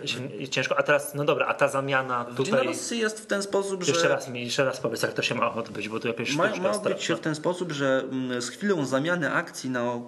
ciężko, 0.50 0.79
a 0.79 0.83
teraz, 0.83 1.14
no 1.14 1.24
dobra, 1.24 1.46
a 1.46 1.55
ta 1.55 1.68
zamiana 1.68 2.24
tutaj... 2.24 2.66
Rosji 2.66 2.98
jest 2.98 3.20
w 3.20 3.27
ten 3.27 3.42
sposób, 3.42 3.83
że... 3.83 3.92
Jeszcze 3.92 4.09
raz 4.09 4.29
mi, 4.29 4.44
jeszcze 4.44 4.64
raz 4.64 4.81
powiedz, 4.81 5.03
jak 5.03 5.12
to 5.12 5.22
się 5.22 5.35
ma 5.35 5.55
odbyć, 5.55 5.88
bo 5.88 6.00
tu 6.00 6.09
Ma, 6.09 6.14
sztuczka 6.24 6.42
ma 6.42 6.53
straszna. 6.55 6.90
być 6.90 7.03
się 7.03 7.16
w 7.16 7.20
ten 7.20 7.35
sposób, 7.35 7.72
że 7.72 8.03
mm, 8.12 8.42
z 8.42 8.48
chwilą 8.48 8.87
zamiany 8.87 9.33
akcji 9.33 9.70
na 9.70 10.00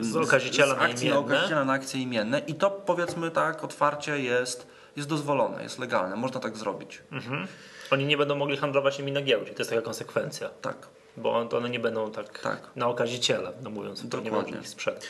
Z 0.00 0.16
okaziciela 0.16 0.74
z 0.74 0.78
na 0.78 0.84
akcji 0.84 1.08
na 1.10 1.18
okaziciela 1.18 1.64
na 1.64 1.72
akcje 1.72 2.00
imienne 2.00 2.38
i 2.38 2.54
to 2.54 2.70
powiedzmy 2.70 3.30
tak 3.30 3.64
otwarcie 3.64 4.18
jest, 4.18 4.66
jest 4.96 5.08
dozwolone, 5.08 5.62
jest 5.62 5.78
legalne, 5.78 6.16
można 6.16 6.40
tak 6.40 6.56
zrobić. 6.56 7.02
Mhm. 7.12 7.46
Oni 7.90 8.06
nie 8.06 8.16
będą 8.16 8.34
mogli 8.36 8.56
handlować 8.56 8.98
nimi 8.98 9.12
na 9.12 9.22
giełdzie, 9.22 9.52
to 9.54 9.58
jest 9.58 9.70
taka 9.70 9.82
konsekwencja. 9.82 10.48
Tak. 10.48 10.76
Bo 11.16 11.38
one 11.56 11.70
nie 11.70 11.80
będą 11.80 12.10
tak, 12.10 12.38
Tak. 12.38 12.60
na 12.76 12.88
okaziciela, 12.88 13.52
no 13.62 13.70
mówiąc, 13.70 14.00
to 14.00 14.04
nie 14.04 14.10
Dokładnie. 14.24 14.32
można 14.52 14.60
ich 14.60 14.68
sprzedać. 14.68 15.02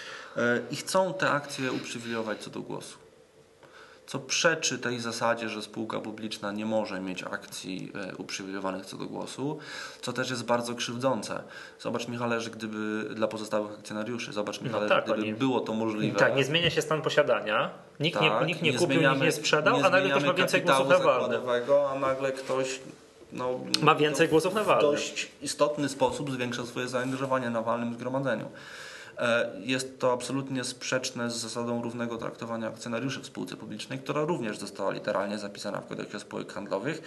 I 0.71 0.77
chcą 0.77 1.15
te 1.15 1.31
akcje 1.31 1.73
uprzywilejować 1.73 2.39
co 2.39 2.51
do 2.51 2.61
głosu. 2.61 2.99
Co 4.07 4.19
przeczy 4.19 4.79
tej 4.79 5.01
zasadzie, 5.01 5.49
że 5.49 5.63
spółka 5.63 6.01
publiczna 6.01 6.53
nie 6.53 6.67
może 6.67 7.01
mieć 7.01 7.23
akcji 7.23 7.93
e, 8.13 8.17
uprzywilejowanych 8.17 8.87
co 8.87 8.97
do 8.97 9.07
głosu, 9.07 9.59
co 10.01 10.13
też 10.13 10.31
jest 10.31 10.45
bardzo 10.45 10.75
krzywdzące. 10.75 11.43
Zobacz 11.81 12.09
Michale, 12.09 12.41
że 12.41 12.51
gdyby 12.51 13.09
dla 13.15 13.29
pozostałych 13.29 13.73
akcjonariuszy, 13.73 14.33
zobacz 14.33 14.61
Michale, 14.61 14.89
tak, 14.89 15.07
że 15.07 15.13
gdyby 15.13 15.29
oni- 15.29 15.35
było 15.39 15.61
to 15.61 15.73
możliwe. 15.75 16.19
Tak, 16.19 16.37
nie 16.37 16.45
zmienia 16.45 16.71
się 16.71 16.83
stan 16.83 17.03
posiadania, 17.03 17.71
nikt, 18.01 18.21
nie, 18.21 18.29
Tak, 18.31 18.47
nikt 18.47 18.63
nie, 18.63 18.73
kupił, 18.73 18.87
zmieniamy- 18.87 19.15
nikt 19.15 19.25
nie 19.27 19.33
sprzedał, 19.33 19.77
nie 19.77 19.85
a 19.85 19.91
nagle 19.91 20.11
ktoś 20.11 20.25
ma 20.25 20.35
więcej 20.35 20.63
głosów 20.63 20.89
na 20.89 20.99
walne. 20.99 21.39
a 21.91 21.99
nagle 21.99 22.33
ktoś 22.33 22.81
no, 23.33 23.61
Ma 23.83 23.95
więcej 23.95 24.29
głosów 24.29 24.55
na 24.55 24.63
w 24.63 24.67
walnym. 24.67 24.91
dość 24.93 25.29
istotny 25.43 25.89
sposób 25.89 26.31
zwiększa 26.31 26.67
swoje 26.67 26.89
zaangażowanie 26.89 27.51
na 27.51 27.63
walnym 27.63 27.95
zgromadzeniu. 27.95 28.51
E, 29.19 29.51
Jest 29.61 29.99
to 29.99 30.13
absolutnie 30.13 30.65
sprzeczne 30.65 31.31
z 31.31 31.35
zasadą 31.37 31.83
równego 31.83 32.17
traktowania 32.19 32.69
akcjonariuszy 32.69 33.21
w 33.21 33.27
spółce 33.27 33.57
publicznej, 33.57 33.99
która 33.99 34.25
również 34.25 34.59
została 34.59 34.91
literalnie 34.93 35.39
zapisana 35.39 35.81
w 35.81 35.87
kodeksie 35.87 36.21
spółek 36.21 36.53
handlowych. 36.53 37.03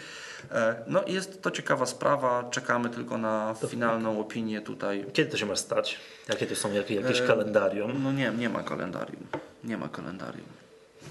E, 0.52 0.76
No 0.88 1.04
i 1.04 1.13
jest 1.13 1.41
to 1.41 1.52
ciekawa 1.52 1.86
sprawa, 1.86 2.43
czekamy 2.52 2.89
tylko 2.89 3.17
na 3.17 3.56
finalną 3.69 4.19
opinię 4.19 4.62
tutaj. 4.62 5.06
Kiedy 5.13 5.32
to 5.32 5.38
się 5.38 5.45
ma 5.45 5.56
stać? 5.56 5.98
Jakie 6.30 6.45
tu 6.48 6.56
są 6.56 6.74
jakie, 6.74 6.95
jakieś 6.95 7.22
E, 7.22 7.28
kalendarium? 7.28 8.04
No 8.04 8.12
nie, 8.12 8.32
nie 8.32 8.50
ma 8.50 8.63
kalendarium. 8.63 9.28
Nie 9.63 9.78
ma 9.78 9.89
kalendarium. 9.89 10.48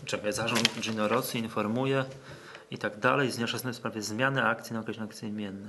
Czekaj, 0.04 0.32
zarząd 0.32 0.80
Gino 0.80 1.08
Rossi 1.08 1.38
informuje 1.38 2.04
i 2.70 2.78
tak 2.78 2.98
dalej 2.98 3.30
z 3.30 3.36
dnia 3.36 3.46
16 3.46 3.72
w 3.78 3.80
sprawie 3.80 4.02
zmiany 4.02 4.44
akcji 4.44 4.74
na 4.74 4.80
określone 4.80 5.08
akcje 5.10 5.28
imienne. 5.28 5.68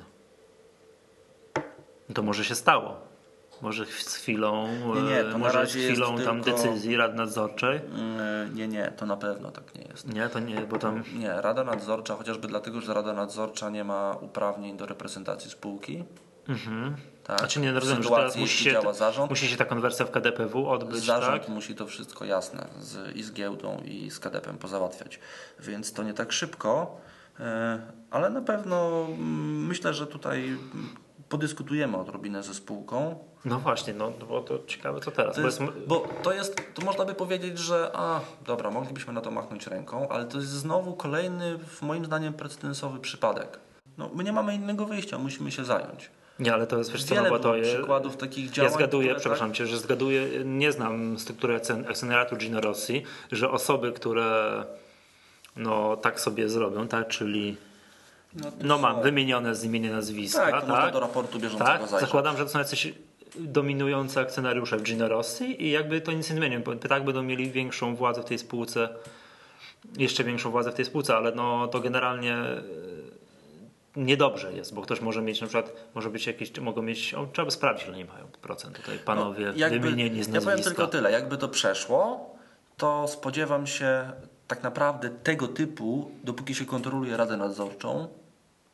To 2.13 2.21
może 2.23 2.45
się 2.45 2.55
stało. 2.55 3.08
Może 3.61 3.85
z 3.85 4.15
chwilą, 4.15 4.67
Nie, 4.95 5.01
nie, 5.01 5.19
e, 5.19 5.37
może 5.37 5.67
z 5.67 5.69
chwilą 5.71 6.17
tam 6.17 6.43
tylko- 6.43 6.57
decyzji 6.63 6.95
rad 6.97 7.15
nadzorczej. 7.15 7.77
Mm, 7.77 8.55
Nie, 8.55 8.67
nie, 8.67 8.91
to 8.97 9.05
na 9.05 9.17
pewno 9.17 9.51
tak 9.51 9.75
nie 9.75 9.81
jest. 9.81 10.13
Nie, 10.13 10.29
to 10.29 10.39
nie, 10.39 10.61
bo 10.61 10.77
tam 10.79 11.03
Nie, 11.15 11.41
Rada 11.41 11.63
Nadzorcza, 11.63 12.15
chociażby 12.15 12.47
dlatego, 12.47 12.81
że 12.81 12.93
Rada 12.93 13.13
Nadzorcza 13.13 13.69
nie 13.69 13.83
ma 13.83 14.17
uprawnień 14.21 14.77
do 14.77 14.85
reprezentacji 14.85 15.51
spółki. 15.51 16.03
Mhm. 16.47 16.95
Tak? 17.23 17.39
Znaczy 17.39 17.59
nie 17.59 17.71
W 17.73 17.75
rozumiem, 17.75 18.03
że 18.03 18.09
sytuacji, 18.09 18.23
teraz 18.31 18.37
musi 18.37 18.63
się, 18.63 18.71
działa 18.71 18.93
zarząd, 18.93 19.29
musi 19.29 19.47
się 19.47 19.57
ta 19.57 19.65
konwersja 19.65 20.05
w 20.05 20.11
KDPW 20.11 20.69
odbyć, 20.69 21.05
zarząd 21.05 21.41
tak? 21.41 21.49
musi 21.49 21.75
to 21.75 21.85
wszystko 21.87 22.25
jasne 22.25 22.67
z, 22.79 23.15
i 23.15 23.23
z 23.23 23.33
giełdą, 23.33 23.81
i 23.85 24.11
z 24.11 24.19
KDP-em 24.19 24.57
pozałatwiać. 24.57 25.19
Więc 25.59 25.93
to 25.93 26.03
nie 26.03 26.13
tak 26.13 26.31
szybko, 26.31 26.97
e, 27.39 27.79
ale 28.11 28.29
na 28.29 28.41
pewno 28.41 29.05
mm, 29.07 29.65
myślę, 29.67 29.93
że 29.93 30.07
tutaj 30.07 30.57
podyskutujemy 31.29 31.97
odrobinę 31.97 32.43
ze 32.43 32.53
spółką. 32.53 33.15
No 33.45 33.59
właśnie, 33.59 33.93
no 33.93 34.11
bo 34.29 34.41
to 34.41 34.59
ciekawe 34.67 34.99
co 34.99 35.11
teraz. 35.11 35.35
To 35.35 35.41
Bo 35.41 35.47
jest, 35.47 35.61
bo 35.87 36.07
to 36.23 36.33
jest, 36.33 36.61
to 36.73 36.85
można 36.85 37.05
by 37.05 37.13
powiedzieć, 37.13 37.57
że 37.59 37.91
a, 37.93 38.19
dobra, 38.45 38.71
moglibyśmy 38.71 39.13
na 39.13 39.21
to 39.21 39.31
machnąć 39.31 39.67
ręką, 39.67 40.09
ale 40.09 40.25
to 40.25 40.37
jest 40.37 40.49
znowu 40.49 40.93
kolejny, 40.93 41.57
w 41.57 41.81
moim 41.81 42.05
zdaniem, 42.05 42.33
precedensowy 42.33 42.99
przypadek. 42.99 43.59
No, 43.97 44.09
my 44.15 44.23
nie 44.23 44.31
mamy 44.33 44.55
innego 44.55 44.85
wyjścia, 44.85 45.17
musimy 45.17 45.51
się 45.51 45.65
zająć. 45.65 46.09
nie, 46.39 46.53
ale 46.53 46.67
to 46.67 46.77
jest, 46.77 46.91
wiesz 46.91 47.03
co, 47.03 47.15
no 47.15 47.21
Wiele 47.21 47.29
bo 47.29 47.39
to 47.39 47.55
jest, 47.55 47.73
przykładów 47.75 48.17
takich 48.17 48.45
Ja 48.45 48.51
działań. 48.51 48.73
zgaduję, 48.73 49.07
które, 49.07 49.19
przepraszam 49.19 49.53
cię, 49.53 49.67
że 49.67 49.77
zgaduję, 49.77 50.27
nie 50.45 50.71
znam 50.71 51.19
struktury 51.19 51.57
akcjon- 51.57 51.89
akcjonariatu 51.89 52.35
Gino 52.35 52.61
Rossi, 52.61 53.03
że 53.31 53.51
osoby, 53.51 53.91
które 53.91 54.63
no 55.55 55.97
tak 55.97 56.19
sobie 56.19 56.49
zrobią, 56.49 56.87
tak, 56.87 57.07
czyli 57.07 57.57
Tak, 58.43 58.53
no 58.63 58.77
mam 58.77 58.95
są. 58.95 59.01
wymienione 59.01 59.55
z 59.55 59.63
imienia 59.63 59.91
nazwiska, 59.91 60.51
Tak, 60.51 60.65
tak, 60.67 60.93
do 60.93 60.99
raportu 60.99 61.39
bieżącego 61.39 61.69
tak, 61.69 61.81
zajrzeć. 61.81 61.99
zakładam, 62.09 62.37
że 62.37 62.43
to 62.43 62.49
są 62.49 62.59
jacyś 62.59 62.93
dominujący 63.35 64.19
akcjonariusze 64.19 64.77
w 64.77 64.83
Gino 64.83 65.07
Rossi 65.07 65.63
i 65.63 65.71
jakby 65.71 66.01
to 66.01 66.11
nic 66.11 66.29
nie 66.29 66.35
zmieni, 66.35 66.57
bo 66.59 66.75
tak 66.75 67.03
będą 67.05 67.23
mieli 67.23 67.51
większą 67.51 67.95
władzę 67.95 68.21
w 68.21 68.25
tej 68.25 68.39
spółce, 68.39 68.89
jeszcze 69.97 70.23
większą 70.23 70.51
władzę 70.51 70.71
w 70.71 70.75
tej 70.75 70.85
spółce, 70.85 71.15
ale 71.17 71.31
no 71.31 71.67
to 71.67 71.79
generalnie 71.79 72.33
e, 72.35 72.61
niedobrze 73.95 74.53
jest, 74.53 74.73
bo 74.73 74.81
ktoś 74.81 75.01
może 75.01 75.21
mieć 75.21 75.41
na 75.41 75.47
przykład, 75.47 75.73
może 75.95 76.09
być 76.09 76.27
jakiś, 76.27 76.59
mogą 76.59 76.81
mieć, 76.81 77.13
o, 77.13 77.27
trzeba 77.33 77.45
by 77.45 77.51
sprawdzić, 77.51 77.87
ile 77.87 77.97
nie 77.97 78.05
mają 78.05 78.25
procent 78.41 78.75
tutaj 78.75 78.99
panowie 78.99 79.45
No, 79.45 79.53
jakby- 79.55 79.79
wymienieni 79.79 80.23
z 80.23 80.27
Ja 80.27 80.33
nazwiska. 80.33 80.51
powiem 80.51 80.63
tylko 80.65 80.87
tyle, 80.87 81.11
jakby 81.11 81.37
to 81.37 81.47
przeszło, 81.49 82.29
to 82.77 83.07
spodziewam 83.07 83.67
się 83.67 84.11
tak 84.47 84.63
naprawdę 84.63 85.09
tego 85.09 85.47
typu, 85.47 86.11
dopóki 86.23 86.55
się 86.55 86.65
kontroluje 86.65 87.17
Radę 87.17 87.37
Nadzorczą, 87.37 88.07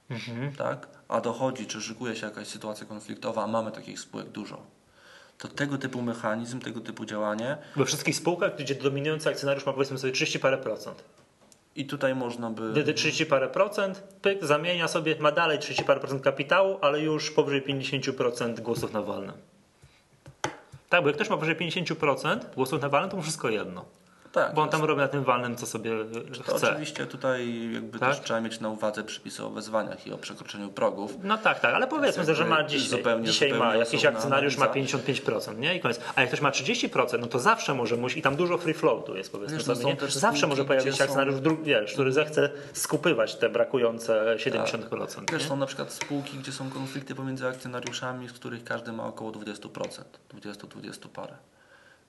Mhm. 0.09 0.55
tak, 0.55 0.87
a 1.07 1.21
dochodzi, 1.21 1.67
czy 1.67 1.81
szykuje 1.81 2.15
się 2.15 2.25
jakaś 2.25 2.47
sytuacja 2.47 2.85
konfliktowa, 2.85 3.43
a 3.43 3.47
mamy 3.47 3.71
takich 3.71 3.99
spółek 3.99 4.29
dużo, 4.29 4.61
to 5.37 5.47
tego 5.47 5.77
typu 5.77 6.01
mechanizm, 6.01 6.59
tego 6.59 6.81
typu 6.81 7.05
działanie 7.05 7.57
We 7.75 7.85
wszystkich 7.85 8.15
spółkach, 8.15 8.57
gdzie 8.57 8.75
dominujący 8.75 9.29
akcjonariusz 9.29 9.65
ma 9.65 9.73
powiedzmy 9.73 9.97
sobie 9.97 10.13
30 10.13 10.39
parę 10.39 10.57
procent. 10.57 11.03
i 11.75 11.85
tutaj 11.85 12.15
można 12.15 12.49
by... 12.49 12.71
Gdy 12.81 12.93
30 12.93 13.25
parę 13.25 13.47
procent, 13.49 14.03
pyk, 14.21 14.45
zamienia 14.45 14.87
sobie, 14.87 15.15
ma 15.19 15.31
dalej 15.31 15.59
30 15.59 15.83
parę 15.83 15.99
procent 15.99 16.21
kapitału, 16.23 16.77
ale 16.81 17.01
już 17.01 17.31
powyżej 17.31 17.63
50% 17.63 18.59
głosów 18.59 18.93
na 18.93 19.01
walne. 19.01 19.33
Tak, 20.89 21.01
bo 21.01 21.07
jak 21.07 21.15
ktoś 21.15 21.29
ma 21.29 21.37
powyżej 21.37 21.55
50% 21.55 22.39
głosów 22.55 22.81
na 22.81 22.89
walne, 22.89 23.09
to 23.09 23.17
mu 23.17 23.23
wszystko 23.23 23.49
jedno. 23.49 23.85
Tak, 24.35 24.53
Bo 24.53 24.61
on 24.61 24.69
tam 24.69 24.83
robi 24.83 25.01
na 25.01 25.07
tym 25.07 25.23
walnym, 25.23 25.55
co 25.55 25.65
sobie 25.65 25.91
to 26.47 26.55
chce. 26.57 26.69
oczywiście 26.71 27.05
tutaj 27.05 27.69
jakby 27.73 27.99
Tak? 27.99 28.09
też 28.09 28.21
trzeba 28.21 28.41
mieć 28.41 28.59
na 28.59 28.69
uwadze 28.69 29.03
przepisy 29.03 29.43
o 29.45 29.49
wezwaniach 29.49 30.07
i 30.07 30.13
o 30.13 30.17
przekroczeniu 30.17 30.69
progów. 30.69 31.17
No 31.23 31.37
tak, 31.37 31.59
tak, 31.59 31.73
ale 31.75 31.87
powiedzmy, 31.87 32.35
że 32.35 32.45
ma 32.45 32.63
dziś, 32.63 32.87
zupełnie- 32.89 33.25
dzisiaj 33.25 33.49
ma 33.49 33.55
zupełnie 33.55 33.79
jakiś 33.79 33.95
osobna 33.95 34.17
akcjonariusz 34.17 34.57
ma 34.57 34.65
analiza. 34.65 34.97
55%, 34.97 35.57
nie? 35.59 35.75
I 35.75 35.79
koniec. 35.79 35.99
A 36.15 36.21
jak 36.21 36.29
ktoś 36.29 36.41
ma 36.41 36.51
30%, 36.51 37.19
no 37.19 37.27
to 37.27 37.39
zawsze 37.39 37.73
może 37.73 37.97
musi, 37.97 38.19
i 38.19 38.21
tam 38.21 38.35
dużo 38.35 38.57
free 38.57 38.73
floatu 38.73 39.15
jest 39.17 39.31
powiedzmy 39.31 39.57
Wiesz, 39.57 39.67
no 39.67 39.75
sobie, 39.75 39.95
Zawsze 40.09 40.47
może 40.47 40.65
pojawić 40.65 40.97
się 40.97 41.03
akcjonariusz, 41.03 41.35
dru- 41.35 41.63
wiesz, 41.63 41.93
który 41.93 42.11
zechce 42.11 42.49
skupywać 42.73 43.35
te 43.35 43.49
brakujące 43.49 44.35
70%. 44.37 45.25
Też 45.25 45.41
nie? 45.43 45.47
są 45.49 45.55
na 45.57 45.65
przykład 45.65 45.93
spółki, 45.93 46.37
gdzie 46.37 46.51
są 46.51 46.69
konflikty 46.69 47.15
pomiędzy 47.15 47.47
akcjonariuszami, 47.47 48.29
z 48.29 48.33
których 48.33 48.63
każdy 48.63 48.91
ma 48.91 49.05
około 49.07 49.31
20%, 49.31 50.19
20-20 50.29 51.07
parę. 51.09 51.33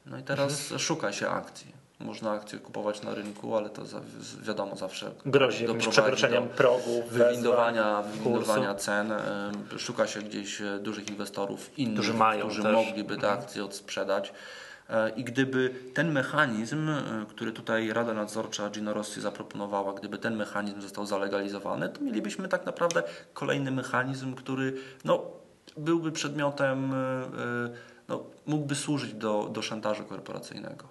No 0.07 0.19
i 0.19 0.23
teraz 0.23 0.63
Mhm. 0.63 0.79
szuka 0.81 1.13
się 1.13 1.29
akcji. 1.29 1.86
Można 2.01 2.31
akcje 2.31 2.59
kupować 2.59 3.03
na 3.03 3.15
rynku, 3.15 3.57
ale 3.57 3.71
to 3.71 3.87
za, 3.87 4.01
wiadomo 4.43 4.77
zawsze 4.77 5.11
Grozi 5.27 5.65
jakimś 5.65 5.89
przekroczeniem 5.89 6.49
do 6.49 6.55
progów, 6.55 7.11
wywindowania, 7.11 8.03
wywindowania 8.03 8.75
cen. 8.75 9.13
Szuka 9.79 10.07
się 10.07 10.21
gdzieś 10.21 10.61
e, 10.61 10.79
dużych 10.79 11.09
inwestorów 11.09 11.79
innych, 11.79 11.95
Którzy 11.95 12.15
mają 12.15 12.45
którzy 12.47 12.63
też. 12.63 12.73
mogliby 12.73 13.17
te 13.17 13.31
akcje 13.31 13.65
odsprzedać. 13.65 14.33
E, 14.91 15.11
I 15.11 15.25
gdyby 15.25 15.75
ten 15.95 16.13
mechanizm, 16.13 16.89
e, 16.89 17.03
który 17.29 17.53
tutaj 17.53 17.93
Rada 17.93 18.15
Nadzorcza 18.15 18.71
Gino 18.71 18.95
Rossi 18.95 19.21
zaproponowała, 19.21 19.93
gdyby 19.93 20.19
ten 20.19 20.37
mechanizm 20.37 20.81
został 20.81 21.07
zalegalizowany, 21.07 21.89
to 21.89 22.01
mielibyśmy 22.01 22.49
tak 22.49 22.67
naprawdę 22.67 23.03
kolejny 23.35 23.71
mechanizm, 23.71 24.35
który 24.35 24.75
no, 25.05 25.23
byłby 25.77 26.13
przedmiotem, 26.13 26.95
e, 26.95 27.96
no, 28.09 28.23
mógłby 28.47 28.75
służyć 28.75 29.15
do, 29.15 29.49
do 29.53 29.63
szantażu 29.63 30.05
korporacyjnego. 30.05 30.85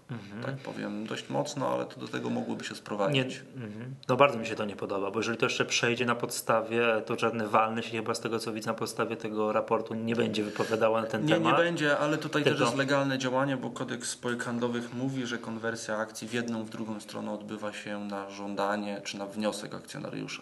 Tak 0.45 0.57
powiem 0.57 1.07
dość 1.07 1.29
mocno, 1.29 1.69
ale 1.73 1.85
to 1.85 1.99
do 1.99 2.07
tego 2.07 2.29
mogłoby 2.29 2.63
się 2.63 2.69
Nie, 2.73 2.75
sprowadzić. 2.75 3.43
mhm. 3.55 3.95
No 4.09 4.15
bardzo 4.15 4.37
mi 4.39 4.45
się 4.47 4.55
to 4.55 4.65
nie 4.65 4.75
podoba, 4.75 5.11
bo 5.11 5.19
jeżeli 5.19 5.37
to 5.37 5.45
jeszcze 5.45 5.65
przejdzie 5.65 6.05
na 6.05 6.15
podstawie, 6.15 6.85
to 7.05 7.19
żadne 7.19 7.47
walne 7.47 7.83
się 7.83 7.91
chyba 7.91 8.13
z 8.15 8.19
tego 8.19 8.39
co 8.39 8.53
widzę 8.53 8.67
na 8.67 8.73
podstawie 8.73 9.17
tego 9.17 9.51
raportu 9.53 9.93
nie 9.93 10.15
będzie 10.15 10.43
wypowiadało 10.43 11.01
na 11.01 11.07
ten 11.07 11.21
Nie, 11.25 11.27
nie 11.27 11.33
temat. 11.35 11.57
będzie, 11.57 11.97
ale 11.97 12.17
tutaj 12.17 12.43
też 12.43 12.51
Tylko- 12.53 12.65
jest 12.65 12.77
legalne 12.77 13.17
działanie, 13.17 13.57
bo 13.57 13.69
kodeks 13.69 14.09
spółek 14.09 14.43
handlowych 14.43 14.93
mówi, 14.93 15.25
że 15.25 15.37
konwersja 15.37 15.97
akcji 15.97 16.27
w 16.27 16.33
jedną, 16.33 16.63
w 16.63 16.69
drugą 16.69 16.99
stronę 16.99 17.31
odbywa 17.31 17.73
się 17.73 17.99
na 17.99 18.29
żądanie 18.29 19.01
czy 19.03 19.17
na 19.17 19.25
wniosek 19.25 19.73
akcjonariusza. 19.75 20.41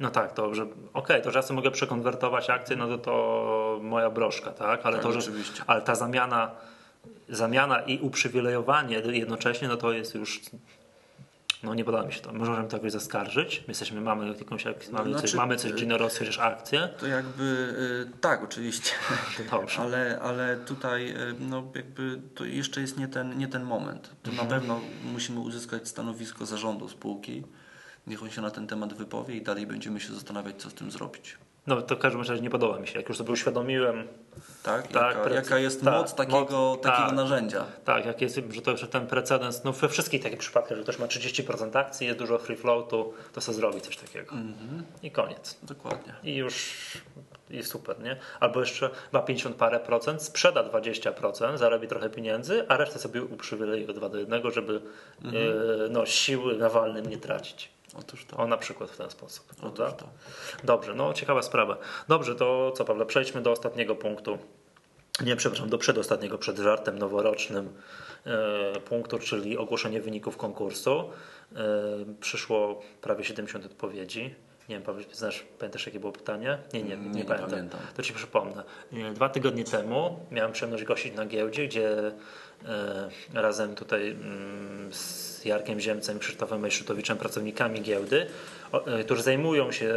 No 0.00 0.10
tak, 0.10 0.32
to 0.32 0.54
że 0.54 0.66
okej, 0.94 1.22
to 1.22 1.30
że 1.30 1.38
ja 1.38 1.42
sobie 1.42 1.56
mogę 1.56 1.70
przekonwertować 1.70 2.50
akcje, 2.50 2.76
no 2.76 2.86
to 2.88 2.98
to 2.98 3.80
moja 3.82 4.10
broszka, 4.10 4.50
tak? 4.50 4.80
Ale 4.86 4.96
Tak, 4.96 5.02
to, 5.02 5.12
że 5.12 5.18
oczywiście. 5.18 5.62
ale 5.66 5.82
ta 5.82 5.94
zamiana 5.94 6.50
zamiana 7.28 7.80
i 7.80 7.98
uprzywilejowanie 7.98 8.96
jednocześnie, 8.98 9.68
no 9.68 9.76
to 9.76 9.92
jest 9.92 10.14
już 10.14 10.40
no 11.62 11.74
nie 11.74 11.84
podoba 11.84 12.04
mi 12.06 12.12
się 12.12 12.20
to. 12.20 12.32
Możemy 12.32 12.68
to 12.68 12.76
jakoś 12.76 12.92
zaskarżyć. 12.92 13.58
My 13.60 13.64
jesteśmy, 13.68 14.00
mamy 14.00 14.34
jakąś, 14.38 14.64
mamy, 14.64 15.10
Znaczy, 15.10 15.20
coś, 15.20 15.34
mamy 15.34 15.56
coś 15.56 15.72
Gino 15.72 15.98
chociaż 15.98 16.38
akcję. 16.38 16.88
To 17.00 17.06
jakby 17.06 17.42
y, 18.08 18.20
tak, 18.20 18.44
oczywiście. 18.44 18.92
Dobrze. 19.50 19.80
Ale, 19.82 20.18
ale 20.22 20.56
tutaj 20.56 21.10
y, 21.10 21.34
no 21.40 21.64
jakby 21.74 22.20
to 22.34 22.44
jeszcze 22.44 22.80
jest 22.80 22.98
nie 22.98 23.08
ten, 23.08 23.38
nie 23.38 23.48
ten 23.48 23.62
moment. 23.62 24.10
To 24.22 24.30
Mhm. 24.30 24.48
na 24.48 24.54
pewno 24.54 24.80
musimy 25.12 25.40
uzyskać 25.40 25.88
stanowisko 25.88 26.46
zarządu 26.46 26.88
spółki. 26.88 27.42
Niech 28.10 28.22
on 28.22 28.30
się 28.30 28.42
na 28.42 28.50
ten 28.50 28.66
temat 28.66 28.94
wypowie 28.94 29.34
i 29.36 29.42
dalej 29.42 29.66
będziemy 29.66 30.00
się 30.00 30.12
zastanawiać, 30.14 30.56
co 30.62 30.70
z 30.70 30.74
tym 30.74 30.90
zrobić. 30.90 31.38
No 31.66 31.82
to 31.82 31.96
w 31.96 31.98
każdym 31.98 32.20
razie 32.20 32.40
nie 32.40 32.50
podoba 32.50 32.78
mi 32.78 32.88
się. 32.88 32.98
Jak 32.98 33.08
już 33.08 33.18
sobie 33.18 33.32
uświadomiłem, 33.32 34.08
Tak? 34.62 34.88
Tak, 34.88 35.16
jaka, 35.16 35.30
jaka 35.30 35.58
jest 35.58 35.84
tak, 35.84 35.94
moc 35.94 36.14
takiego, 36.14 36.38
moc- 36.40 36.80
takiego 36.80 37.06
tak. 37.06 37.16
narzędzia? 37.16 37.64
tak, 37.84 38.06
jak 38.06 38.20
jest, 38.20 38.40
że 38.50 38.62
to 38.62 38.76
że 38.76 38.88
ten 38.88 39.06
precedens, 39.06 39.64
no 39.64 39.72
we 39.72 39.88
wszystkich 39.88 40.22
takich 40.22 40.38
przypadkach, 40.38 40.76
że 40.78 40.82
ktoś 40.82 40.98
ma 40.98 41.06
30% 41.06 41.78
akcji, 41.78 42.06
jest 42.06 42.18
dużo 42.18 42.38
free 42.38 42.56
floatu, 42.56 43.12
to 43.32 43.40
sobie 43.40 43.56
zrobi 43.56 43.80
coś 43.80 43.96
takiego. 43.96 44.32
Mhm. 44.32 44.82
I 45.02 45.10
koniec. 45.10 45.58
Dokładnie. 45.62 46.14
I 46.24 46.34
już 46.36 46.76
i 47.50 47.62
super, 47.62 48.00
nie? 48.00 48.16
Albo 48.40 48.60
jeszcze 48.60 48.90
ma 49.12 49.20
50 49.22 49.56
parę 49.56 49.80
procent, 49.80 50.22
sprzeda 50.22 50.64
20%, 50.64 51.58
zarobi 51.58 51.88
trochę 51.88 52.10
pieniędzy, 52.10 52.68
a 52.68 52.76
resztę 52.76 52.98
sobie 52.98 53.22
uprzywilejuje 53.22 53.94
2 53.94 54.08
do 54.08 54.18
1, 54.18 54.50
żeby 54.50 54.80
Mhm. 55.24 55.44
e, 55.44 55.88
no, 55.90 56.06
siły 56.06 56.56
na 56.56 56.68
walnym 56.68 57.06
nie 57.06 57.18
tracić. 57.18 57.70
Otóż 57.94 58.24
to. 58.24 58.36
O, 58.36 58.46
na 58.46 58.56
przykład 58.56 58.90
w 58.90 58.96
ten 58.96 59.10
sposób. 59.10 59.46
Prawda? 59.46 59.86
Otóż 59.86 59.98
to. 59.98 60.08
Dobrze, 60.64 60.94
no 60.94 61.14
ciekawa 61.14 61.42
sprawa. 61.42 61.76
Dobrze, 62.08 62.34
to 62.34 62.72
co 62.76 62.84
Pawle, 62.84 63.06
przejdźmy 63.06 63.42
do 63.42 63.52
ostatniego 63.52 63.96
punktu. 63.96 64.38
Nie, 65.24 65.36
przepraszam, 65.36 65.68
do 65.68 65.78
przedostatniego, 65.78 66.38
przed 66.38 66.58
żartem 66.58 66.98
noworocznym 66.98 67.74
e, 68.26 68.80
punktu, 68.80 69.18
czyli 69.18 69.58
ogłoszenie 69.58 70.00
wyników 70.00 70.36
konkursu. 70.36 71.10
E, 71.56 71.56
przyszło 72.20 72.80
prawie 73.00 73.24
70 73.24 73.66
odpowiedzi. 73.66 74.34
Nie 74.70 74.76
wiem, 74.76 74.82
Paweł, 74.82 75.04
znasz, 75.12 75.44
pamiętasz 75.58 75.86
jakie 75.86 76.00
było 76.00 76.12
pytanie? 76.12 76.58
Nie, 76.72 76.82
nie, 76.82 76.96
nie, 76.96 76.96
Nie, 76.96 77.10
nie 77.10 77.24
pamiętam. 77.24 77.50
pamiętam. 77.50 77.80
To 77.96 78.02
Ci 78.02 78.12
przypomnę. 78.12 78.62
E, 78.92 79.12
Dwa 79.12 79.28
tygodnie 79.28 79.64
temu 79.64 80.18
miałem 80.30 80.52
przyjemność 80.52 80.84
gościć 80.84 81.14
na 81.14 81.26
giełdzie, 81.26 81.66
gdzie 81.68 82.12
e, 82.64 83.10
razem 83.34 83.74
tutaj 83.74 84.10
mm, 84.10 84.92
z 84.94 85.44
Jarkiem 85.44 85.80
Ziemcem 85.80 86.16
i 86.16 86.20
Krzysztofem 86.20 86.60
Mejszutowiczem, 86.60 87.18
pracownikami 87.18 87.80
giełdy, 87.82 88.26
o, 88.72 88.86
e, 88.86 89.04
którzy 89.04 89.22
zajmują 89.22 89.72
się 89.72 89.94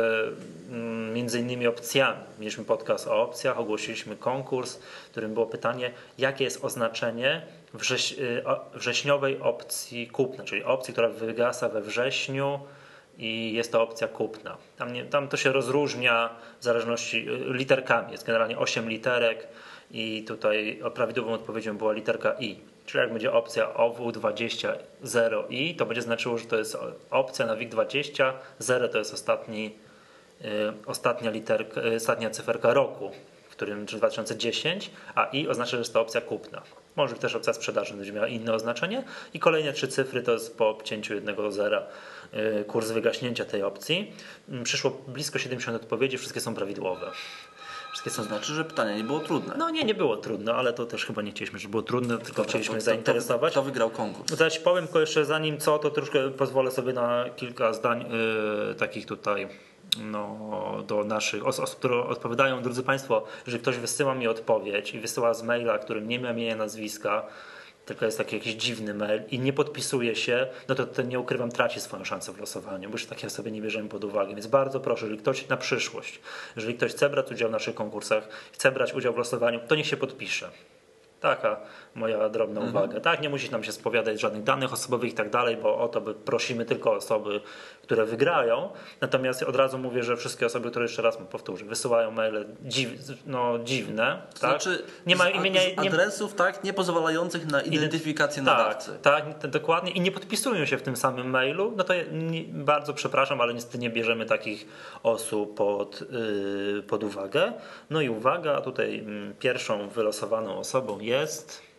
mm, 0.69 1.13
między 1.13 1.39
innymi 1.39 1.67
opcjami. 1.67 2.19
Mieliśmy 2.39 2.65
podcast 2.65 3.07
o 3.07 3.21
opcjach, 3.21 3.59
ogłosiliśmy 3.59 4.15
konkurs, 4.15 4.75
w 5.07 5.09
którym 5.09 5.33
było 5.33 5.45
pytanie, 5.45 5.91
jakie 6.17 6.43
jest 6.43 6.65
oznaczenie 6.65 7.41
wrześ, 7.73 8.15
wrześniowej 8.73 9.39
opcji 9.41 10.07
kupna, 10.07 10.43
czyli 10.43 10.63
opcji, 10.63 10.93
która 10.93 11.09
wygasa 11.09 11.69
we 11.69 11.81
wrześniu 11.81 12.59
i 13.17 13.53
jest 13.53 13.71
to 13.71 13.81
opcja 13.81 14.07
kupna. 14.07 14.57
Tam, 14.77 14.93
nie, 14.93 15.05
tam 15.05 15.27
to 15.27 15.37
się 15.37 15.51
rozróżnia 15.51 16.29
w 16.59 16.63
zależności 16.63 17.29
y, 17.29 17.53
literkami. 17.53 18.11
Jest 18.11 18.25
generalnie 18.25 18.57
8 18.57 18.89
literek 18.89 19.47
i 19.91 20.23
tutaj 20.27 20.79
prawidłową 20.93 21.33
odpowiedzią 21.33 21.77
była 21.77 21.93
literka 21.93 22.35
I. 22.39 22.57
Czyli 22.85 23.01
jak 23.01 23.11
będzie 23.11 23.31
opcja 23.31 23.73
OW20 23.73 24.73
0i, 25.03 25.75
to 25.75 25.85
będzie 25.85 26.01
znaczyło, 26.01 26.37
że 26.37 26.45
to 26.45 26.57
jest 26.57 26.77
opcja 27.09 27.45
na 27.45 27.55
WIG20, 27.55 28.33
0 28.59 28.87
to 28.87 28.97
jest 28.97 29.13
ostatni, 29.13 29.75
y, 30.41 30.45
ostatnia, 30.85 31.31
literka, 31.31 31.81
y, 31.81 31.95
ostatnia 31.95 32.29
cyferka 32.29 32.73
roku, 32.73 33.11
w 33.49 33.55
którym 33.55 33.85
czy 33.85 33.97
2010, 33.97 34.91
a 35.15 35.25
i 35.25 35.47
oznacza, 35.47 35.71
że 35.71 35.77
jest 35.77 35.93
to 35.93 36.01
opcja 36.01 36.21
kupna. 36.21 36.61
Może 36.95 37.15
też 37.15 37.35
opcja 37.35 37.53
sprzedaży 37.53 37.93
będzie 37.93 38.13
miała 38.13 38.27
inne 38.27 38.53
oznaczenie. 38.53 39.03
I 39.33 39.39
kolejne 39.39 39.73
trzy 39.73 39.87
cyfry 39.87 40.23
to 40.23 40.31
jest 40.31 40.57
po 40.57 40.69
obcięciu 40.69 41.13
jednego 41.13 41.51
zera 41.51 41.83
kurs 42.67 42.91
wygaśnięcia 42.91 43.45
tej 43.45 43.63
opcji. 43.63 44.13
Mm, 44.49 44.63
Przyszło 44.63 44.91
blisko 45.07 45.39
70 45.39 45.75
odpowiedzi, 45.83 46.17
wszystkie 46.17 46.39
są 46.41 46.55
prawidłowe. 46.55 47.11
Wszystkie 47.91 48.09
są 48.09 48.21
To 48.23 48.27
znaczy, 48.27 48.53
że 48.53 48.65
pytanie 48.65 48.95
nie 48.97 49.03
było 49.03 49.19
trudne. 49.19 49.55
no 49.57 49.69
nie, 49.69 49.83
nie 49.83 49.93
było 49.93 50.17
trudno, 50.17 50.53
ale 50.55 50.73
to 50.73 50.85
też 50.85 51.05
chyba 51.05 51.21
nie 51.21 51.31
chcieliśmy, 51.31 51.59
żeby 51.59 51.71
było 51.71 51.83
trudno, 51.83 52.17
tylko 52.17 52.43
chcieliśmy 52.43 52.81
zainteresować. 52.81 53.51
Kto 53.53 53.61
wygrał 53.63 53.89
konkurs? 53.89 54.37
To 54.37 54.49
ci 54.49 54.59
powiem 54.59 54.85
tylko 54.85 54.99
jeszcze 54.99 55.25
zanim 55.25 55.57
co, 55.57 55.79
to 55.79 55.89
troszkę 55.89 56.29
pozwolę 56.31 56.71
sobie 56.71 56.93
na 56.93 57.25
kilka 57.35 57.73
zdań 57.73 58.05
y, 58.71 58.75
takich 58.75 59.05
tutaj 59.05 59.47
no, 60.01 60.83
do 60.87 61.03
naszych 61.03 61.47
os- 61.47 61.59
osób, 61.59 61.79
które 61.79 62.03
odpowiadają. 62.03 62.61
Drodzy 62.61 62.83
Państwo, 62.83 63.23
jeżeli 63.45 63.61
ktoś 63.61 63.77
wysyła 63.77 64.15
mi 64.15 64.27
odpowiedź 64.27 64.93
i 64.93 64.99
wysyła 64.99 65.33
z 65.33 65.43
maila, 65.43 65.77
którym 65.79 66.07
nie 66.07 66.19
ma 66.19 66.31
imienia, 66.31 66.55
nazwiska, 66.55 67.25
tylko 67.85 68.05
jest 68.05 68.17
taki 68.17 68.35
jakiś 68.35 68.53
dziwny 68.53 68.93
mail 68.93 69.21
i 69.31 69.39
nie 69.39 69.53
podpisuje 69.53 70.15
się, 70.15 70.47
no 70.67 70.75
to 70.75 70.85
ten 70.85 71.09
nie 71.09 71.19
ukrywam, 71.19 71.51
traci 71.51 71.79
swoją 71.79 72.05
szansę 72.05 72.33
w 72.33 72.39
losowaniu, 72.39 72.89
bo 72.89 72.95
już 72.95 73.05
takie 73.05 73.29
sobie 73.29 73.51
nie 73.51 73.61
bierzemy 73.61 73.89
pod 73.89 74.03
uwagę. 74.03 74.33
Więc 74.33 74.47
bardzo 74.47 74.79
proszę, 74.79 75.05
jeżeli 75.05 75.21
ktoś 75.21 75.47
na 75.47 75.57
przyszłość, 75.57 76.19
jeżeli 76.55 76.75
ktoś 76.75 76.91
chce 76.91 77.09
brać 77.09 77.31
udział 77.31 77.49
w 77.49 77.51
naszych 77.51 77.75
konkursach, 77.75 78.27
chce 78.51 78.71
brać 78.71 78.93
udział 78.93 79.13
w 79.13 79.17
losowaniu, 79.17 79.59
to 79.67 79.75
niech 79.75 79.87
się 79.87 79.97
podpisze. 79.97 80.49
Taka 81.19 81.59
moja 81.95 82.29
drobna 82.29 82.61
uwaga. 82.61 82.99
Tak, 82.99 83.21
nie 83.21 83.29
musi 83.29 83.51
nam 83.51 83.63
się 83.63 83.71
spowiadać 83.71 84.21
żadnych 84.21 84.43
danych 84.43 84.73
osobowych 84.73 85.11
i 85.11 85.13
tak 85.13 85.29
dalej, 85.29 85.57
bo 85.57 85.77
o 85.77 85.87
to 85.87 86.01
by 86.01 86.13
prosimy 86.13 86.65
tylko 86.65 86.93
osoby, 86.93 87.41
które 87.81 88.05
wygrają. 88.05 88.69
Natomiast 89.01 89.43
od 89.43 89.55
razu 89.55 89.77
mówię, 89.77 90.03
że 90.03 90.17
wszystkie 90.17 90.45
osoby, 90.45 90.69
które 90.69 90.85
jeszcze 90.85 91.01
raz 91.01 91.17
powtórzę, 91.17 91.65
wysyłają 91.65 92.11
maile 92.11 92.45
dziw, 92.61 92.89
no, 93.25 93.59
dziwne. 93.63 94.21
To 94.33 94.39
tak? 94.39 94.49
znaczy 94.49 94.83
nie 95.05 95.15
ma 95.15 95.29
imienia, 95.29 95.61
z 95.61 95.83
nie, 95.83 95.89
adresów 95.89 96.35
tak, 96.35 96.63
nie 96.63 96.73
pozwalających 96.73 97.45
na 97.45 97.61
identyfikację 97.61 98.43
tak, 98.43 98.57
nadawcy. 98.57 98.91
Tak, 99.01 99.39
t- 99.39 99.47
dokładnie. 99.47 99.91
I 99.91 100.01
nie 100.01 100.11
podpisują 100.11 100.65
się 100.65 100.77
w 100.77 100.81
tym 100.81 100.95
samym 100.95 101.29
mailu. 101.29 101.73
No 101.77 101.83
to 101.83 101.93
ja 101.93 102.03
nie, 102.11 102.43
bardzo 102.43 102.93
przepraszam, 102.93 103.41
ale 103.41 103.53
niestety 103.53 103.77
nie 103.77 103.89
bierzemy 103.89 104.25
takich 104.25 104.67
osób 105.03 105.57
pod, 105.57 106.01
yy, 106.11 106.83
pod 106.83 107.03
uwagę. 107.03 107.53
No 107.89 108.01
i 108.01 108.09
uwaga, 108.09 108.61
tutaj 108.61 108.99
mm, 108.99 109.33
pierwszą 109.39 109.89
wylosowaną 109.89 110.57
osobą 110.57 110.99
jest 110.99 111.72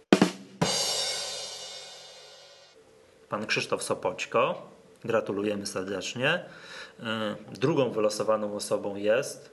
pan 3.34 3.46
Krzysztof 3.46 3.82
Sopoćko. 3.82 4.68
Gratulujemy 5.04 5.66
serdecznie. 5.66 6.44
Yy, 6.98 7.04
drugą 7.52 7.90
wylosowaną 7.90 8.56
osobą 8.56 8.96
jest 8.96 9.50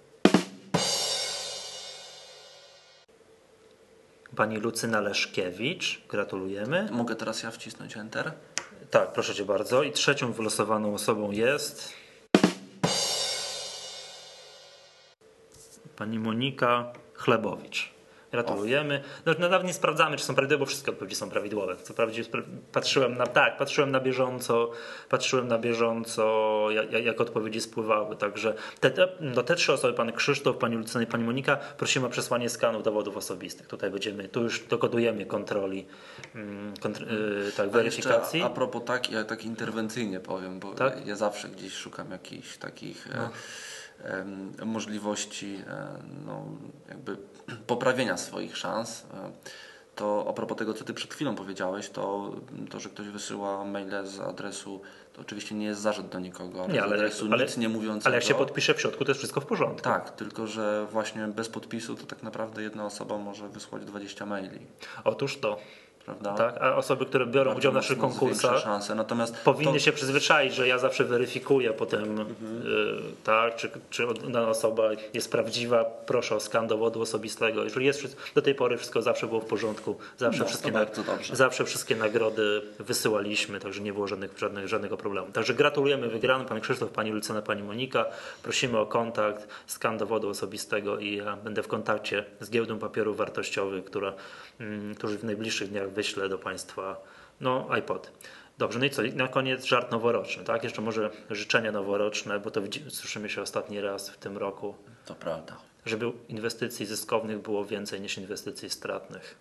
pani 4.35 4.57
Lucyna 4.57 5.01
Leszkiewicz. 5.01 6.01
Gratulujemy. 6.09 6.87
Mogę 6.91 7.15
teraz 7.15 7.43
ja 7.43 7.51
wcisnąć 7.51 7.97
Enter? 7.97 8.31
Tak, 8.91 9.13
proszę 9.13 9.35
cię 9.35 9.45
bardzo. 9.45 9.83
I 9.83 9.91
trzecią 9.91 10.31
wylosowaną 10.31 10.93
osobą 10.93 11.31
jest 11.31 11.93
pani 15.95 16.19
Monika 16.19 16.93
Chlebowicz. 17.13 18.00
Gratulujemy. 18.31 19.03
No, 19.25 19.33
nadal 19.39 19.63
nie 19.63 19.73
sprawdzamy, 19.73 20.17
czy 20.17 20.23
są 20.23 20.35
prawidłowe, 20.35 20.59
bo 20.59 20.65
wszystkie 20.65 20.91
odpowiedzi 20.91 21.15
są 21.15 21.29
prawidłowe. 21.29 21.75
Co 21.83 21.93
prawdziwie 21.93 22.29
spra- 22.29 22.43
patrzyłem 22.71 23.17
na 23.17 23.27
tak, 23.27 23.57
patrzyłem 23.57 23.91
na 23.91 23.99
bieżąco, 23.99 24.71
patrzyłem 25.09 25.47
na 25.47 25.57
bieżąco, 25.59 26.67
jak, 26.71 26.91
jak 27.05 27.21
odpowiedzi 27.21 27.61
spływały. 27.61 28.15
Także 28.15 28.53
te, 28.79 28.91
te, 28.91 29.07
no, 29.19 29.43
te 29.43 29.55
trzy 29.55 29.73
osoby, 29.73 29.93
pan 29.93 30.11
Krzysztof, 30.11 30.57
pani 30.57 30.75
Lucyna 30.75 31.03
i 31.03 31.07
pani 31.07 31.23
Monika, 31.23 31.55
prosimy 31.55 32.05
o 32.05 32.09
przesłanie 32.09 32.49
skanów 32.49 32.83
dowodów 32.83 33.17
osobistych. 33.17 33.67
Tutaj 33.67 33.89
będziemy, 33.91 34.29
tu 34.29 34.43
już 34.43 34.59
dokodujemy 34.67 35.25
kontroli, 35.25 35.85
mm, 36.35 36.73
kontr, 36.77 37.01
yy, 37.01 37.51
tak, 37.57 37.67
A 37.67 37.69
weryfikacji. 37.69 38.39
Jeszcze 38.39 38.51
a 38.51 38.55
propos 38.55 38.81
tak, 38.85 39.11
ja 39.11 39.23
tak 39.23 39.45
interwencyjnie 39.45 40.19
powiem, 40.19 40.59
bo 40.59 40.73
Tak? 40.73 40.95
No. 40.95 41.07
ja 41.07 41.15
zawsze 41.15 41.49
gdzieś 41.49 41.73
szukam 41.73 42.11
jakichś 42.11 42.57
takich 42.57 43.07
e, 43.07 43.13
em, 43.13 43.29
możliwości 44.65 45.63
no, 46.25 46.45
jakby 46.89 47.17
poprawienia 47.67 48.17
swoich 48.17 48.57
szans. 48.57 49.05
E, 49.13 49.31
to 49.95 50.25
a 50.29 50.33
propos 50.33 50.57
tego, 50.57 50.73
co 50.73 50.83
Ty 50.83 50.93
przed 50.93 51.13
chwilą 51.13 51.35
powiedziałeś, 51.35 51.89
to, 51.89 52.31
to 52.69 52.79
że 52.79 52.89
ktoś 52.89 53.07
wysyła 53.07 53.65
maile 53.65 54.07
z 54.07 54.19
adresu, 54.19 54.81
to 55.13 55.21
oczywiście 55.21 55.55
nie 55.55 55.65
jest 55.65 55.81
zarzut 55.81 56.09
do 56.09 56.19
nikogo, 56.19 56.63
ale 56.63 56.73
Nie, 56.73 56.83
ale- 56.83 56.95
adresu 56.95 57.25
ale- 57.31 57.45
nic 57.45 57.57
nie 57.57 57.69
mówiącego. 57.69 58.05
Ale 58.07 58.15
jak 58.15 58.23
się 58.23 58.33
podpisze 58.35 58.73
w 58.73 58.81
środku, 58.81 59.05
to 59.05 59.11
jest 59.11 59.17
wszystko 59.19 59.41
w 59.41 59.45
porządku. 59.45 59.81
Tak, 59.81 60.11
tylko 60.15 60.47
że 60.47 60.87
właśnie 60.91 61.27
bez 61.27 61.49
podpisu 61.49 61.95
to 61.95 62.05
tak 62.05 62.23
naprawdę 62.23 62.63
jedna 62.63 62.85
osoba 62.85 63.17
może 63.17 63.49
wysłać 63.49 63.85
20 63.85 64.25
maili. 64.25 64.59
Otóż 65.03 65.37
to. 65.37 65.57
Prawda? 66.05 66.33
Tak? 66.33 66.61
A 66.61 66.75
osoby, 66.75 67.05
które 67.05 67.25
biorą 67.25 67.45
Bardzo 67.45 67.59
udział 67.59 67.71
w 67.71 67.75
naszych 67.75 67.97
konkursach, 67.97 68.59
szanse. 68.59 68.95
Natomiast 68.95 69.37
powinny 69.43 69.73
to, 69.73 69.79
się 69.79 69.91
przyzwyczaić, 69.91 70.53
że 70.53 70.67
ja 70.67 70.77
zawsze 70.77 71.03
weryfikuję 71.03 71.73
potem, 71.73 72.19
y, 72.19 72.25
tak, 73.23 73.55
czy, 73.55 73.69
czy 73.89 74.07
dana 74.27 74.47
osoba 74.49 74.89
jest 75.13 75.31
prawdziwa, 75.31 75.85
proszę 76.05 76.35
o 76.35 76.39
skan 76.39 76.67
dowodu 76.67 77.01
osobistego. 77.01 77.63
Jeżeli 77.63 77.85
jest 77.85 78.17
do 78.35 78.41
tej 78.41 78.55
pory 78.55 78.77
wszystko 78.77 79.01
zawsze 79.01 79.27
było 79.27 79.41
w 79.41 79.45
porządku, 79.45 79.95
zawsze, 80.17 80.39
No, 80.39 80.45
wszystkie, 80.45 80.71
na, 80.71 80.85
zawsze 81.33 81.65
wszystkie 81.65 81.95
nagrody 81.95 82.61
wysyłaliśmy, 82.79 83.59
także 83.59 83.81
nie 83.81 83.93
było 83.93 84.07
żadnych, 84.07 84.37
żadnych, 84.37 84.67
żadnego 84.67 84.97
problemu. 84.97 85.31
Także 85.31 85.53
gratulujemy 85.53 86.07
wygranym, 86.07 86.47
pan 86.47 86.61
Krzysztof, 86.61 86.91
pani 86.91 87.11
Lucyna, 87.11 87.41
pani 87.41 87.63
Monika. 87.63 88.05
Prosimy 88.43 88.79
o 88.79 88.85
kontakt, 88.85 89.47
skan 89.67 89.97
dowodu 89.97 90.29
osobistego 90.29 90.99
i 90.99 91.15
ja 91.15 91.37
będę 91.37 91.63
w 91.63 91.67
kontakcie 91.67 92.25
z 92.39 92.49
giełdą 92.49 92.79
papierów 92.79 93.17
wartościowych, 93.17 93.85
która, 93.85 94.13
którzy 94.97 95.17
w 95.17 95.23
najbliższych 95.23 95.69
dniach 95.69 95.89
wyślę 95.91 96.29
do 96.29 96.37
państwa 96.37 97.01
no, 97.41 97.67
iPod. 97.69 98.11
Dobrze, 98.57 98.79
no 98.79 98.85
i 98.85 98.89
co? 98.89 99.01
Na 99.15 99.27
koniec 99.27 99.65
żart 99.65 99.91
noworoczny, 99.91 100.43
tak? 100.43 100.63
Jeszcze 100.63 100.81
może 100.81 101.09
życzenia 101.29 101.71
noworoczne, 101.71 102.39
bo 102.39 102.51
to 102.51 102.61
słyszymy 102.89 103.29
się 103.29 103.41
ostatni 103.41 103.81
raz 103.81 104.09
w 104.09 104.17
tym 104.17 104.37
roku, 104.37 104.75
to 105.05 105.15
prawda. 105.15 105.57
żeby 105.85 106.11
inwestycji 106.27 106.85
zyskownych 106.85 107.39
było 107.41 107.65
więcej 107.65 108.01
niż 108.01 108.17
inwestycji 108.17 108.69
stratnych. 108.69 109.35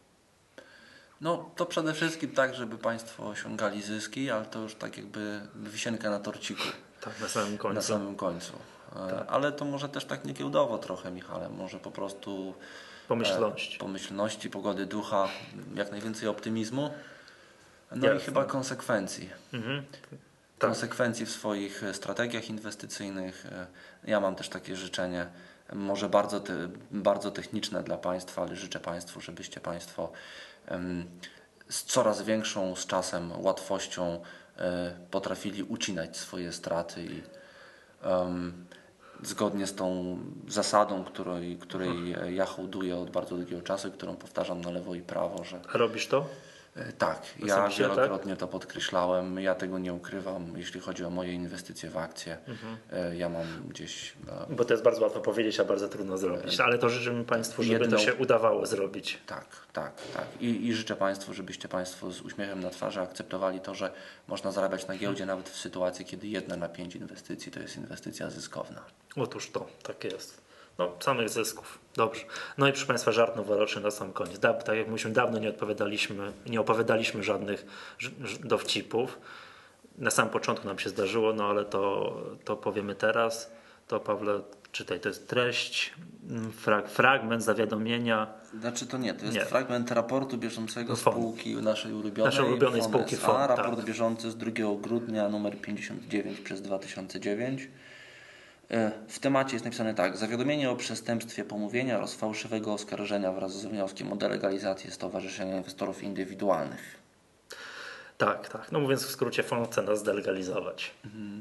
No 1.20 1.50
to 1.56 1.66
przede 1.66 1.92
wszystkim 1.94 2.30
tak, 2.30 2.54
żeby 2.54 2.78
Państwo 2.78 3.28
osiągali 3.28 3.82
zyski, 3.82 4.30
ale 4.30 4.44
to 4.44 4.58
już 4.58 4.74
tak 4.74 4.96
jakby 4.96 5.40
wisienka 5.56 6.10
na 6.10 6.20
torciku 6.20 6.62
Tak, 7.00 7.20
na 7.20 7.28
samym 7.28 7.52
na 7.52 7.58
końcu. 7.58 7.82
samym 7.82 8.16
końcu. 8.16 8.52
E, 8.96 9.24
Ale 9.28 9.52
to 9.52 9.64
może 9.64 9.88
też 9.88 10.04
tak 10.04 10.24
niekiełdowo 10.24 10.78
trochę, 10.78 11.10
Michale. 11.10 11.48
Może 11.48 11.78
po 11.78 11.90
prostu 11.90 12.54
Pomyślność. 13.10 13.76
e, 13.76 13.78
pomyślności, 13.78 14.50
pogody 14.50 14.86
ducha, 14.86 15.28
jak 15.74 15.90
najwięcej 15.90 16.28
optymizmu. 16.28 16.90
No 17.90 17.96
i 17.96 18.10
Jasne. 18.10 18.20
chyba 18.20 18.44
konsekwencji. 18.44 19.30
Mhm. 19.52 19.82
konsekwencji 20.58 21.26
w 21.26 21.30
swoich 21.30 21.84
e, 21.84 21.94
strategiach 21.94 22.50
inwestycyjnych. 22.50 23.46
E, 23.46 23.66
Ja 24.04 24.20
mam 24.20 24.34
też 24.36 24.48
takie 24.48 24.76
życzenie, 24.76 25.26
może 25.72 26.08
bardzo, 26.08 26.40
te, 26.40 26.68
bardzo 26.90 27.30
techniczne 27.30 27.82
dla 27.82 27.96
Państwa, 27.98 28.42
ale 28.42 28.56
życzę 28.56 28.80
Państwu, 28.80 29.20
żebyście 29.20 29.60
Państwo 29.60 30.12
z 31.68 31.84
coraz 31.84 32.22
większą 32.22 32.76
z 32.76 32.86
czasem 32.86 33.32
łatwością 33.42 34.20
potrafili 35.10 35.62
ucinać 35.62 36.16
swoje 36.16 36.52
straty 36.52 37.02
i 37.04 37.22
em, 38.02 38.66
zgodnie 39.22 39.66
z 39.66 39.74
tą 39.74 40.18
zasadą, 40.48 41.04
której, 41.04 41.56
której 41.56 42.12
e, 42.12 42.32
ja 42.32 42.46
hołduję 42.46 42.96
od 42.96 43.10
bardzo 43.10 43.36
długiego 43.36 43.62
czasu 43.62 43.88
i 43.88 43.92
którą 43.92 44.16
powtarzam 44.16 44.60
na 44.60 44.70
lewo 44.70 44.94
i 44.94 45.02
prawo, 45.02 45.44
że 45.44 45.60
robisz 45.74 46.06
to? 46.06 46.26
E, 46.80 46.92
Tak, 46.92 47.22
ja 47.38 47.56
Osobiście, 47.56 47.82
wielokrotnie 47.82 48.36
to 48.36 48.48
podkreślałem. 48.48 49.38
Ja 49.40 49.54
tego 49.54 49.78
nie 49.78 49.92
ukrywam, 49.94 50.52
jeśli 50.56 50.80
chodzi 50.80 51.04
o 51.04 51.10
moje 51.10 51.32
inwestycje 51.32 51.90
w 51.90 51.96
akcje. 51.96 52.38
E, 52.92 53.16
Ja 53.16 53.28
mam 53.28 53.46
gdzieś. 53.68 54.12
e, 54.50 54.54
Bo 54.54 54.64
to 54.64 54.74
jest 54.74 54.84
bardzo 54.84 55.02
łatwo 55.02 55.20
powiedzieć, 55.20 55.60
a 55.60 55.64
bardzo 55.64 55.88
trudno 55.88 56.18
zrobić. 56.18 56.60
Ale 56.60 56.78
to 56.78 56.88
życzymy 56.88 57.24
Państwu, 57.24 57.62
żeby 57.62 57.78
Jedną- 57.80 57.96
to 57.98 58.02
się 58.04 58.14
udawało 58.14 58.66
zrobić. 58.66 59.18
Tak, 59.26 59.46
tak, 59.72 59.92
tak. 60.14 60.24
I, 60.40 60.66
I 60.66 60.74
życzę 60.74 60.96
Państwu, 60.96 61.34
żebyście 61.34 61.68
Państwo 61.68 62.10
z 62.10 62.20
uśmiechem 62.20 62.60
na 62.60 62.70
twarzy 62.70 63.00
akceptowali 63.00 63.60
to, 63.60 63.74
że 63.74 63.92
można 64.28 64.52
zarabiać 64.52 64.86
na 64.86 64.96
giełdzie 64.96 65.26
nawet 65.26 65.48
w 65.48 65.56
sytuacji, 65.56 66.04
kiedy 66.04 66.26
jedna 66.26 66.56
na 66.56 66.68
pięć 66.68 66.96
inwestycji 66.96 67.52
to 67.52 67.60
jest 67.60 67.76
inwestycja 67.76 68.30
zyskowna. 68.30 68.80
Otóż 69.16 69.50
to, 69.50 69.66
tak 69.82 70.04
jest. 70.04 70.49
No, 70.80 70.92
samych 71.00 71.28
zysków. 71.28 71.78
Dobrze. 71.96 72.20
No 72.58 72.68
i 72.68 72.72
proszę 72.72 72.86
Państwa, 72.86 73.12
żart 73.12 73.36
noworoczny 73.36 73.82
na 73.82 73.90
sam 73.90 74.12
koniec. 74.12 74.38
Da, 74.38 74.54
tak 74.54 74.76
jak 74.76 74.86
mówiliśmy, 74.86 75.10
dawno 75.10 75.38
nie 75.38 75.48
odpowiadaliśmy, 75.48 76.32
nie 76.46 76.60
opowiadaliśmy 76.60 77.22
żadnych 77.22 77.66
dowcipów. 78.44 79.18
Na 79.98 80.10
samym 80.10 80.32
początku 80.32 80.68
nam 80.68 80.78
się 80.78 80.90
zdarzyło, 80.90 81.32
no 81.32 81.44
ale 81.44 81.64
to, 81.64 82.16
to 82.44 82.56
powiemy 82.56 82.94
teraz. 82.94 83.50
To 83.88 84.00
Pawle, 84.00 84.40
czytaj, 84.72 85.00
to 85.00 85.08
jest 85.08 85.28
treść, 85.28 85.94
mm, 86.30 86.52
frag, 86.52 86.88
fragment 86.88 87.42
zawiadomienia 87.42 88.26
Znaczy 88.60 88.86
to 88.86 88.98
nie, 88.98 89.14
to 89.14 89.24
jest 89.24 89.36
Nie. 89.36 89.44
fragment 89.44 89.90
raportu 89.90 90.38
bieżącego 90.38 90.96
Fon. 90.96 91.12
spółki 91.12 91.56
naszej 91.56 91.92
ulubionej. 91.92 92.32
Naszej 92.32 92.46
ulubionej 92.46 92.80
Fon 92.80 92.90
spółki 92.90 93.16
Fon, 93.16 93.48
Raport 93.48 93.76
tak. 93.76 93.84
bieżący 93.84 94.30
z 94.30 94.36
2 94.36 94.50
grudnia 94.80 95.28
numer 95.28 95.60
59 95.60 96.40
przez 96.40 96.62
2009. 96.62 97.68
E, 98.70 98.90
W 99.08 99.18
temacie 99.18 99.52
jest 99.52 99.64
napisane 99.64 99.94
tak. 99.94 100.16
Zawiadomienie 100.16 100.70
o 100.70 100.76
przestępstwie 100.76 101.44
pomówienia 101.44 101.98
oraz 101.98 102.14
fałszywego 102.14 102.72
oskarżenia 102.72 103.32
wraz 103.32 103.52
z 103.60 103.64
wnioskiem 103.66 104.12
o 104.12 104.16
delegalizację 104.16 104.90
Stowarzyszenia 104.90 105.56
Inwestorów 105.56 106.02
Indywidualnych. 106.02 107.00
Tak, 108.18 108.48
tak. 108.48 108.72
No 108.72 108.80
mówiąc 108.80 109.04
w 109.04 109.10
skrócie, 109.10 109.42
fond 109.42 109.68
chce 109.70 109.82
nas 109.82 109.98
zdelegalizować. 109.98 110.90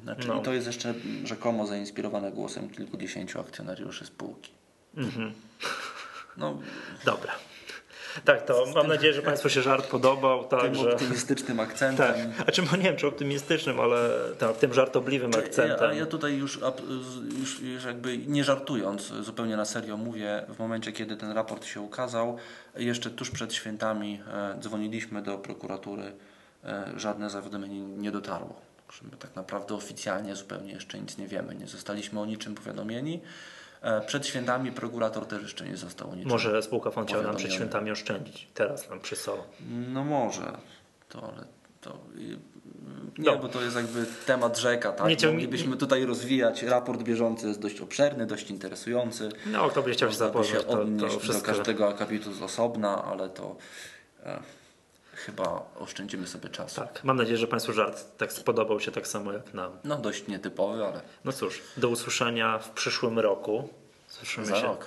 Znaczy, 0.04 0.28
No. 0.28 0.40
I 0.40 0.44
to 0.44 0.54
jest 0.54 0.68
jeszcze 0.68 0.94
rzekomo 1.24 1.68
zainspirowane 1.68 2.32
głosem 2.32 2.70
kilkudziesięciu 2.70 3.40
akcjonariuszy 3.40 4.06
spółki. 4.06 4.52
Mhm. 4.98 5.34
No, 6.38 6.60
Dobra. 7.06 7.32
Tak, 8.26 8.46
to 8.46 8.66
mam 8.76 8.88
nadzieję, 8.88 9.14
że 9.14 9.22
Państwu 9.22 9.50
się 9.50 9.62
żart 9.62 9.88
podobał. 9.88 10.44
Tak, 10.44 10.62
tym 10.62 10.76
że... 10.76 10.94
optymistycznym 10.94 11.58
Tak, 11.58 11.70
akcentem. 11.70 12.34
a 12.48 12.52
czy 12.52 12.62
no 12.62 12.78
nie 12.78 12.84
wiem, 12.84 12.96
czy 12.96 13.08
optymistycznym, 13.08 13.80
ale 13.80 14.10
tak, 14.40 14.58
tym 14.58 14.74
żartobliwym 14.74 15.32
Ja, 15.32 15.40
akcentem. 15.40 15.98
ja 15.98 16.06
tutaj 16.06 16.34
już, 16.34 16.60
już, 17.40 17.60
już 17.62 17.84
jakby 17.84 18.18
nie 18.18 18.44
żartując, 18.44 19.14
zupełnie 19.22 19.58
na 19.58 19.66
serio 19.66 19.98
mówię, 19.98 20.46
w 20.50 20.60
momencie 20.60 20.92
kiedy 20.92 21.18
ten 21.18 21.32
raport 21.32 21.66
się 21.66 21.82
ukazał, 21.82 22.38
jeszcze 22.76 23.10
tuż 23.10 23.32
przed 23.32 23.54
świętami 23.54 24.22
e, 24.34 24.60
dzwoniliśmy 24.60 25.22
do 25.22 25.38
prokuratury, 25.38 26.12
e, 26.64 26.92
żadne 26.96 27.30
zawiadomienie 27.30 27.80
nie 27.80 28.12
dotarło. 28.12 28.62
My 29.12 29.18
tak 29.18 29.36
naprawdę 29.36 29.76
oficjalnie 29.76 30.36
zupełnie 30.36 30.74
jeszcze 30.74 31.00
nic 31.00 31.18
nie 31.18 31.28
wiemy, 31.28 31.56
nie 31.56 31.68
zostaliśmy 31.68 32.20
o 32.20 32.26
niczym 32.26 32.56
powiadomieni. 32.56 33.22
E, 33.82 34.02
Przed 34.02 34.28
świętami 34.28 34.72
prokurator 34.72 35.26
też 35.26 35.42
jeszcze 35.42 35.66
nie 35.66 35.78
został 35.78 36.16
niczym. 36.16 36.30
Może 36.30 36.64
spółka 36.64 36.92
fond 36.92 37.08
chciała 37.08 37.24
nam 37.24 37.36
przed 37.36 37.54
świętami 37.54 37.92
oszczędzić. 37.92 38.48
Teraz 38.54 38.90
nam 38.90 39.00
przysłał. 39.00 39.38
No 39.94 40.04
może, 40.04 40.58
to, 41.10 41.24
ale 41.34 41.46
to 41.82 41.98
nie, 43.18 43.32
No. 43.32 43.38
bo 43.38 43.48
to 43.48 43.62
jest 43.62 43.76
jakby 43.76 44.06
temat 44.26 44.58
rzeka, 44.58 44.92
tak? 44.92 45.08
Nie 45.08 45.18
ciągnij- 45.18 45.32
Moglibyśmy 45.32 45.78
tutaj 45.78 46.06
rozwijać. 46.06 46.64
Raport 46.64 47.04
bieżący 47.04 47.48
jest 47.48 47.60
dość 47.62 47.82
obszerny, 47.82 48.26
dość 48.26 48.50
interesujący. 48.50 49.30
No, 49.46 49.70
kto 49.70 49.82
by 49.84 49.92
chciał 49.92 50.10
się 50.12 50.16
zapoznać, 50.18 50.62
się 50.62 50.68
to, 50.68 50.74
to 50.74 50.82
odnieść 50.82 51.14
do 51.14 51.20
wszystko. 51.20 51.46
każdego 51.46 51.90
akapitu 51.90 52.34
z 52.34 52.42
osobna, 52.42 53.04
ale 53.04 53.30
to 53.30 53.56
e, 54.26 54.40
chyba 55.26 55.66
oszczędzimy 55.80 56.28
sobie 56.28 56.50
czas. 56.50 56.74
Tak, 56.74 57.04
mam 57.04 57.18
nadzieję, 57.18 57.38
że 57.38 57.48
Państwu 57.48 57.74
żart 57.74 58.18
tak 58.18 58.34
spodobał 58.34 58.80
się 58.80 58.92
tak 58.92 59.08
samo 59.08 59.32
jak 59.34 59.54
nam. 59.54 59.72
No 59.84 59.98
dość 59.98 60.28
nietypowy, 60.28 60.86
ale 60.86 61.02
No 61.26 61.32
cóż, 61.32 61.62
do 61.78 61.90
usłyszenia 61.90 62.60
w 62.60 62.70
przyszłym 62.70 63.20
roku. 63.20 63.70
Słyszymy 64.08 64.46
za 64.48 64.56
się. 64.56 64.68
rok. 64.68 64.86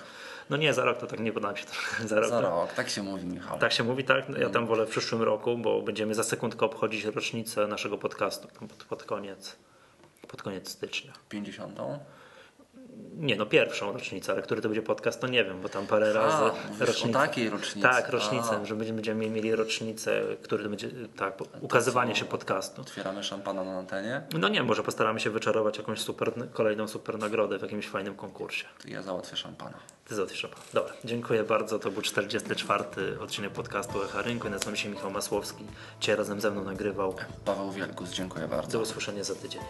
No 0.51 0.57
nie, 0.57 0.75
za 0.75 0.85
rok 0.85 0.99
to 0.99 1.07
tak 1.07 1.21
nie 1.21 1.33
podoba 1.33 1.53
mi 1.53 1.59
się 1.59 1.65
trochę. 1.73 2.09
Za 2.09 2.21
rok. 2.21 2.31
Za 2.31 2.41
rok, 2.41 2.73
tak 2.73 2.89
się 2.91 3.03
mówi 3.03 3.25
Michał. 3.27 3.59
Tak 3.59 3.73
się 3.73 3.85
mówi, 3.85 4.05
tak? 4.05 4.29
No, 4.29 4.39
Ja 4.39 4.51
tam 4.51 4.67
wolę 4.67 4.87
w 4.87 4.91
przyszłym 4.91 5.23
roku, 5.23 5.59
bo 5.59 5.83
będziemy 5.83 6.15
za 6.15 6.23
sekundkę 6.25 6.67
obchodzić 6.67 7.05
rocznicę 7.05 7.67
naszego 7.67 7.99
podcastu 7.99 8.49
pod, 8.69 8.85
pod 8.85 9.03
koniec. 9.05 9.57
Pod 10.29 10.43
koniec 10.43 10.69
stycznia. 10.71 11.13
50. 11.29 11.79
Nie, 13.17 13.37
no 13.37 13.47
pierwszą 13.47 13.93
rocznicę, 13.93 14.33
ale 14.33 14.43
który 14.43 14.63
to 14.63 14.69
będzie 14.69 14.83
podcast, 14.83 15.21
to 15.21 15.27
nie 15.27 15.45
wiem, 15.45 15.61
bo 15.61 15.69
tam 15.69 15.87
parę 15.87 16.13
razy 16.13 16.57
mówisz 16.81 17.05
o 17.05 17.09
takiej 17.09 17.51
rocznicy. 17.51 17.89
Tak, 17.89 18.09
rocznicę, 18.09 18.61
A. 18.63 18.65
że 18.65 18.75
będziemy, 18.75 18.97
będziemy 18.97 19.31
mieli 19.31 19.55
rocznicę, 19.55 20.23
który 20.43 20.65
to 20.65 20.69
będzie, 20.71 20.89
tak, 21.17 21.39
ukazywanie 21.61 22.17
się 22.17 22.25
podcastu. 22.25 22.81
Otwieramy 22.83 23.25
szampana 23.25 23.65
na 23.65 23.79
antenie. 23.79 24.23
No 24.39 24.49
nie, 24.49 24.63
może 24.63 24.83
postaramy 24.83 25.21
się 25.21 25.31
wyczarować 25.31 25.79
jakąś 25.79 26.01
super, 26.01 26.33
kolejną 26.53 26.89
super 26.89 27.19
nagrodę 27.19 27.59
w 27.59 27.63
jakimś 27.63 27.89
fajnym 27.89 28.15
konkursie. 28.15 28.65
To 28.83 28.89
ja 28.89 29.03
załatwię 29.03 29.37
szampana. 29.37 29.79
Ty 30.09 30.15
załatwisz 30.15 30.45
opa. 30.45 30.57
Dobra, 30.73 30.93
dziękuję 31.05 31.45
bardzo. 31.45 31.79
To 31.79 31.91
był 31.91 32.03
44. 32.03 32.85
odcinek 33.21 33.53
podcastu 33.53 34.03
Echa 34.03 34.23
Rynku. 34.23 34.51
Nazywam 34.51 34.77
się 34.77 34.89
Michał 34.89 35.11
Masłowski. 35.11 35.65
Dzisiaj 36.01 36.17
razem 36.17 36.41
ze 36.41 36.51
mną 36.51 36.65
nagrywał. 36.65 37.15
Paweł 37.45 37.73
Wielgus, 37.73 38.11
dziękuję 38.11 38.49
bardzo. 38.49 38.73
Do 38.73 38.81
usłyszenia 38.81 39.25
za 39.25 39.35
tydzień. 39.35 39.63